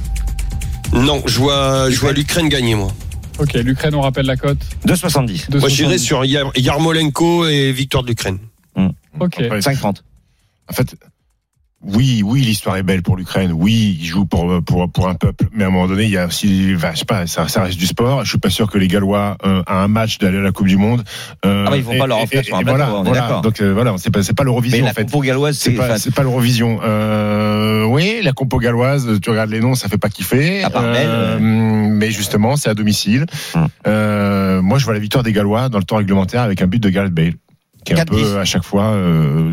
Non, 0.93 1.21
je 1.25 1.37
vois, 1.39 1.89
je 1.89 1.99
vois 1.99 2.13
l'Ukraine 2.13 2.49
gagner, 2.49 2.75
moi. 2.75 2.91
Ok, 3.39 3.53
l'Ukraine, 3.53 3.95
on 3.95 4.01
rappelle 4.01 4.25
la 4.25 4.35
cote. 4.35 4.57
2,70. 4.85 5.57
Moi, 5.59 5.69
j'irais 5.69 5.95
2,70. 5.95 5.97
sur 5.99 6.25
Yar- 6.25 6.51
Yarmolenko 6.57 7.47
et 7.47 7.71
victoire 7.71 8.03
de 8.03 8.09
l'Ukraine. 8.09 8.39
Ok. 9.19 9.39
Après, 9.41 9.59
5,30. 9.61 10.03
En 10.69 10.73
fait, 10.73 10.95
oui, 11.81 12.21
oui, 12.25 12.41
l'histoire 12.41 12.75
est 12.77 12.83
belle 12.83 13.01
pour 13.03 13.15
l'Ukraine. 13.15 13.51
Oui, 13.53 13.97
il 13.99 14.05
joue 14.05 14.25
pour 14.25 14.61
pour 14.65 14.91
pour 14.91 15.07
un 15.07 15.15
peuple. 15.15 15.45
Mais 15.53 15.63
à 15.63 15.67
un 15.67 15.69
moment 15.69 15.87
donné, 15.87 16.03
il 16.03 16.09
y 16.11 16.17
a 16.17 16.27
aussi, 16.27 16.73
enfin, 16.75 16.89
je 16.93 16.99
sais 16.99 17.05
pas, 17.05 17.25
ça, 17.25 17.47
ça 17.47 17.63
reste 17.63 17.77
du 17.77 17.85
sport. 17.85 18.25
Je 18.25 18.29
suis 18.29 18.37
pas 18.37 18.49
sûr 18.49 18.69
que 18.69 18.77
les 18.77 18.87
Gallois 18.89 19.37
euh, 19.45 19.63
à 19.65 19.81
un 19.83 19.87
match 19.87 20.17
d'aller 20.17 20.39
à 20.39 20.41
la 20.41 20.51
Coupe 20.51 20.67
du 20.67 20.75
Monde. 20.77 21.03
euh, 21.45 21.63
Ah 21.65 21.71
bah, 21.71 21.77
ils 21.77 21.83
vont 21.83 21.97
pas 21.97 22.07
leur 22.07 22.21
offrir 22.21 22.43
sur 22.43 22.57
un 22.57 22.63
voilà, 22.63 22.85
bateau, 22.85 22.97
on 22.97 23.05
est 23.05 23.07
voilà. 23.07 23.41
Donc 23.41 23.61
euh, 23.61 23.73
voilà, 23.73 23.93
c'est 23.97 24.11
pas 24.11 24.23
c'est 24.23 24.33
pas 24.35 24.43
l'Eurovision 24.43 24.85
en 24.85 24.93
fait. 24.93 25.05
compo 25.05 25.21
galloise, 25.21 25.57
C'est 25.57 25.71
pas, 25.71 25.97
c'est 25.97 26.13
pas 26.13 26.23
l'Eurovision. 26.23 26.79
Euh, 26.83 27.85
oui, 27.85 28.19
la 28.23 28.33
compo 28.33 28.57
galloise, 28.59 29.19
tu 29.21 29.29
regardes 29.29 29.49
les 29.51 29.61
noms, 29.61 29.75
ça 29.75 29.87
fait 29.87 29.97
pas 29.97 30.09
kiffer. 30.09 30.63
À 30.63 30.69
part 30.69 30.83
Euh, 30.85 31.37
Bell, 31.37 31.91
mais 31.93 32.11
justement, 32.11 32.55
c'est 32.57 32.69
à 32.69 32.73
domicile. 32.73 33.25
Hum. 33.55 33.67
Euh, 33.87 34.61
moi, 34.61 34.77
je 34.79 34.85
vois 34.85 34.93
la 34.93 34.99
victoire 34.99 35.23
des 35.23 35.31
Gallois 35.33 35.69
dans 35.69 35.77
le 35.77 35.83
temps 35.83 35.95
réglementaire 35.97 36.41
avec 36.41 36.61
un 36.61 36.67
but 36.67 36.81
de 36.83 36.89
Gareth 36.89 37.13
Bale. 37.13 37.33
Qui 37.89 37.99
est 37.99 37.99
un 38.01 38.03
4-10. 38.05 38.21
peu 38.21 38.39
à 38.39 38.45
chaque 38.45 38.63
fois, 38.63 38.91
euh, 38.93 39.51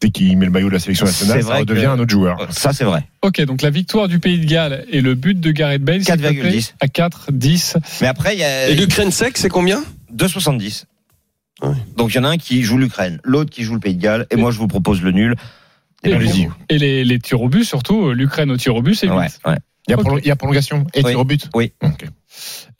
dès 0.00 0.10
qu'il 0.10 0.36
met 0.36 0.44
le 0.46 0.50
maillot 0.50 0.68
de 0.68 0.72
la 0.74 0.78
sélection 0.78 1.06
nationale, 1.06 1.42
ça 1.42 1.56
redevient 1.56 1.82
que- 1.82 1.86
un 1.88 1.98
autre 1.98 2.10
joueur. 2.10 2.46
ça 2.50 2.72
c'est 2.72 2.84
vrai. 2.84 3.04
Ok, 3.22 3.40
donc 3.42 3.62
la 3.62 3.70
victoire 3.70 4.08
du 4.08 4.18
Pays 4.18 4.38
de 4.38 4.44
Galles 4.46 4.84
et 4.90 5.00
le 5.00 5.14
but 5.14 5.38
de 5.38 5.50
Gareth 5.52 5.82
Bale, 5.82 6.02
c'est 6.04 6.12
4,10. 6.16 6.66
coté 6.68 6.74
à 6.80 6.88
4, 6.88 7.32
10. 7.32 7.76
Mais 8.00 8.06
après, 8.06 8.34
il 8.34 8.40
y 8.40 8.44
a 8.44 8.68
Et 8.68 8.74
l'Ukraine 8.74 9.10
sec, 9.10 9.36
c'est 9.38 9.48
combien? 9.48 9.82
2,70. 10.12 10.84
Ouais. 11.62 11.70
Donc 11.96 12.12
il 12.12 12.16
y 12.16 12.20
en 12.20 12.24
a 12.24 12.28
un 12.28 12.36
qui 12.36 12.62
joue 12.62 12.76
l'Ukraine, 12.78 13.18
l'autre 13.24 13.50
qui 13.50 13.62
joue 13.62 13.74
le 13.74 13.80
Pays 13.80 13.94
de 13.94 14.02
Galles, 14.02 14.26
et 14.30 14.36
moi 14.36 14.50
je 14.50 14.58
vous 14.58 14.66
propose 14.68 15.00
le 15.02 15.12
nul. 15.12 15.34
Et, 16.04 16.12
Allez-y. 16.12 16.48
et 16.68 16.78
les, 16.78 17.04
les 17.04 17.18
tirs 17.18 17.40
au 17.40 17.48
but, 17.48 17.64
surtout, 17.64 18.08
euh, 18.08 18.12
l'Ukraine 18.12 18.50
au 18.50 18.56
tir 18.56 18.76
au 18.76 18.82
but, 18.82 18.94
c'est 18.94 19.06
8. 19.08 19.12
Ouais, 19.14 19.26
ouais. 19.46 19.56
Il 19.88 19.92
y 19.92 19.94
a, 19.94 19.96
Ok. 19.98 20.04
prolong- 20.04 20.20
il 20.22 20.26
y 20.26 20.30
a 20.30 20.36
prolongation 20.36 20.84
et 20.94 21.02
Oui. 21.02 21.10
tir 21.12 21.20
au 21.20 21.24
but 21.24 21.48
Oui. 21.54 21.72
Ok. 21.82 22.04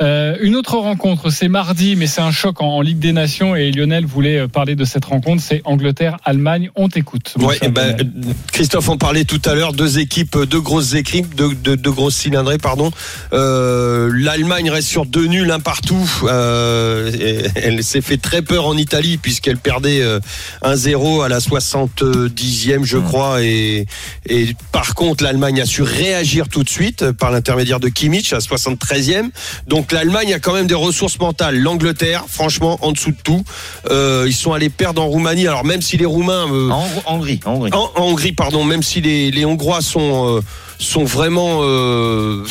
Euh, 0.02 0.36
une 0.42 0.56
autre 0.56 0.76
rencontre, 0.76 1.30
c'est 1.30 1.48
mardi, 1.48 1.96
mais 1.96 2.06
c'est 2.06 2.20
un 2.20 2.30
choc 2.30 2.60
en, 2.60 2.66
en 2.66 2.80
Ligue 2.82 2.98
des 2.98 3.12
Nations 3.12 3.56
et 3.56 3.70
Lionel 3.70 4.04
voulait 4.04 4.40
euh, 4.40 4.48
parler 4.48 4.76
de 4.76 4.84
cette 4.84 5.06
rencontre. 5.06 5.42
C'est 5.42 5.62
Angleterre-Allemagne. 5.64 6.70
On 6.76 6.88
t'écoute. 6.88 7.34
Ouais, 7.38 7.56
eh 7.62 7.68
ben, 7.68 7.96
Lionel. 7.96 8.12
Christophe 8.52 8.90
en 8.90 8.98
parlait 8.98 9.24
tout 9.24 9.40
à 9.46 9.54
l'heure, 9.54 9.72
deux 9.72 9.98
équipes, 9.98 10.36
deux 10.44 10.60
grosses 10.60 10.94
équipes, 10.94 11.34
deux, 11.34 11.54
deux, 11.54 11.76
deux 11.78 11.90
grosses 11.90 12.16
cylindrées, 12.16 12.58
pardon. 12.58 12.90
Euh, 13.32 14.10
L'Allemagne 14.14 14.68
reste 14.70 14.88
sur 14.88 15.06
deux 15.06 15.26
nuls, 15.26 15.50
un 15.50 15.60
partout. 15.60 16.08
Euh, 16.24 17.10
elle 17.54 17.82
s'est 17.82 18.02
fait 18.02 18.18
très 18.18 18.42
peur 18.42 18.66
en 18.66 18.76
Italie 18.76 19.16
puisqu'elle 19.16 19.56
perdait 19.58 20.02
euh, 20.02 20.20
1-0 20.62 21.24
à 21.24 21.28
la 21.28 21.38
70e, 21.38 22.84
je 22.84 22.98
crois. 22.98 23.42
Et, 23.42 23.86
et 24.26 24.54
par 24.72 24.94
contre, 24.94 25.24
l'Allemagne 25.24 25.62
a 25.62 25.66
su 25.66 25.82
réagir 25.82 26.48
tout 26.48 26.64
de 26.64 26.68
suite 26.68 27.12
par 27.12 27.30
l'intermédiaire 27.30 27.80
de 27.80 27.88
Kimmich 27.88 28.34
à 28.34 28.38
73e. 28.38 29.30
Donc 29.66 29.85
l'Allemagne 29.92 30.34
a 30.34 30.38
quand 30.38 30.52
même 30.52 30.66
des 30.66 30.74
ressources 30.74 31.18
mentales. 31.18 31.58
L'Angleterre, 31.58 32.24
franchement, 32.28 32.78
en 32.82 32.92
dessous 32.92 33.10
de 33.10 33.16
tout, 33.22 33.44
euh, 33.90 34.24
ils 34.26 34.34
sont 34.34 34.52
allés 34.52 34.70
perdre 34.70 35.02
en 35.02 35.06
Roumanie. 35.06 35.46
Alors 35.46 35.64
même 35.64 35.82
si 35.82 35.96
les 35.96 36.06
Roumains, 36.06 36.46
euh, 36.52 36.70
En 36.70 36.86
Hongrie, 37.06 37.40
en 37.44 37.54
Hongrie. 37.54 37.70
en, 37.72 37.90
en 37.94 38.02
Hongrie, 38.04 38.32
pardon, 38.32 38.64
même 38.64 38.82
si 38.82 39.00
les, 39.00 39.30
les 39.30 39.44
Hongrois 39.44 39.80
sont 39.80 40.36
euh, 40.36 40.40
sont 40.78 41.04
vraiment, 41.04 41.60
euh, 41.62 42.44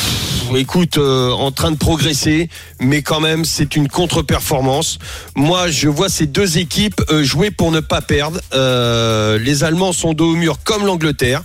écoute, 0.54 0.98
euh, 0.98 1.30
en 1.30 1.52
train 1.52 1.70
de 1.70 1.76
progresser, 1.76 2.48
mais 2.80 3.02
quand 3.02 3.20
même, 3.20 3.44
c'est 3.44 3.76
une 3.76 3.88
contre-performance. 3.88 4.98
Moi, 5.34 5.68
je 5.68 5.88
vois 5.88 6.08
ces 6.08 6.26
deux 6.26 6.58
équipes 6.58 7.00
euh, 7.10 7.22
jouer 7.22 7.50
pour 7.50 7.70
ne 7.72 7.80
pas 7.80 8.00
perdre. 8.00 8.40
Euh, 8.54 9.38
les 9.38 9.64
Allemands 9.64 9.92
sont 9.92 10.12
dos 10.12 10.32
au 10.32 10.36
mur 10.36 10.58
comme 10.64 10.84
l'Angleterre, 10.86 11.42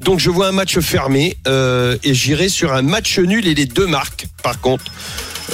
donc 0.00 0.20
je 0.20 0.30
vois 0.30 0.48
un 0.48 0.52
match 0.52 0.78
fermé 0.80 1.36
euh, 1.46 1.96
et 2.04 2.14
j'irai 2.14 2.48
sur 2.48 2.72
un 2.72 2.82
match 2.82 3.18
nul 3.18 3.46
et 3.46 3.54
les 3.54 3.66
deux 3.66 3.86
marques. 3.86 4.26
Par 4.42 4.60
contre, 4.60 4.84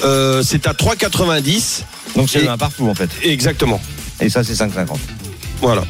Euh, 0.05 0.43
c'est 0.45 0.69
à 0.69 0.75
3,90. 0.75 1.83
Donc 2.15 2.29
c'est 2.31 2.47
1 2.47 2.57
partout 2.57 2.87
en 2.89 2.95
fait. 2.95 3.11
Exactement. 3.25 3.81
Et 4.21 4.29
ça 4.29 4.45
c'est 4.45 4.53
5,50. 4.53 4.97
Voilà. 5.61 5.83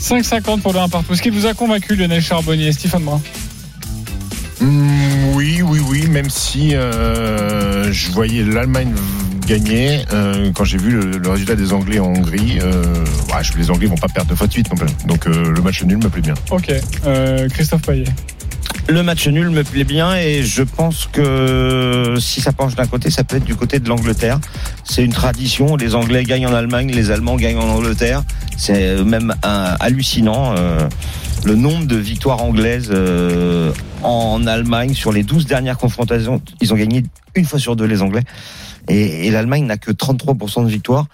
5,50 0.00 0.60
pour 0.60 0.72
le 0.72 0.80
1 0.80 0.88
partout. 0.88 1.14
Ce 1.14 1.22
qui 1.22 1.30
vous 1.30 1.46
a 1.46 1.54
convaincu, 1.54 1.94
Lionel 1.94 2.20
Charbonnier 2.22 2.68
et 2.68 2.72
Stéphane 2.72 3.04
Brun? 3.04 3.20
Mm, 4.64 5.34
oui, 5.34 5.60
oui, 5.62 5.80
oui, 5.88 6.06
même 6.08 6.30
si 6.30 6.74
euh, 6.74 7.92
je 7.92 8.10
voyais 8.12 8.42
l'Allemagne 8.42 8.92
gagner, 9.46 10.00
euh, 10.12 10.50
quand 10.54 10.64
j'ai 10.64 10.78
vu 10.78 10.90
le, 10.92 11.18
le 11.18 11.28
résultat 11.28 11.54
des 11.54 11.72
Anglais 11.74 11.98
en 11.98 12.06
Hongrie, 12.14 12.58
euh, 12.62 12.82
ouais, 13.28 13.42
je- 13.42 13.52
les 13.58 13.70
Anglais 13.70 13.86
vont 13.86 13.96
pas 13.96 14.08
perdre 14.08 14.30
deux 14.30 14.36
fois 14.36 14.46
de 14.46 14.52
suite 14.52 14.70
non 14.70 14.76
plus. 14.76 14.88
Donc 15.06 15.26
euh, 15.26 15.52
le 15.52 15.60
match 15.60 15.82
nul 15.84 15.98
me 15.98 16.08
plaît 16.08 16.22
bien. 16.22 16.34
Ok. 16.50 16.72
Euh, 17.06 17.46
Christophe 17.50 17.82
Payet. 17.82 18.04
Le 18.88 19.02
match 19.02 19.26
nul 19.28 19.48
me 19.50 19.62
plaît 19.64 19.84
bien 19.84 20.14
et 20.16 20.42
je 20.42 20.62
pense 20.62 21.08
que 21.10 22.16
si 22.18 22.40
ça 22.42 22.52
penche 22.52 22.74
d'un 22.74 22.86
côté, 22.86 23.10
ça 23.10 23.24
peut 23.24 23.36
être 23.36 23.44
du 23.44 23.54
côté 23.54 23.78
de 23.80 23.88
l'Angleterre. 23.88 24.38
C'est 24.84 25.02
une 25.04 25.12
tradition. 25.12 25.76
Les 25.76 25.94
Anglais 25.94 26.22
gagnent 26.24 26.46
en 26.46 26.54
Allemagne, 26.54 26.90
les 26.92 27.10
Allemands 27.10 27.36
gagnent 27.36 27.58
en 27.58 27.68
Angleterre. 27.68 28.22
C'est 28.58 29.02
même 29.02 29.34
un- 29.42 29.76
hallucinant. 29.80 30.54
Le 31.44 31.56
nombre 31.56 31.86
de 31.86 31.96
victoires 31.96 32.42
anglaises 32.42 32.90
euh, 32.92 33.72
en 34.02 34.46
Allemagne 34.46 34.94
sur 34.94 35.12
les 35.12 35.22
12 35.22 35.46
dernières 35.46 35.78
confrontations, 35.78 36.40
ils 36.60 36.72
ont 36.72 36.76
gagné 36.76 37.04
une 37.34 37.44
fois 37.44 37.58
sur 37.58 37.76
deux 37.76 37.84
les 37.84 38.02
Anglais. 38.02 38.22
Et, 38.88 39.30
l'Allemagne 39.30 39.64
n'a 39.64 39.76
que 39.76 39.90
33% 39.90 40.64
de 40.64 40.68
victoires. 40.68 41.06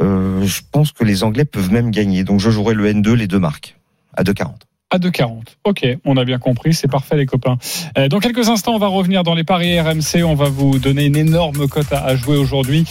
Euh, 0.00 0.44
je 0.44 0.60
pense 0.70 0.92
que 0.92 1.04
les 1.04 1.24
Anglais 1.24 1.44
peuvent 1.44 1.72
même 1.72 1.90
gagner. 1.90 2.24
Donc 2.24 2.40
je 2.40 2.50
jouerai 2.50 2.74
le 2.74 2.90
N2, 2.90 3.14
les 3.14 3.26
deux 3.26 3.38
marques, 3.38 3.76
à 4.16 4.22
2,40. 4.22 4.52
À 4.90 4.98
2,40. 4.98 5.42
Ok, 5.64 5.86
on 6.06 6.16
a 6.16 6.24
bien 6.24 6.38
compris, 6.38 6.72
c'est 6.72 6.88
parfait 6.88 7.16
les 7.16 7.26
copains. 7.26 7.58
Euh, 7.98 8.08
dans 8.08 8.20
quelques 8.20 8.48
instants, 8.48 8.74
on 8.74 8.78
va 8.78 8.86
revenir 8.86 9.22
dans 9.22 9.34
les 9.34 9.44
paris 9.44 9.78
RMC. 9.78 10.22
On 10.24 10.34
va 10.34 10.48
vous 10.48 10.78
donner 10.78 11.04
une 11.06 11.16
énorme 11.16 11.68
cote 11.68 11.92
à, 11.92 12.16
jouer 12.16 12.38
aujourd'hui. 12.38 12.84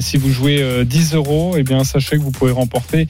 Si 0.00 0.16
vous 0.16 0.30
jouez 0.30 0.62
euh, 0.62 0.84
10 0.84 1.14
euros, 1.14 1.54
eh 1.58 1.62
bien 1.62 1.84
sachez 1.84 2.16
que 2.16 2.22
vous 2.22 2.30
pouvez 2.30 2.52
remporter 2.52 3.08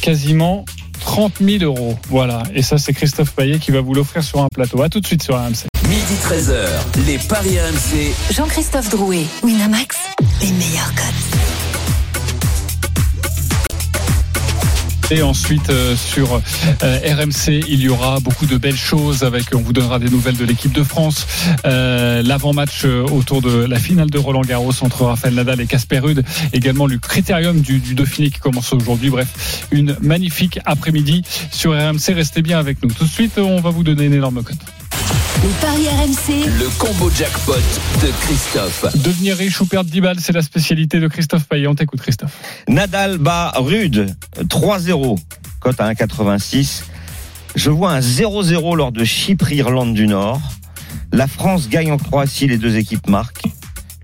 quasiment 0.00 0.64
30 1.00 1.34
000 1.40 1.64
euros. 1.64 1.96
Voilà, 2.08 2.42
et 2.54 2.62
ça 2.62 2.78
c'est 2.78 2.92
Christophe 2.92 3.32
Payet 3.32 3.58
qui 3.58 3.70
va 3.70 3.80
vous 3.80 3.94
l'offrir 3.94 4.22
sur 4.22 4.40
un 4.40 4.48
plateau. 4.52 4.82
À 4.82 4.88
tout 4.88 5.00
de 5.00 5.06
suite 5.06 5.22
sur 5.22 5.36
RMC. 5.36 5.66
Midi 5.88 6.14
13h, 6.22 7.06
les 7.06 7.18
Paris 7.18 7.58
RMC. 7.60 8.12
Jean-Christophe 8.34 8.90
Drouet, 8.90 9.24
Winamax, 9.42 9.96
les 10.42 10.52
meilleurs 10.52 10.92
cotes. 10.94 11.55
Et 15.10 15.22
ensuite 15.22 15.70
euh, 15.70 15.94
sur 15.94 16.40
euh, 16.82 16.98
RMC, 17.04 17.62
il 17.68 17.80
y 17.80 17.88
aura 17.88 18.18
beaucoup 18.18 18.46
de 18.46 18.56
belles 18.56 18.76
choses 18.76 19.22
avec. 19.22 19.44
On 19.54 19.60
vous 19.60 19.72
donnera 19.72 20.00
des 20.00 20.08
nouvelles 20.08 20.36
de 20.36 20.44
l'équipe 20.44 20.72
de 20.72 20.82
France, 20.82 21.28
euh, 21.64 22.22
l'avant-match 22.22 22.84
autour 22.84 23.40
de 23.40 23.64
la 23.66 23.78
finale 23.78 24.10
de 24.10 24.18
Roland 24.18 24.40
Garros 24.40 24.72
entre 24.82 25.04
Rafael 25.04 25.34
Nadal 25.34 25.60
et 25.60 25.66
Casper 25.66 26.00
Ruud, 26.00 26.24
également 26.52 26.86
le 26.86 26.98
critérium 26.98 27.60
du, 27.60 27.78
du 27.78 27.94
Dauphiné 27.94 28.30
qui 28.30 28.40
commence 28.40 28.72
aujourd'hui. 28.72 29.10
Bref, 29.10 29.68
une 29.70 29.96
magnifique 30.00 30.58
après-midi 30.64 31.22
sur 31.52 31.72
RMC. 31.72 32.12
Restez 32.14 32.42
bien 32.42 32.58
avec 32.58 32.82
nous. 32.82 32.90
Tout 32.90 33.04
de 33.04 33.10
suite, 33.10 33.38
on 33.38 33.60
va 33.60 33.70
vous 33.70 33.84
donner 33.84 34.06
une 34.06 34.14
énorme 34.14 34.42
cote. 34.42 34.56
Les 35.46 35.52
paris 35.60 35.86
RMC, 35.88 36.48
Le 36.58 36.68
combo 36.76 37.08
jackpot 37.08 37.52
de 38.02 38.10
Christophe. 38.22 38.84
Devenir 38.96 39.36
riche 39.36 39.60
ou 39.60 39.66
perdre 39.66 39.88
10 39.88 40.00
balles, 40.00 40.18
c'est 40.18 40.32
la 40.32 40.42
spécialité 40.42 40.98
de 40.98 41.06
Christophe 41.06 41.44
Payet. 41.44 41.68
On 41.68 41.76
t'écoute, 41.76 42.00
Christophe. 42.00 42.36
Nadal 42.66 43.18
bat 43.18 43.52
Rude 43.54 44.12
3-0, 44.40 45.16
cote 45.60 45.80
à 45.80 45.92
1,86. 45.92 46.82
Je 47.54 47.70
vois 47.70 47.92
un 47.92 48.00
0-0 48.00 48.76
lors 48.76 48.90
de 48.90 49.04
Chypre-Irlande 49.04 49.94
du 49.94 50.08
Nord. 50.08 50.40
La 51.12 51.28
France 51.28 51.68
gagne 51.68 51.92
en 51.92 51.98
Croatie, 51.98 52.48
les 52.48 52.58
deux 52.58 52.76
équipes 52.76 53.06
marquent. 53.06 53.46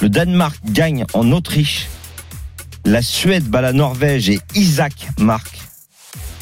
Le 0.01 0.09
Danemark 0.09 0.61
gagne 0.67 1.07
en 1.13 1.33
Autriche. 1.33 1.89
La 2.85 3.03
Suède 3.03 3.49
bat 3.49 3.63
la 3.63 3.73
Norvège 3.73 4.31
et 4.31 4.39
Isaac 4.55 5.09
marque. 5.19 5.59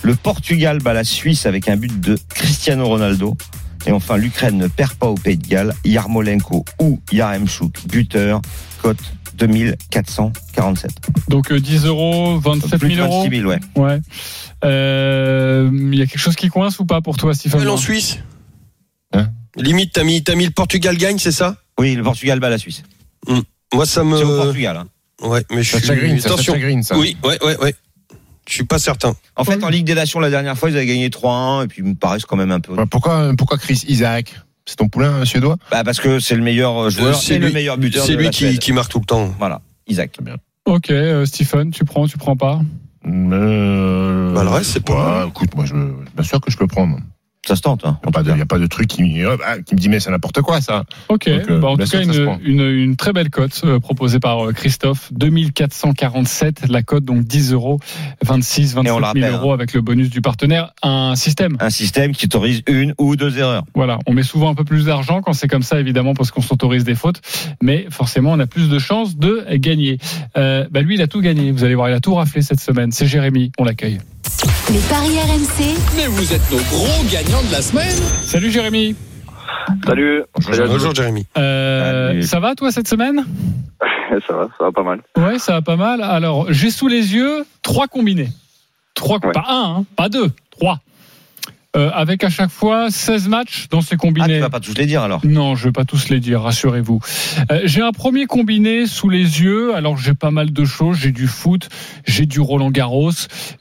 Le 0.02 0.14
Portugal 0.14 0.78
bat 0.80 0.92
la 0.92 1.04
Suisse 1.04 1.46
avec 1.46 1.68
un 1.68 1.76
but 1.76 2.00
de 2.00 2.18
Cristiano 2.34 2.86
Ronaldo. 2.86 3.34
Et 3.86 3.92
enfin, 3.92 4.16
l'Ukraine 4.16 4.58
ne 4.58 4.66
perd 4.68 4.94
pas 4.94 5.06
au 5.08 5.14
Pays 5.14 5.36
de 5.38 5.46
Galles. 5.46 5.74
Yarmolenko 5.84 6.64
ou 6.80 7.00
Yaremchuk, 7.12 7.86
buteur, 7.88 8.40
cote 8.82 8.98
2447. 9.34 10.90
Donc 11.28 11.50
euh, 11.52 11.60
10 11.60 11.86
euros, 11.86 12.38
27 12.38 12.78
Plus 12.78 12.88
de 12.90 12.94
000 12.96 13.06
euros. 13.06 13.22
26 13.24 13.36
000, 13.40 13.48
ouais. 13.48 13.58
Ouais. 13.76 14.00
Euh, 14.64 15.70
Il 15.72 15.94
y 15.98 16.02
a 16.02 16.06
quelque 16.06 16.18
chose 16.20 16.36
qui 16.36 16.48
coince 16.48 16.78
ou 16.78 16.84
pas 16.86 17.00
pour 17.00 17.16
toi, 17.16 17.32
Stéphane 17.34 17.66
en 17.68 17.76
Suisse. 17.76 18.18
Hein 19.14 19.28
Limite, 19.56 19.92
t'as 19.92 20.04
mis, 20.04 20.22
t'as 20.22 20.34
mis 20.34 20.44
le 20.44 20.50
Portugal 20.52 20.96
gagne, 20.96 21.18
c'est 21.18 21.32
ça? 21.32 21.56
Oui, 21.78 21.94
le 21.94 22.02
Portugal 22.02 22.38
bat 22.40 22.50
la 22.50 22.58
Suisse. 22.58 22.82
Moi, 23.72 23.86
ça 23.86 24.04
me. 24.04 24.16
C'est 24.18 24.24
au 24.24 24.42
Portugal. 24.42 24.76
hein. 24.76 24.86
Ouais, 25.26 25.44
mais 25.50 25.62
je 25.62 25.70
Ça 25.72 25.78
suis. 25.78 25.86
chagrine, 25.88 26.18
ça, 26.18 26.28
ça 26.28 26.34
Attention. 26.34 26.52
chagrine, 26.54 26.82
ça. 26.82 26.98
Oui, 26.98 27.16
ouais, 27.24 27.38
ouais, 27.44 27.56
ouais. 27.58 27.74
Je 28.50 28.56
suis 28.56 28.64
pas 28.64 28.80
certain. 28.80 29.14
En 29.36 29.44
fait, 29.44 29.62
en 29.62 29.68
Ligue 29.68 29.86
des 29.86 29.94
Nations, 29.94 30.18
la 30.18 30.28
dernière 30.28 30.58
fois, 30.58 30.70
ils 30.70 30.76
avaient 30.76 30.86
gagné 30.86 31.08
3-1, 31.08 31.64
et 31.64 31.68
puis 31.68 31.82
ils 31.82 31.88
me 31.88 31.94
paraissent 31.94 32.24
quand 32.24 32.36
même 32.36 32.50
un 32.50 32.58
peu. 32.60 32.74
Pourquoi, 32.90 33.32
pourquoi 33.38 33.58
Chris 33.58 33.84
Isaac? 33.86 34.34
C'est 34.66 34.76
ton 34.76 34.88
poulain 34.88 35.24
suédois? 35.24 35.56
Bah, 35.70 35.84
parce 35.84 36.00
que 36.00 36.18
c'est 36.18 36.34
le 36.34 36.42
meilleur 36.42 36.90
joueur, 36.90 37.14
Euh, 37.14 37.18
c'est 37.18 37.38
le 37.38 37.50
meilleur 37.50 37.78
buteur 37.78 38.04
C'est 38.04 38.16
lui 38.16 38.24
la 38.24 38.30
qui, 38.30 38.72
marque 38.72 38.90
tout 38.90 38.98
le 38.98 39.04
temps. 39.04 39.32
Voilà, 39.38 39.62
Isaac. 39.86 40.18
Ok, 40.66 40.90
euh, 40.90 41.24
Stephen, 41.26 41.70
tu 41.70 41.84
prends, 41.84 42.06
tu 42.06 42.18
prends 42.18 42.36
pas? 42.36 42.60
Euh... 43.06 44.34
Bah, 44.34 44.42
le 44.44 44.50
reste, 44.50 44.72
c'est 44.72 44.84
pas 44.84 45.22
ouais. 45.22 45.28
Écoute, 45.28 45.54
moi, 45.54 45.64
je, 45.64 45.74
bien 45.74 46.24
sûr 46.24 46.40
que 46.40 46.50
je 46.50 46.56
peux 46.56 46.66
prendre. 46.66 46.98
Ça 47.46 47.57
se 47.57 47.62
tente. 47.62 47.85
Hein, 47.87 47.98
Il 48.03 48.07
n'y 48.07 48.09
a, 48.09 48.12
pas 48.12 48.22
de- 48.22 48.38
y 48.38 48.42
a 48.42 48.46
pas 48.46 48.59
de 48.59 48.66
truc 48.66 48.87
qui, 48.87 49.03
me- 49.03 49.38
ah, 49.44 49.59
qui 49.64 49.74
me 49.74 49.81
dit, 49.81 49.88
mais 49.88 49.98
c'est 49.98 50.11
n'importe 50.11 50.42
quoi, 50.42 50.61
ça. 50.61 50.85
Ok, 51.09 51.29
Donc, 51.29 51.50
euh, 51.50 51.59
bah, 51.59 51.68
en 51.68 51.76
bien 51.76 51.87
tout 51.87 51.92
cas 51.92 52.03
une, 52.03 52.24
prend. 52.24 52.38
une, 52.44 52.61
une 52.61 52.96
très 52.96 53.12
belle 53.14 53.31
cote 53.31 53.61
euh, 53.64 53.81
proposée 53.81 54.20
par 54.20 54.44
euh, 54.46 54.53
Christophe, 54.53 55.11
2447, 55.14 56.68
la 56.68 56.83
cote 56.83 57.05
donc 57.05 57.22
10 57.24 57.53
euros, 57.53 57.81
26, 58.22 58.74
Et 58.74 58.79
on 58.79 58.83
27 58.83 58.85
le 58.85 58.92
000 58.92 59.05
rappelle, 59.07 59.33
euros 59.33 59.53
avec 59.53 59.72
le 59.72 59.81
bonus 59.81 60.11
du 60.11 60.20
partenaire, 60.20 60.72
un 60.83 61.14
système. 61.16 61.57
Un 61.61 61.70
système 61.70 62.12
qui 62.12 62.26
autorise 62.26 62.62
une 62.68 62.94
ou 62.98 63.16
deux 63.16 63.38
erreurs. 63.38 63.64
Voilà, 63.74 63.98
on 64.07 64.12
met 64.12 64.22
souvent 64.22 64.50
un 64.50 64.55
peu 64.55 64.64
plus 64.64 64.85
d'argent 64.85 65.22
quand 65.22 65.33
c'est 65.33 65.48
comme 65.48 65.62
ça, 65.62 65.81
évidemment, 65.81 66.14
parce 66.14 66.31
qu'on 66.31 66.42
s'autorise 66.42 66.85
des 66.85 66.94
fautes, 66.94 67.20
mais 67.62 67.87
forcément, 67.90 68.33
on 68.33 68.38
a 68.38 68.46
plus 68.46 68.68
de 68.68 68.79
chances 68.79 69.16
de 69.16 69.46
gagner. 69.55 69.98
Euh, 70.37 70.66
bah 70.70 70.83
lui, 70.83 70.94
il 70.96 71.03
a 71.03 71.07
tout 71.07 71.20
gagné. 71.20 71.53
Vous 71.53 71.64
allez 71.64 71.74
voir, 71.74 71.88
il 71.88 71.94
a 71.94 72.00
tout 72.00 72.14
raflé 72.14 72.42
cette 72.42 72.61
semaine. 72.61 72.92
C'est 72.92 73.07
Jérémy, 73.07 73.50
on 73.59 73.64
l'accueille. 73.64 73.98
Les 74.72 74.78
paris 74.88 75.18
RMC, 75.18 75.76
Mais 75.96 76.06
vous 76.06 76.33
êtes 76.33 76.50
nos 76.50 76.59
gros 76.59 77.04
gagnants 77.11 77.42
de 77.42 77.52
la 77.52 77.62
semaine. 77.62 77.96
Salut 78.24 78.50
Jérémy. 78.50 78.94
Salut. 79.87 80.22
Bonjour, 80.66 80.94
Jérémy. 80.94 81.26
Euh, 81.37 82.22
ça 82.22 82.40
va 82.40 82.54
toi 82.54 82.70
cette 82.72 82.88
semaine? 82.88 83.24
Ça 84.26 84.35
va, 84.35 84.48
ça 84.59 84.64
va 84.64 84.72
pas 84.72 84.83
mal. 84.83 85.00
Ouais, 85.16 85.38
ça 85.38 85.52
va 85.52 85.62
pas 85.62 85.76
mal. 85.76 86.02
Alors, 86.02 86.52
j'ai 86.52 86.70
sous 86.70 86.88
les 86.88 87.14
yeux 87.14 87.44
trois 87.62 87.87
combinés. 87.87 88.28
Trois, 88.94 89.18
Ouais. 89.24 89.30
pas 89.33 89.44
un, 89.48 89.76
hein, 89.78 89.85
pas 89.94 90.09
deux, 90.09 90.30
trois. 90.50 90.80
Euh, 91.76 91.88
avec 91.94 92.24
à 92.24 92.30
chaque 92.30 92.50
fois 92.50 92.90
16 92.90 93.28
matchs 93.28 93.68
dans 93.68 93.80
ces 93.80 93.94
Ah, 93.94 93.98
tu 93.98 94.06
combinés. 94.09 94.40
vas 94.40 94.50
pas 94.50 94.59
tous 94.59 94.76
les 94.76 94.87
dire 94.87 95.02
alors. 95.02 95.20
non, 95.24 95.54
je 95.54 95.66
vais 95.66 95.72
pas 95.72 95.85
tous 95.85 96.09
les 96.09 96.18
dire, 96.18 96.40
rassurez-vous. 96.42 96.98
Euh, 97.52 97.61
j'ai 97.64 97.80
un 97.80 97.92
premier 97.92 98.26
combiné 98.26 98.87
sous 98.87 99.09
les 99.09 99.40
yeux. 99.42 99.72
Alors 99.76 99.96
j'ai 99.96 100.14
pas 100.14 100.33
mal 100.33 100.52
de 100.52 100.64
choses. 100.64 100.96
J'ai 100.98 101.12
du 101.12 101.28
foot, 101.28 101.68
j'ai 102.09 102.26
du 102.26 102.40
Roland 102.40 102.70
Garros, 102.72 103.12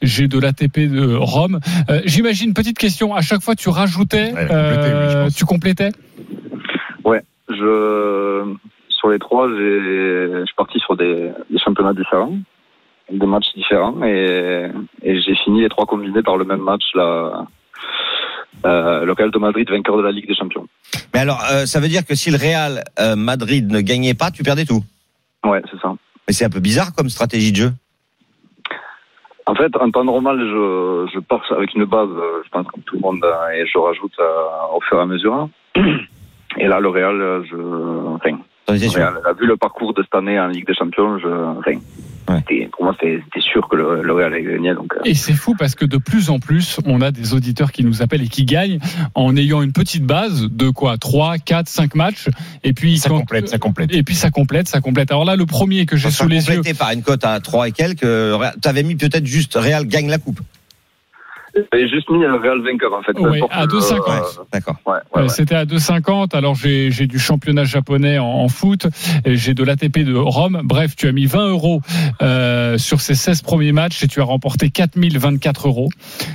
j'ai 0.02 0.26
de 0.26 0.40
l'ATP 0.40 0.80
de 0.90 1.14
Rome. 1.14 1.60
Euh, 1.88 2.00
J'imagine 2.04 2.52
petite 2.52 2.78
question. 2.78 3.14
À 3.14 3.20
chaque 3.20 3.42
fois, 3.42 3.54
tu 3.54 3.68
rajoutais, 3.68 4.32
Ouais, 4.32 4.46
compléter, 4.48 4.92
oui, 4.92 5.10
je 5.12 5.22
pense. 5.24 5.34
tu 5.36 5.44
complétais. 5.44 5.90
Je, 7.52 8.54
sur 8.90 9.08
les 9.10 9.18
trois, 9.18 9.48
j'ai, 9.48 9.56
je 9.56 10.42
suis 10.46 10.54
parti 10.56 10.78
sur 10.78 10.96
des, 10.96 11.30
des 11.50 11.58
championnats 11.58 11.94
différents, 11.94 12.34
des 13.12 13.26
matchs 13.26 13.52
différents, 13.56 14.04
et, 14.04 14.70
et 15.02 15.20
j'ai 15.20 15.34
fini 15.44 15.62
les 15.62 15.68
trois 15.68 15.84
combinés 15.84 16.22
par 16.22 16.36
le 16.36 16.44
même 16.44 16.60
match, 16.60 16.82
là, 16.94 17.46
euh, 18.64 19.04
le 19.04 19.12
Real 19.12 19.30
de 19.30 19.38
Madrid, 19.38 19.68
vainqueur 19.70 19.96
de 19.96 20.02
la 20.02 20.12
Ligue 20.12 20.26
des 20.26 20.34
Champions. 20.34 20.66
Mais 21.14 21.20
alors, 21.20 21.42
euh, 21.50 21.66
ça 21.66 21.80
veut 21.80 21.88
dire 21.88 22.04
que 22.04 22.14
si 22.14 22.30
le 22.30 22.36
Real 22.36 22.84
euh, 22.98 23.16
Madrid 23.16 23.70
ne 23.70 23.80
gagnait 23.80 24.14
pas, 24.14 24.30
tu 24.30 24.42
perdais 24.42 24.64
tout. 24.64 24.82
Ouais, 25.44 25.62
c'est 25.70 25.80
ça. 25.80 25.94
Mais 26.26 26.34
c'est 26.34 26.44
un 26.44 26.50
peu 26.50 26.60
bizarre 26.60 26.94
comme 26.94 27.08
stratégie 27.08 27.52
de 27.52 27.56
jeu. 27.56 27.72
En 29.46 29.54
fait, 29.54 29.74
en 29.76 29.90
temps 29.90 30.04
normal, 30.04 30.38
je, 30.38 31.10
je 31.14 31.18
pars 31.20 31.42
avec 31.50 31.74
une 31.74 31.84
base, 31.84 32.08
euh, 32.10 32.42
je 32.44 32.50
pense 32.50 32.66
comme 32.66 32.82
tout 32.82 32.96
le 32.96 33.00
monde, 33.00 33.24
et 33.54 33.66
je 33.66 33.78
rajoute 33.78 34.14
au 34.74 34.80
fur 34.82 34.98
et 34.98 35.02
à 35.02 35.06
mesure. 35.06 35.48
Et 36.58 36.66
là, 36.66 36.80
le 36.80 36.88
Real, 36.88 37.44
je, 37.50 38.76
sûr. 38.88 39.00
Real, 39.00 39.14
vu 39.38 39.46
le 39.46 39.56
parcours 39.56 39.94
de 39.94 40.02
cette 40.02 40.14
année 40.14 40.38
en 40.38 40.48
Ligue 40.48 40.66
des 40.66 40.74
Champions, 40.74 41.18
je, 41.18 41.28
enfin, 41.58 41.78
pour 42.72 42.84
moi, 42.84 42.96
c'était 43.00 43.22
sûr 43.40 43.68
que 43.68 43.76
le, 43.76 44.02
le 44.02 44.12
Real 44.12 44.32
allait 44.32 44.42
gagner. 44.44 44.74
Donc, 44.74 44.92
euh, 44.94 45.00
Et 45.04 45.14
c'est 45.14 45.32
fou 45.34 45.54
parce 45.58 45.74
que 45.74 45.84
de 45.84 45.96
plus 45.96 46.30
en 46.30 46.38
plus, 46.38 46.78
on 46.86 47.00
a 47.00 47.10
des 47.10 47.34
auditeurs 47.34 47.72
qui 47.72 47.84
nous 47.84 48.02
appellent 48.02 48.22
et 48.22 48.28
qui 48.28 48.44
gagnent 48.44 48.78
en 49.14 49.36
ayant 49.36 49.62
une 49.62 49.72
petite 49.72 50.04
base 50.04 50.48
de 50.50 50.70
quoi 50.70 50.96
3, 50.98 51.38
4, 51.38 51.68
5 51.68 51.94
matchs. 51.94 52.28
Et 52.64 52.72
puis, 52.72 52.98
Ça 52.98 53.08
quand- 53.08 53.18
complète, 53.20 53.48
ça 53.48 53.58
complète. 53.58 53.94
Et 53.94 54.02
puis 54.02 54.14
ça 54.14 54.30
complète, 54.30 54.68
ça 54.68 54.80
complète. 54.80 55.10
Alors 55.10 55.24
là, 55.24 55.36
le 55.36 55.46
premier 55.46 55.86
que 55.86 55.96
j'ai 55.96 56.10
sous 56.10 56.28
les 56.28 56.48
yeux. 56.48 56.56
complété 56.56 56.76
par 56.78 56.90
une 56.92 57.02
cote 57.02 57.24
à 57.24 57.38
3 57.40 57.68
et 57.68 57.72
quelques. 57.72 58.00
Tu 58.00 58.68
avais 58.68 58.82
mis 58.82 58.94
peut-être 58.96 59.26
juste 59.26 59.54
Real 59.54 59.86
gagne 59.86 60.08
la 60.08 60.18
coupe. 60.18 60.40
J'ai 61.72 61.88
juste 61.88 62.08
mis 62.10 62.20
le 62.20 62.34
Real 62.34 62.60
vainqueur 62.62 62.92
en 62.94 63.02
fait. 63.02 63.12
importe 63.18 63.50
à 63.52 63.62
le- 63.62 63.68
2,50. 63.68 64.10
euh, 64.10 64.42
D'accord. 64.52 64.76
Ouais, 64.86 64.92
ouais, 64.94 65.00
Euh, 65.16 65.22
ouais. 65.22 65.28
C'était 65.28 65.54
à 65.54 65.64
2,50. 65.64 66.34
Alors 66.34 66.54
j'ai 66.54 66.90
j'ai 66.90 67.06
du 67.06 67.18
championnat 67.18 67.64
japonais 67.64 68.18
en, 68.18 68.26
en 68.26 68.48
foot, 68.48 68.86
j'ai 69.26 69.54
de 69.54 69.64
l'ATP 69.64 69.98
de 70.04 70.14
Rome. 70.16 70.60
Bref, 70.64 70.96
tu 70.96 71.08
as 71.08 71.12
mis 71.12 71.26
20 71.26 71.48
euros 71.48 71.80
euh, 72.22 72.78
sur 72.78 73.00
ces 73.00 73.14
16 73.14 73.42
premiers 73.42 73.72
matchs 73.72 74.02
et 74.02 74.08
tu 74.08 74.20
as 74.20 74.24
remporté 74.24 74.70
4024 74.70 75.68
euros. 75.68 75.88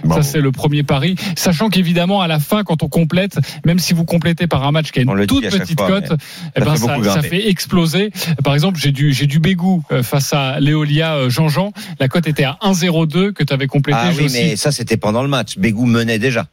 Bravo. 0.04 0.22
Ça 0.22 0.28
c'est 0.30 0.42
le 0.42 0.52
premier 0.52 0.84
pari. 0.84 1.16
Sachant 1.36 1.70
qu'évidemment 1.70 2.22
à 2.22 2.28
la 2.28 2.40
fin, 2.40 2.64
quand 2.64 2.84
on 2.84 2.88
complète, 2.90 3.38
même 3.66 3.80
si 3.80 3.94
vous 3.94 4.06
complétez 4.06 4.48
par 4.48 4.66
un 4.66 4.72
match 4.72 4.92
qui 4.92 5.00
a 5.00 5.02
une 5.04 5.26
toute 5.26 5.48
petite 5.50 5.80
fois, 5.80 6.02
cote, 6.02 6.12
eh 6.56 6.60
ça 6.60 6.66
ben 6.66 6.72
fait 6.72 6.78
ça, 6.78 6.88
beaucoup 6.94 7.04
ça 7.06 7.12
grimper. 7.20 7.28
fait 7.30 7.50
exploser. 7.50 8.12
Par 8.44 8.54
exemple, 8.54 8.80
j'ai 8.80 8.92
du 8.92 9.14
j'ai 9.14 9.26
du 9.28 9.40
Bégou 9.40 9.84
face 10.04 10.34
à 10.34 10.60
Léolia 10.60 11.30
Jean-Jean. 11.30 11.72
La 12.00 12.08
cote 12.08 12.28
était 12.28 12.44
à 12.44 12.58
1,02 12.62 13.32
que 13.32 13.44
tu 13.44 13.54
avais 13.54 13.68
complété. 13.68 14.00
Ah 14.02 14.10
oui, 14.18 14.26
aussi- 14.26 14.36
mais 14.44 14.56
ça 14.56 14.72
c'était 14.72 14.98
pendant 14.98 15.15
le 15.24 15.30
match. 15.30 15.58
Bégou 15.58 15.86
menait 15.86 16.20
déjà. 16.20 16.46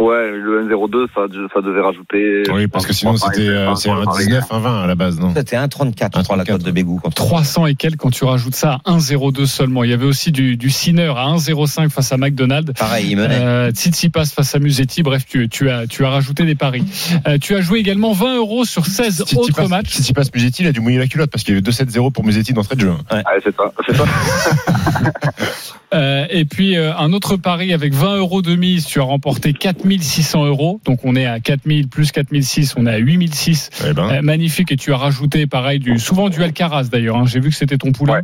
Ouais, 0.00 0.30
le 0.32 0.66
1-0-2, 0.68 1.06
ça, 1.14 1.20
ça 1.54 1.60
devait 1.60 1.82
rajouter. 1.82 2.42
Oui, 2.52 2.66
parce 2.66 2.86
que 2.86 2.92
sinon 2.94 3.16
c'était 3.18 3.46
euh, 3.46 3.72
c'est 3.76 3.90
un 3.90 4.02
19, 4.04 4.44
un 4.50 4.58
20 4.58 4.82
à 4.82 4.86
la 4.86 4.94
base, 4.96 5.20
non 5.20 5.32
C'était 5.36 5.54
1,34 5.56 6.18
je 6.18 6.22
crois 6.24 6.36
la 6.36 6.42
1,34. 6.44 6.46
cote 6.46 6.62
de 6.64 6.70
Bégou. 6.72 6.98
contre- 6.98 7.14
300 7.14 7.66
et 7.66 7.74
quelques 7.76 7.98
quand 8.00 8.10
tu 8.10 8.24
rajoutes 8.24 8.54
ça 8.54 8.78
à 8.84 8.92
1,02 8.92 9.46
seulement. 9.46 9.84
Il 9.84 9.90
y 9.90 9.92
avait 9.92 10.06
aussi 10.06 10.32
du, 10.32 10.56
du 10.56 10.70
Sinner 10.70 11.12
à 11.14 11.26
1,05 11.36 11.90
face 11.90 12.10
à 12.10 12.16
McDonald's. 12.16 12.72
Pareil, 12.72 13.08
il 13.10 13.16
menait. 13.16 13.38
Euh, 13.42 13.70
Tsitsipas 13.70 14.24
face 14.24 14.54
à 14.54 14.58
Musetti. 14.58 15.02
Bref, 15.04 15.24
tu, 15.28 15.48
tu, 15.50 15.68
as, 15.70 15.86
tu 15.86 16.04
as 16.04 16.10
rajouté 16.10 16.46
des 16.46 16.56
paris. 16.56 16.84
Euh, 17.28 17.36
tu 17.38 17.54
as 17.54 17.60
joué 17.60 17.78
également 17.78 18.12
20 18.12 18.38
euros 18.38 18.64
sur 18.64 18.86
16 18.86 19.24
Si 19.26 19.36
tu 19.36 19.36
autres 19.36 19.68
matchs. 19.68 20.10
Passes 20.14 20.32
Musetti, 20.34 20.62
il 20.62 20.68
a 20.68 20.72
dû 20.72 20.80
mouiller 20.80 20.98
la 20.98 21.06
culotte 21.06 21.30
parce 21.30 21.44
qu'il 21.44 21.54
y 21.54 21.58
avait 21.58 21.70
2-7-0 21.70 22.10
pour 22.12 22.24
Musetti 22.24 22.54
d'entrée 22.54 22.76
de 22.76 22.80
jeu. 22.80 22.90
Ouais, 23.12 23.22
c'est 23.44 23.54
ça. 23.54 23.72
C'est 23.86 23.94
ça. 23.94 24.04
Euh, 25.94 26.26
et 26.30 26.44
puis 26.44 26.76
euh, 26.76 26.96
un 26.96 27.12
autre 27.12 27.36
pari 27.36 27.72
avec 27.72 27.92
20 27.92 28.16
euros 28.16 28.40
de 28.42 28.54
mise, 28.56 28.86
tu 28.86 28.98
as 29.00 29.04
remporté 29.04 29.52
4600 29.52 30.46
euros. 30.46 30.80
Donc 30.84 31.04
on 31.04 31.14
est 31.16 31.26
à 31.26 31.38
4000 31.40 31.88
plus 31.88 32.12
4006, 32.12 32.74
on 32.76 32.86
est 32.86 32.90
à 32.94 32.96
8006. 32.98 33.70
Eh 33.88 33.92
ben. 33.92 34.08
Euh, 34.08 34.22
magnifique. 34.22 34.72
Et 34.72 34.76
tu 34.76 34.92
as 34.92 34.96
rajouté 34.96 35.46
pareil 35.46 35.78
du 35.78 35.98
souvent 35.98 36.28
du 36.28 36.42
Alcaraz 36.42 36.84
d'ailleurs. 36.90 37.16
hein. 37.16 37.24
J'ai 37.26 37.40
vu 37.40 37.50
que 37.50 37.56
c'était 37.56 37.78
ton 37.78 37.92
poulain. 37.92 38.22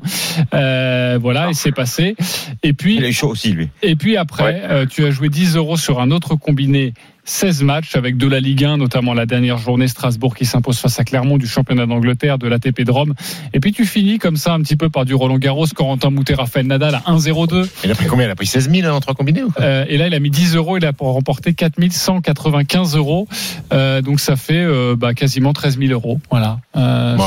Voilà, 0.52 1.50
et 1.50 1.54
c'est 1.54 1.72
passé. 1.72 2.16
Et 2.62 2.72
puis 2.72 2.96
Il 2.96 3.04
est 3.04 3.12
chaud 3.12 3.28
aussi 3.28 3.52
lui. 3.52 3.68
Et 3.82 3.96
puis 3.96 4.16
après, 4.16 4.38
Ouais. 4.68 4.86
tu 4.86 5.04
as 5.04 5.10
joué 5.10 5.28
10 5.28 5.56
euros 5.56 5.76
sur 5.76 6.00
un 6.00 6.10
autre 6.10 6.36
combiné 6.36 6.94
16 7.28 7.62
matchs 7.62 7.94
avec 7.94 8.16
de 8.16 8.26
la 8.26 8.40
Ligue 8.40 8.64
1, 8.64 8.78
notamment 8.78 9.12
la 9.12 9.26
dernière 9.26 9.58
journée 9.58 9.86
Strasbourg 9.86 10.34
qui 10.34 10.46
s'impose 10.46 10.78
face 10.78 10.98
à 10.98 11.04
Clermont 11.04 11.36
du 11.36 11.46
championnat 11.46 11.84
d'Angleterre, 11.84 12.38
de 12.38 12.48
l'ATP 12.48 12.82
de 12.84 12.90
Rome. 12.90 13.12
Et 13.52 13.60
puis 13.60 13.72
tu 13.72 13.84
finis 13.84 14.18
comme 14.18 14.36
ça 14.36 14.54
un 14.54 14.60
petit 14.62 14.76
peu 14.76 14.88
par 14.88 15.04
du 15.04 15.14
Roland 15.14 15.36
Garros, 15.38 15.66
Corentin 15.74 16.08
Moutet, 16.10 16.34
Raphaël 16.34 16.66
Nadal 16.66 16.94
à 16.94 17.12
1,02. 17.12 17.68
Il 17.84 17.90
a 17.90 17.94
pris 17.94 18.06
combien? 18.06 18.26
Il 18.26 18.30
a 18.30 18.34
pris 18.34 18.46
16 18.46 18.70
000 18.70 18.90
en 18.94 19.00
trois 19.00 19.14
combinés 19.14 19.42
ou 19.42 19.50
quoi 19.50 19.62
Euh, 19.62 19.84
et 19.88 19.98
là, 19.98 20.06
il 20.06 20.14
a 20.14 20.20
mis 20.20 20.30
10 20.30 20.56
euros, 20.56 20.78
il 20.78 20.86
a 20.86 20.92
pour 20.94 21.12
remporter 21.12 21.52
4195 21.52 22.96
euros. 22.96 23.28
Euh, 23.74 24.00
donc 24.00 24.20
ça 24.20 24.36
fait 24.36 24.54
euh, 24.64 24.96
bah, 24.96 25.12
quasiment 25.12 25.52
13 25.52 25.78
000 25.78 25.92
euros. 25.92 26.20
Voilà, 26.30 26.60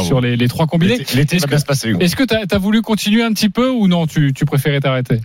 sur 0.04 0.20
les, 0.20 0.36
les 0.36 0.48
trois 0.48 0.66
combinés. 0.66 0.98
L'été 1.14 1.38
va 1.38 1.44
que- 1.46 1.50
bien 1.50 1.60
se 1.60 1.66
passer. 1.66 1.94
Est-ce 2.00 2.16
que 2.16 2.24
tu 2.24 2.36
as, 2.36 2.58
voulu 2.58 2.82
continuer 2.82 3.24
un 3.24 3.34
petit 3.34 3.50
peu 3.50 3.70
ou 3.70 3.88
non? 3.88 4.08
Tu, 4.08 4.34
tu 4.34 4.46
préférais 4.46 4.80
t'arrêter? 4.80 5.20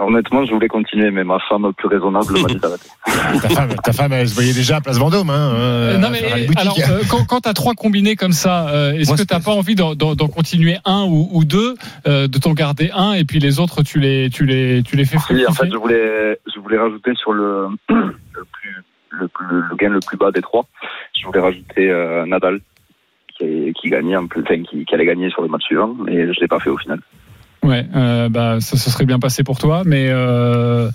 Honnêtement, 0.00 0.44
je 0.44 0.52
voulais 0.52 0.68
continuer, 0.68 1.10
mais 1.10 1.22
ma 1.22 1.38
femme 1.48 1.72
plus 1.76 1.86
raisonnable 1.88 2.32
m'a 2.40 2.48
dit 2.48 2.56
d'arrêter. 2.56 2.88
Ta 3.42 3.48
femme, 3.48 3.74
ta 3.82 3.92
femme, 3.92 4.12
elle 4.12 4.28
se 4.28 4.34
voyait 4.34 4.52
déjà 4.52 4.76
à 4.76 4.80
Place 4.80 4.98
Vendôme. 4.98 5.30
Hein, 5.30 5.52
euh, 5.54 5.94
Euh, 5.94 5.98
non 5.98 6.10
mais 6.10 6.20
alors 6.56 6.76
euh, 6.78 7.02
quand, 7.10 7.24
quand 7.26 7.40
tu 7.42 7.48
as 7.48 7.54
trois 7.54 7.74
combinés 7.74 8.16
comme 8.16 8.32
ça, 8.32 8.68
euh, 8.68 8.92
est-ce 8.92 9.08
Moi, 9.08 9.14
que 9.16 9.20
c'est- 9.22 9.26
t'as 9.26 9.40
pas 9.40 9.52
envie 9.52 9.74
d'en, 9.74 9.94
d'en- 9.94 10.14
d'en 10.14 10.28
continuer 10.28 10.76
un 10.84 11.04
ou, 11.04 11.28
ou 11.32 11.44
deux, 11.44 11.74
euh, 12.06 12.26
de 12.28 12.38
t'en 12.38 12.52
garder 12.52 12.90
un 12.94 13.12
et 13.14 13.24
puis 13.24 13.38
les 13.38 13.58
autres 13.60 13.82
tu 13.82 14.00
les 14.00 14.28
tu 14.30 14.44
les 14.44 14.82
tu 14.82 14.96
les 14.96 15.04
fais 15.04 15.16
Oui, 15.30 15.46
en 15.46 15.52
fructifier 15.52 15.66
fait, 15.66 15.72
je 15.72 15.76
voulais, 15.78 16.40
je 16.54 16.60
voulais 16.60 16.78
rajouter 16.78 17.12
sur 17.14 17.32
le, 17.32 17.68
le 17.88 18.14
plus, 18.52 18.76
le, 19.10 19.28
plus- 19.28 19.46
le 19.70 19.76
gain 19.76 19.88
le 19.90 20.00
plus 20.00 20.16
bas 20.16 20.30
des 20.32 20.42
trois. 20.42 20.66
Je 21.18 21.26
voulais 21.26 21.40
rajouter 21.40 21.90
euh, 21.90 22.26
Nadal, 22.26 22.60
qui, 23.38 23.72
qui 23.80 23.88
gagnait 23.90 24.16
en 24.16 24.26
plus, 24.26 24.42
enfin, 24.42 24.62
qui, 24.62 24.84
qui 24.84 24.94
allait 24.94 25.06
gagner 25.06 25.30
sur 25.30 25.42
le 25.42 25.48
match 25.48 25.62
suivant, 25.64 25.94
mais 26.04 26.32
je 26.32 26.40
l'ai 26.40 26.48
pas 26.48 26.60
fait 26.60 26.70
au 26.70 26.76
final. 26.78 27.00
Ouais, 27.62 27.84
euh, 27.96 28.28
bah 28.28 28.60
ça 28.60 28.76
se 28.76 28.90
serait 28.90 29.06
bien 29.06 29.18
passé 29.18 29.42
pour 29.42 29.58
toi, 29.58 29.82
mais 29.84 30.08
euh, 30.10 30.88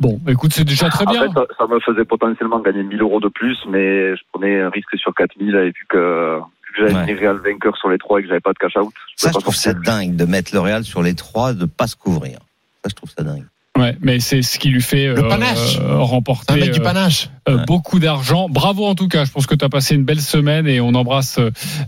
bon, 0.00 0.20
écoute, 0.26 0.52
c'est 0.54 0.64
déjà 0.64 0.88
très 0.88 1.06
En 1.06 1.10
bien. 1.10 1.22
fait, 1.22 1.32
ça, 1.34 1.44
ça 1.58 1.66
me 1.66 1.78
faisait 1.80 2.04
potentiellement 2.04 2.60
gagner 2.60 2.82
1000 2.82 3.02
euros 3.02 3.20
de 3.20 3.28
plus, 3.28 3.58
mais 3.68 4.16
je 4.16 4.22
prenais 4.32 4.60
un 4.62 4.70
risque 4.70 4.96
sur 4.96 5.12
4000 5.14 5.54
et 5.54 5.66
vu 5.66 5.86
que, 5.88 6.38
vu 6.38 6.72
que 6.74 6.78
j'avais 6.88 6.94
Ouais. 6.94 7.12
mis 7.12 7.20
Real 7.20 7.36
vainqueur 7.38 7.76
sur 7.76 7.90
les 7.90 7.98
trois 7.98 8.20
et 8.20 8.22
que 8.22 8.28
j'avais 8.28 8.40
pas 8.40 8.52
de 8.52 8.58
cash 8.58 8.76
out. 8.76 8.92
Ça, 9.16 9.30
je 9.34 9.38
trouve 9.38 9.54
ça 9.54 9.74
dingue 9.74 10.16
de 10.16 10.24
mettre 10.24 10.54
le 10.54 10.60
Real 10.60 10.84
sur 10.84 11.02
les 11.02 11.14
trois, 11.14 11.52
de 11.52 11.66
pas 11.66 11.86
se 11.86 11.96
couvrir. 11.96 12.38
Ça, 12.82 12.88
je 12.90 12.94
trouve 12.94 13.10
ça 13.10 13.22
dingue. 13.22 13.44
Ouais, 13.76 13.96
mais 14.00 14.20
c'est 14.20 14.42
ce 14.42 14.58
qui 14.60 14.68
lui 14.68 14.80
fait 14.80 15.08
Le 15.08 15.26
panache. 15.26 15.78
euh, 15.80 15.98
remporter 15.98 16.52
un 16.54 16.56
mec 16.58 16.70
du 16.70 16.80
euh, 16.80 16.82
panache. 16.84 17.28
euh, 17.48 17.56
Ouais. 17.56 17.64
beaucoup 17.66 17.98
d'argent. 17.98 18.48
Bravo 18.48 18.84
en 18.84 18.94
tout 18.94 19.08
cas. 19.08 19.24
Je 19.24 19.32
pense 19.32 19.46
que 19.48 19.54
tu 19.56 19.64
as 19.64 19.68
passé 19.68 19.96
une 19.96 20.04
belle 20.04 20.20
semaine 20.20 20.68
et 20.68 20.80
on 20.80 20.94
embrasse 20.94 21.40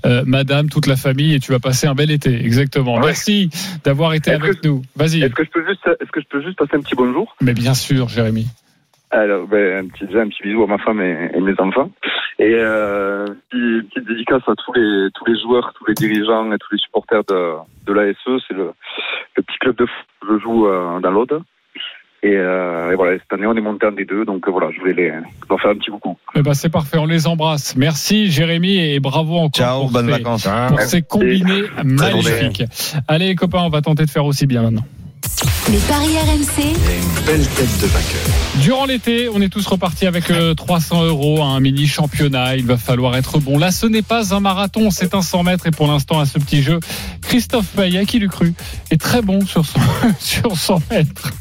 euh, 0.04 0.24
Madame, 0.26 0.68
toute 0.68 0.86
la 0.88 0.96
famille 0.96 1.34
et 1.34 1.38
tu 1.38 1.52
vas 1.52 1.60
passer 1.60 1.86
un 1.86 1.94
bel 1.94 2.10
été. 2.10 2.34
Exactement. 2.34 2.96
Ouais. 2.96 3.06
Merci 3.06 3.50
d'avoir 3.84 4.14
été 4.14 4.32
avec 4.32 4.64
nous. 4.64 4.82
Vas-y. 4.96 5.22
Est-ce 5.22 5.34
que 5.34 5.44
je 5.44 5.50
peux 5.50 5.64
juste, 5.64 5.86
est-ce 6.00 6.10
que 6.10 6.20
je 6.20 6.26
peux 6.28 6.42
juste 6.42 6.58
passer 6.58 6.74
un 6.74 6.80
petit 6.80 6.96
bonjour? 6.96 7.36
Mais 7.40 7.54
bien 7.54 7.74
sûr, 7.74 8.08
Jérémy. 8.08 8.48
Alors, 9.12 9.46
ben, 9.46 9.84
un 9.84 9.88
petit, 9.88 10.04
un 10.16 10.28
petit 10.28 10.42
bisou 10.42 10.64
à 10.64 10.66
ma 10.66 10.78
femme 10.78 11.00
et, 11.00 11.30
et 11.34 11.40
mes 11.40 11.54
enfants. 11.60 11.90
Et 12.40 12.50
euh, 12.52 13.26
petit- 13.48 13.86
petite 13.88 14.08
dédicace 14.08 14.42
à 14.48 14.54
tous 14.56 14.72
les 14.72 15.08
tous 15.14 15.24
les 15.24 15.40
joueurs, 15.40 15.72
tous 15.78 15.86
les 15.86 15.94
dirigeants 15.94 16.52
et 16.52 16.58
tous 16.58 16.72
les 16.74 16.78
supporters 16.78 17.22
de, 17.28 17.52
de 17.86 17.92
l'ASE. 17.92 18.16
C'est 18.48 18.54
le, 18.54 18.72
le 19.36 19.42
petit 19.44 19.56
club 19.60 19.76
de 19.76 19.86
foot 19.86 20.06
que 20.20 20.26
je 20.36 20.42
joue 20.42 20.66
euh, 20.66 20.98
dans 21.00 21.12
l'Aude. 21.12 21.40
Et, 22.22 22.34
euh, 22.34 22.90
et 22.92 22.96
voilà, 22.96 23.18
cette 23.18 23.32
année 23.32 23.46
on 23.46 23.54
est 23.54 23.60
monté 23.60 23.86
en 23.86 23.92
D2, 23.92 24.24
donc 24.24 24.48
euh, 24.48 24.50
voilà, 24.50 24.68
je 24.74 24.80
voulais 24.80 24.94
les, 24.94 25.12
leur 25.48 25.60
faire 25.60 25.70
un 25.70 25.76
petit 25.76 25.90
coucou. 25.90 26.16
Eh 26.34 26.42
ben, 26.42 26.54
c'est 26.54 26.70
parfait. 26.70 26.98
On 26.98 27.06
les 27.06 27.26
embrasse. 27.26 27.76
Merci 27.76 28.30
Jérémy 28.30 28.78
et 28.78 29.00
bravo 29.00 29.36
encore. 29.36 29.50
Ciao, 29.54 29.80
pour 29.82 29.90
bonnes 29.90 30.06
ces- 30.06 30.10
vacances. 30.12 30.48
Pour 30.68 30.80
ces 30.80 31.02
combinés 31.02 31.62
magnifiques. 31.84 32.64
Allez 33.06 33.28
les 33.28 33.34
copains, 33.36 33.62
on 33.62 33.68
va 33.68 33.80
tenter 33.82 34.04
de 34.04 34.10
faire 34.10 34.24
aussi 34.24 34.46
bien 34.46 34.62
maintenant. 34.62 34.84
Les 35.70 35.78
paris 35.78 36.16
RMC, 36.16 36.76
Belle 37.26 37.46
tête 37.48 37.80
de 37.80 37.86
vainqueur. 37.86 38.62
Durant 38.62 38.84
l'été, 38.84 39.28
on 39.28 39.40
est 39.40 39.48
tous 39.48 39.66
repartis 39.66 40.06
avec 40.06 40.30
euh, 40.30 40.54
300 40.54 41.04
euros, 41.04 41.42
un 41.42 41.58
mini 41.58 41.86
championnat. 41.88 42.56
Il 42.56 42.64
va 42.66 42.76
falloir 42.76 43.16
être 43.16 43.40
bon. 43.40 43.58
Là, 43.58 43.72
ce 43.72 43.86
n'est 43.86 44.02
pas 44.02 44.32
un 44.32 44.40
marathon, 44.40 44.90
c'est 44.90 45.14
un 45.14 45.22
100 45.22 45.42
mètres. 45.42 45.66
Et 45.66 45.72
pour 45.72 45.88
l'instant, 45.88 46.20
à 46.20 46.26
ce 46.26 46.38
petit 46.38 46.62
jeu, 46.62 46.78
Christophe 47.22 47.66
Payet, 47.74 48.06
qui 48.06 48.20
l'eût 48.20 48.28
cru, 48.28 48.54
est 48.90 49.00
très 49.00 49.22
bon 49.22 49.44
sur, 49.44 49.66
son, 49.66 49.80
sur 50.20 50.56
100 50.56 50.82
mètres. 50.90 51.32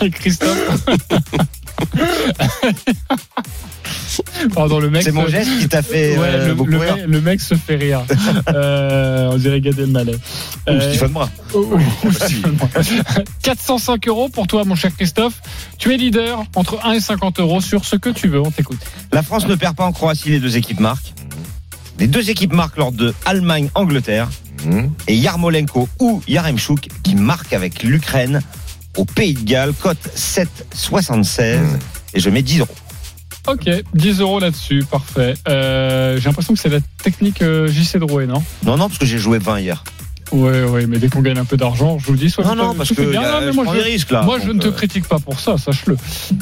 Christophe. 0.12 0.86
Pardon, 4.54 4.78
le 4.80 4.90
mec. 4.90 5.02
C'est 5.02 5.12
mon 5.12 5.26
geste 5.26 5.50
qui 5.60 5.68
t'a 5.68 5.82
fait 5.82 6.16
Ouais, 6.18 6.26
euh, 6.28 6.48
le, 6.48 6.54
beaucoup 6.54 6.70
le 6.70 6.78
rire. 6.78 6.96
mec, 6.96 7.06
le 7.06 7.20
mec 7.20 7.40
se 7.40 7.54
fait 7.54 7.76
rire. 7.76 8.02
Euh, 8.48 9.30
on 9.32 9.36
dirait 9.36 9.60
Gad 9.60 9.78
Elmaleh. 9.78 10.14
Ou 10.14 10.70
Euh, 10.70 10.94
Stéphane. 10.94 11.12
Oh, 11.54 11.78
oh, 12.04 12.10
Stéphane 12.10 12.52
Brun. 12.52 12.68
405 13.42 14.06
euros 14.08 14.28
pour 14.28 14.46
toi, 14.46 14.64
mon 14.64 14.74
cher 14.74 14.94
Christophe. 14.94 15.40
Tu 15.78 15.92
es 15.94 15.96
leader 15.96 16.44
entre 16.54 16.84
1 16.84 16.92
et 16.92 17.00
50 17.00 17.40
euros 17.40 17.60
sur 17.60 17.84
ce 17.84 17.96
que 17.96 18.10
tu 18.10 18.28
veux. 18.28 18.40
On 18.40 18.50
t'écoute. 18.50 18.78
La 19.12 19.22
France 19.22 19.46
ne 19.46 19.54
perd 19.54 19.76
pas 19.76 19.84
en 19.84 19.92
Croatie, 19.92 20.30
les 20.30 20.40
deux 20.40 20.56
équipes 20.56 20.80
marquent. 20.80 21.14
Les 21.98 22.06
deux 22.06 22.30
équipes 22.30 22.52
marquent 22.52 22.76
lors 22.76 22.92
de 22.92 23.14
Allemagne-Angleterre. 23.24 24.28
Mmh. 24.64 24.86
Et 25.06 25.16
Yarmolenko 25.16 25.88
ou 26.00 26.20
Yaremchuk 26.26 26.88
qui 27.04 27.14
marque 27.14 27.52
avec 27.52 27.82
l'Ukraine 27.84 28.40
au 28.98 29.04
Pays 29.04 29.34
de 29.34 29.44
Galles, 29.44 29.72
cote 29.80 29.96
7,76. 30.14 31.60
Et 32.14 32.20
je 32.20 32.30
mets 32.30 32.42
10 32.42 32.60
euros. 32.60 32.74
Ok, 33.46 33.70
10 33.94 34.20
euros 34.20 34.40
là-dessus, 34.40 34.84
parfait. 34.90 35.34
Euh, 35.48 36.18
J'ai 36.18 36.24
l'impression 36.28 36.52
que 36.52 36.60
c'est 36.60 36.68
la 36.68 36.80
technique 37.02 37.40
euh, 37.40 37.68
JC 37.68 37.96
Drouet, 37.98 38.26
non? 38.26 38.42
Non, 38.64 38.76
non, 38.76 38.88
parce 38.88 38.98
que 38.98 39.06
j'ai 39.06 39.18
joué 39.18 39.38
20 39.38 39.60
hier. 39.60 39.84
Ouais, 40.30 40.62
ouais, 40.64 40.86
mais 40.86 40.98
dès 40.98 41.08
qu'on 41.08 41.22
gagne 41.22 41.38
un 41.38 41.44
peu 41.46 41.56
d'argent, 41.56 41.98
je 41.98 42.06
vous 42.06 42.12
le 42.12 42.18
dis, 42.18 42.28
soit 42.28 42.44
Non, 42.44 42.54
non, 42.54 42.74
parce 42.74 42.90
que 42.90 42.96
fait 42.96 43.06
bien. 43.06 43.22
y 43.22 43.24
a- 43.24 43.32
Non, 43.32 43.40
mais 43.40 43.46
je 43.50 43.56
moi, 43.56 43.64
prends 43.64 43.72
je- 43.74 43.78
des 43.78 43.84
risques 43.84 44.10
là. 44.10 44.22
Moi, 44.22 44.38
je 44.38 44.46
Donc, 44.48 44.56
ne 44.56 44.60
te 44.62 44.68
euh, 44.68 44.72
critique 44.72 45.08
pas 45.08 45.18
pour 45.18 45.40
ça, 45.40 45.56
sache-le. 45.56 45.96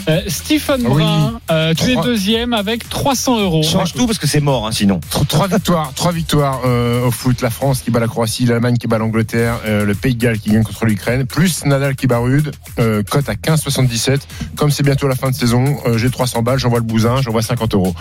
Euh, 0.08 0.22
Stephen 0.26 0.82
Oui. 0.88 1.02
Brun, 1.02 1.40
euh, 1.50 1.72
tu 1.74 1.92
es 1.92 1.96
deuxième 1.96 2.52
avec 2.52 2.88
300 2.88 3.40
euros. 3.40 3.62
Change 3.62 3.92
tout 3.92 4.06
parce 4.06 4.18
que 4.18 4.26
c'est 4.26 4.40
mort, 4.40 4.66
hein, 4.66 4.72
sinon. 4.72 5.00
Tro- 5.10 5.24
Trois 5.24 5.46
victoires, 5.48 5.92
trois 5.94 6.10
victoires 6.12 6.62
euh, 6.64 7.06
au 7.06 7.10
foot. 7.12 7.40
La 7.42 7.50
France 7.50 7.80
qui 7.82 7.90
bat 7.92 8.00
la 8.00 8.08
Croatie, 8.08 8.44
l'Allemagne 8.46 8.76
qui 8.76 8.88
bat 8.88 8.98
l'Angleterre, 8.98 9.60
euh, 9.66 9.84
le 9.84 9.94
Pays 9.94 10.14
de 10.16 10.20
Galles 10.22 10.38
qui 10.40 10.50
gagne 10.50 10.64
contre 10.64 10.84
l'Ukraine, 10.84 11.24
plus 11.26 11.64
Nadal 11.64 11.94
qui 11.94 12.06
bat 12.08 12.18
Rude, 12.18 12.52
euh, 12.80 13.02
cote 13.08 13.28
à 13.28 13.34
15,77. 13.36 14.20
Comme 14.56 14.70
c'est 14.72 14.82
bientôt 14.82 15.06
la 15.06 15.14
fin 15.14 15.30
de 15.30 15.34
saison, 15.36 15.76
euh, 15.86 15.96
j'ai 15.96 16.10
300 16.10 16.42
balles, 16.42 16.58
j'envoie 16.58 16.78
le 16.80 16.84
bousin, 16.84 17.22
j'envoie 17.22 17.42
50 17.42 17.74
euros. 17.74 17.94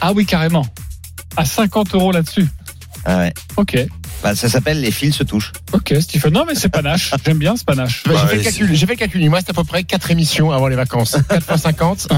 Ah 0.00 0.12
oui, 0.14 0.24
carrément. 0.24 0.66
à 1.36 1.44
50 1.46 1.94
euros 1.94 2.12
là-dessus. 2.12 2.46
Ah 3.06 3.16
ouais. 3.18 3.32
Ok. 3.56 3.76
Bah, 4.22 4.34
ça 4.34 4.48
s'appelle 4.48 4.80
les 4.80 4.90
fils 4.90 5.16
se 5.16 5.24
touchent. 5.24 5.52
Ok, 5.72 5.94
Stephen. 6.00 6.32
Non, 6.32 6.44
mais 6.46 6.54
c'est 6.54 6.68
panache. 6.68 7.12
J'aime 7.26 7.38
bien 7.38 7.56
ce 7.56 7.64
panache. 7.64 8.02
Bah, 8.06 8.14
j'ai 8.20 8.26
fait 8.28 8.36
le 8.36 8.42
calcul. 8.42 8.74
J'ai 8.74 8.86
fait 8.86 8.92
le 8.92 8.98
calcul. 8.98 9.22
Il 9.22 9.30
me 9.30 9.34
reste 9.34 9.50
à 9.50 9.52
peu 9.52 9.64
près 9.64 9.82
4 9.84 10.10
émissions 10.10 10.50
avant 10.52 10.68
les 10.68 10.76
vacances. 10.76 11.16
4 11.28 11.42
fois 11.44 11.58
50. 11.58 12.08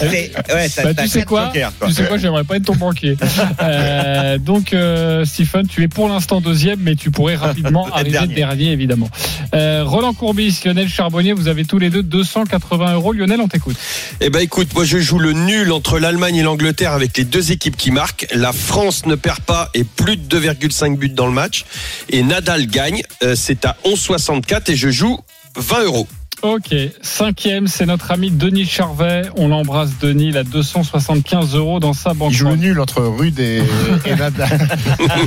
C'est- 0.00 0.32
Ouais, 0.54 0.68
t'as- 0.68 0.82
Bah, 0.84 0.94
t'as 0.94 1.02
tu 1.02 1.08
sais 1.08 1.22
quoi 1.24 1.46
jokers, 1.46 1.72
quoi. 1.78 1.88
Tu 1.88 1.94
sais 1.94 2.04
quoi 2.06 2.18
J'aimerais 2.18 2.44
pas 2.44 2.56
être 2.56 2.64
ton 2.64 2.76
banquier. 2.76 3.16
Euh, 3.60 4.38
donc, 4.38 4.72
euh, 4.72 5.24
Stephen, 5.24 5.66
tu 5.66 5.82
es 5.82 5.88
pour 5.88 6.08
l'instant 6.08 6.40
deuxième, 6.40 6.80
mais 6.80 6.96
tu 6.96 7.10
pourrais 7.10 7.36
rapidement 7.36 7.86
arriver 7.92 8.10
Dernier. 8.12 8.34
dernier. 8.34 8.72
évidemment. 8.72 9.08
Euh, 9.54 9.82
Roland 9.84 10.12
Courbis, 10.12 10.60
Lionel 10.64 10.88
Charbonnier, 10.88 11.32
vous 11.32 11.48
avez 11.48 11.64
tous 11.64 11.78
les 11.78 11.90
deux 11.90 12.02
280 12.02 12.94
euros. 12.94 13.12
Lionel, 13.12 13.40
on 13.40 13.48
t'écoute. 13.48 13.76
Eh 14.20 14.30
ben 14.30 14.40
écoute, 14.40 14.68
moi 14.74 14.84
je 14.84 14.98
joue 14.98 15.18
le 15.18 15.32
nul 15.32 15.72
entre 15.72 15.98
l'Allemagne 15.98 16.36
et 16.36 16.42
l'Angleterre 16.42 16.92
avec 16.92 17.16
les 17.16 17.24
deux 17.24 17.52
équipes 17.52 17.76
qui 17.76 17.90
marquent. 17.90 18.26
La 18.34 18.52
France 18.54 19.06
ne 19.06 19.14
perd 19.14 19.40
pas 19.40 19.68
et 19.74 19.84
plus 19.84 20.16
de 20.16 20.38
2,5 20.40 20.96
buts 20.96 21.08
dans 21.08 21.26
le 21.26 21.32
match. 21.32 21.64
Et 22.10 22.22
Nadal 22.22 22.66
gagne, 22.66 23.02
Euh, 23.22 23.34
c'est 23.36 23.64
à 23.64 23.76
11,64 23.84 24.70
et 24.70 24.76
je 24.76 24.90
joue 24.90 25.18
20 25.56 25.84
euros. 25.84 26.06
Ok, 26.42 26.74
cinquième, 27.00 27.68
c'est 27.68 27.86
notre 27.86 28.10
ami 28.10 28.30
Denis 28.30 28.66
Charvet. 28.66 29.22
On 29.36 29.48
l'embrasse, 29.48 29.90
Denis, 29.98 30.28
il 30.28 30.36
a 30.36 30.42
275 30.44 31.54
euros 31.54 31.80
dans 31.80 31.94
sa 31.94 32.12
banque. 32.12 32.32
Il 32.32 32.36
joue 32.36 32.54
nul 32.56 32.80
entre 32.80 33.00
Rude 33.02 33.38
et, 33.40 33.62
et 34.04 34.14
Nadal. 34.18 34.68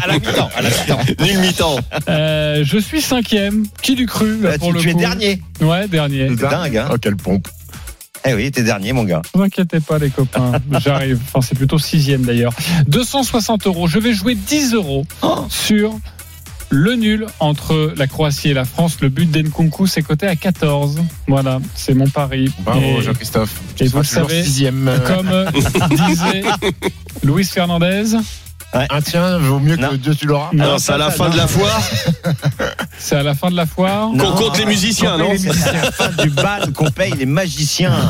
À 0.03 0.07
la 0.07 0.13
mi-temps, 0.19 0.49
à 0.55 0.61
la 0.61 0.69
mi-temps. 0.69 0.99
Nul 1.25 1.39
mi-temps. 1.39 1.80
Euh, 2.07 2.63
je 2.63 2.78
suis 2.78 3.01
cinquième. 3.01 3.65
Qui 3.82 3.95
l'eût 3.95 4.05
cru 4.05 4.39
là, 4.41 4.51
Bah, 4.51 4.57
pour 4.59 4.69
tu, 4.69 4.73
le 4.75 4.82
tu 4.82 4.89
es 4.91 4.93
dernier. 4.93 5.41
Ouais, 5.59 5.88
dernier. 5.88 6.28
C'est 6.30 6.41
dingue, 6.49 6.78
hein. 6.78 6.89
Oh, 6.93 6.97
quelle 7.01 7.15
pompe. 7.17 7.47
Eh 8.28 8.34
oui, 8.34 8.51
t'es 8.51 8.63
dernier, 8.63 8.91
mon 8.93 9.03
gars. 9.03 9.21
Ne 9.34 9.39
vous 9.39 9.45
inquiétez 9.45 9.80
pas 9.80 9.97
les 9.97 10.09
copains, 10.09 10.51
j'arrive. 10.84 11.19
Enfin, 11.28 11.39
c'est 11.41 11.55
plutôt 11.55 11.80
sixième 11.80 12.23
d'ailleurs. 12.23 12.53
260 12.88 13.67
euros. 13.67 13.88
Je 13.88 13.99
vais 13.99 14.13
jouer 14.13 14.36
10 14.36 14.73
euros 14.73 15.05
sur 15.49 15.97
le 16.69 16.95
nul 16.95 17.25
entre 17.39 17.93
la 17.95 18.07
Croatie 18.07 18.49
et 18.49 18.53
la 18.53 18.65
France. 18.65 18.97
Le 19.01 19.07
but 19.07 19.32
d'Enkunku, 19.32 19.88
c'est 19.88 20.01
coté 20.01 20.28
à 20.28 20.36
14. 20.36 21.01
Voilà, 21.28 21.59
c'est 21.75 21.93
mon 21.93 22.09
pari. 22.09 22.51
Bravo, 22.59 22.82
Et 22.82 23.01
Jean-Christophe. 23.01 23.61
et 23.80 23.88
vous 23.88 23.99
le 23.99 24.03
savez, 24.03 24.43
sixième. 24.43 24.91
comme 25.07 25.32
disait 26.07 26.43
Luis 27.23 27.45
Fernandez, 27.45 28.17
Un 28.89 29.01
tien 29.01 29.38
vaut 29.38 29.59
mieux 29.59 29.75
Non. 29.75 29.89
que 29.89 29.95
deux, 29.95 30.15
tu 30.15 30.25
l'auras. 30.28 30.49
Non, 30.53 30.78
c'est 30.78 30.91
à 30.93 30.97
la 30.97 31.09
fin 31.11 31.25
non. 31.25 31.32
de 31.34 31.38
la 31.38 31.47
foire 31.47 31.82
c'est 32.99 33.15
à 33.15 33.23
la 33.23 33.34
fin 33.36 33.49
de 33.49 33.55
la 33.55 33.65
foire. 33.65 34.09
qu'on 34.11 34.32
compte 34.34 34.57
les 34.57 34.65
musiciens, 34.65 35.17
non 35.17 35.32
C'est 35.38 35.49
à 35.69 35.73
la 35.73 35.91
fin 35.91 36.09
du 36.23 36.30
bal 36.30 36.71
qu'on 36.73 36.89
paye 36.91 37.13
les 37.17 37.25
magiciens. 37.25 37.91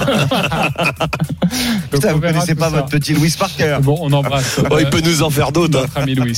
Donc, 1.91 1.91
Putain, 1.91 2.09
on 2.09 2.13
vous 2.15 2.21
connaissez 2.21 2.55
pas 2.55 2.69
ça. 2.69 2.75
votre 2.77 2.89
petit 2.89 3.13
Louis 3.13 3.33
Parker. 3.37 3.77
Bon, 3.81 3.97
on 4.01 4.11
embrasse. 4.13 4.59
Oh, 4.69 4.77
Il 4.79 4.89
peut 4.89 5.01
nous 5.01 5.23
en 5.23 5.29
faire 5.29 5.51
d'autres. 5.51 5.77
hein. 5.77 5.81
notre 5.83 5.97
ami 5.97 6.15
Louis. 6.15 6.37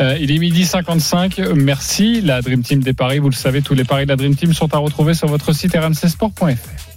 Euh, 0.00 0.16
il 0.20 0.30
est 0.30 0.38
midi 0.38 0.64
55. 0.66 1.38
Merci. 1.54 2.20
La 2.20 2.42
Dream 2.42 2.62
Team 2.62 2.80
des 2.80 2.92
paris, 2.92 3.18
vous 3.18 3.30
le 3.30 3.34
savez, 3.34 3.62
tous 3.62 3.74
les 3.74 3.84
paris 3.84 4.04
de 4.04 4.10
la 4.10 4.16
Dream 4.16 4.34
Team 4.34 4.52
sont 4.52 4.72
à 4.74 4.78
retrouver 4.78 5.14
sur 5.14 5.28
votre 5.28 5.52
site 5.52 5.74
rmcsport.fr. 5.76 6.89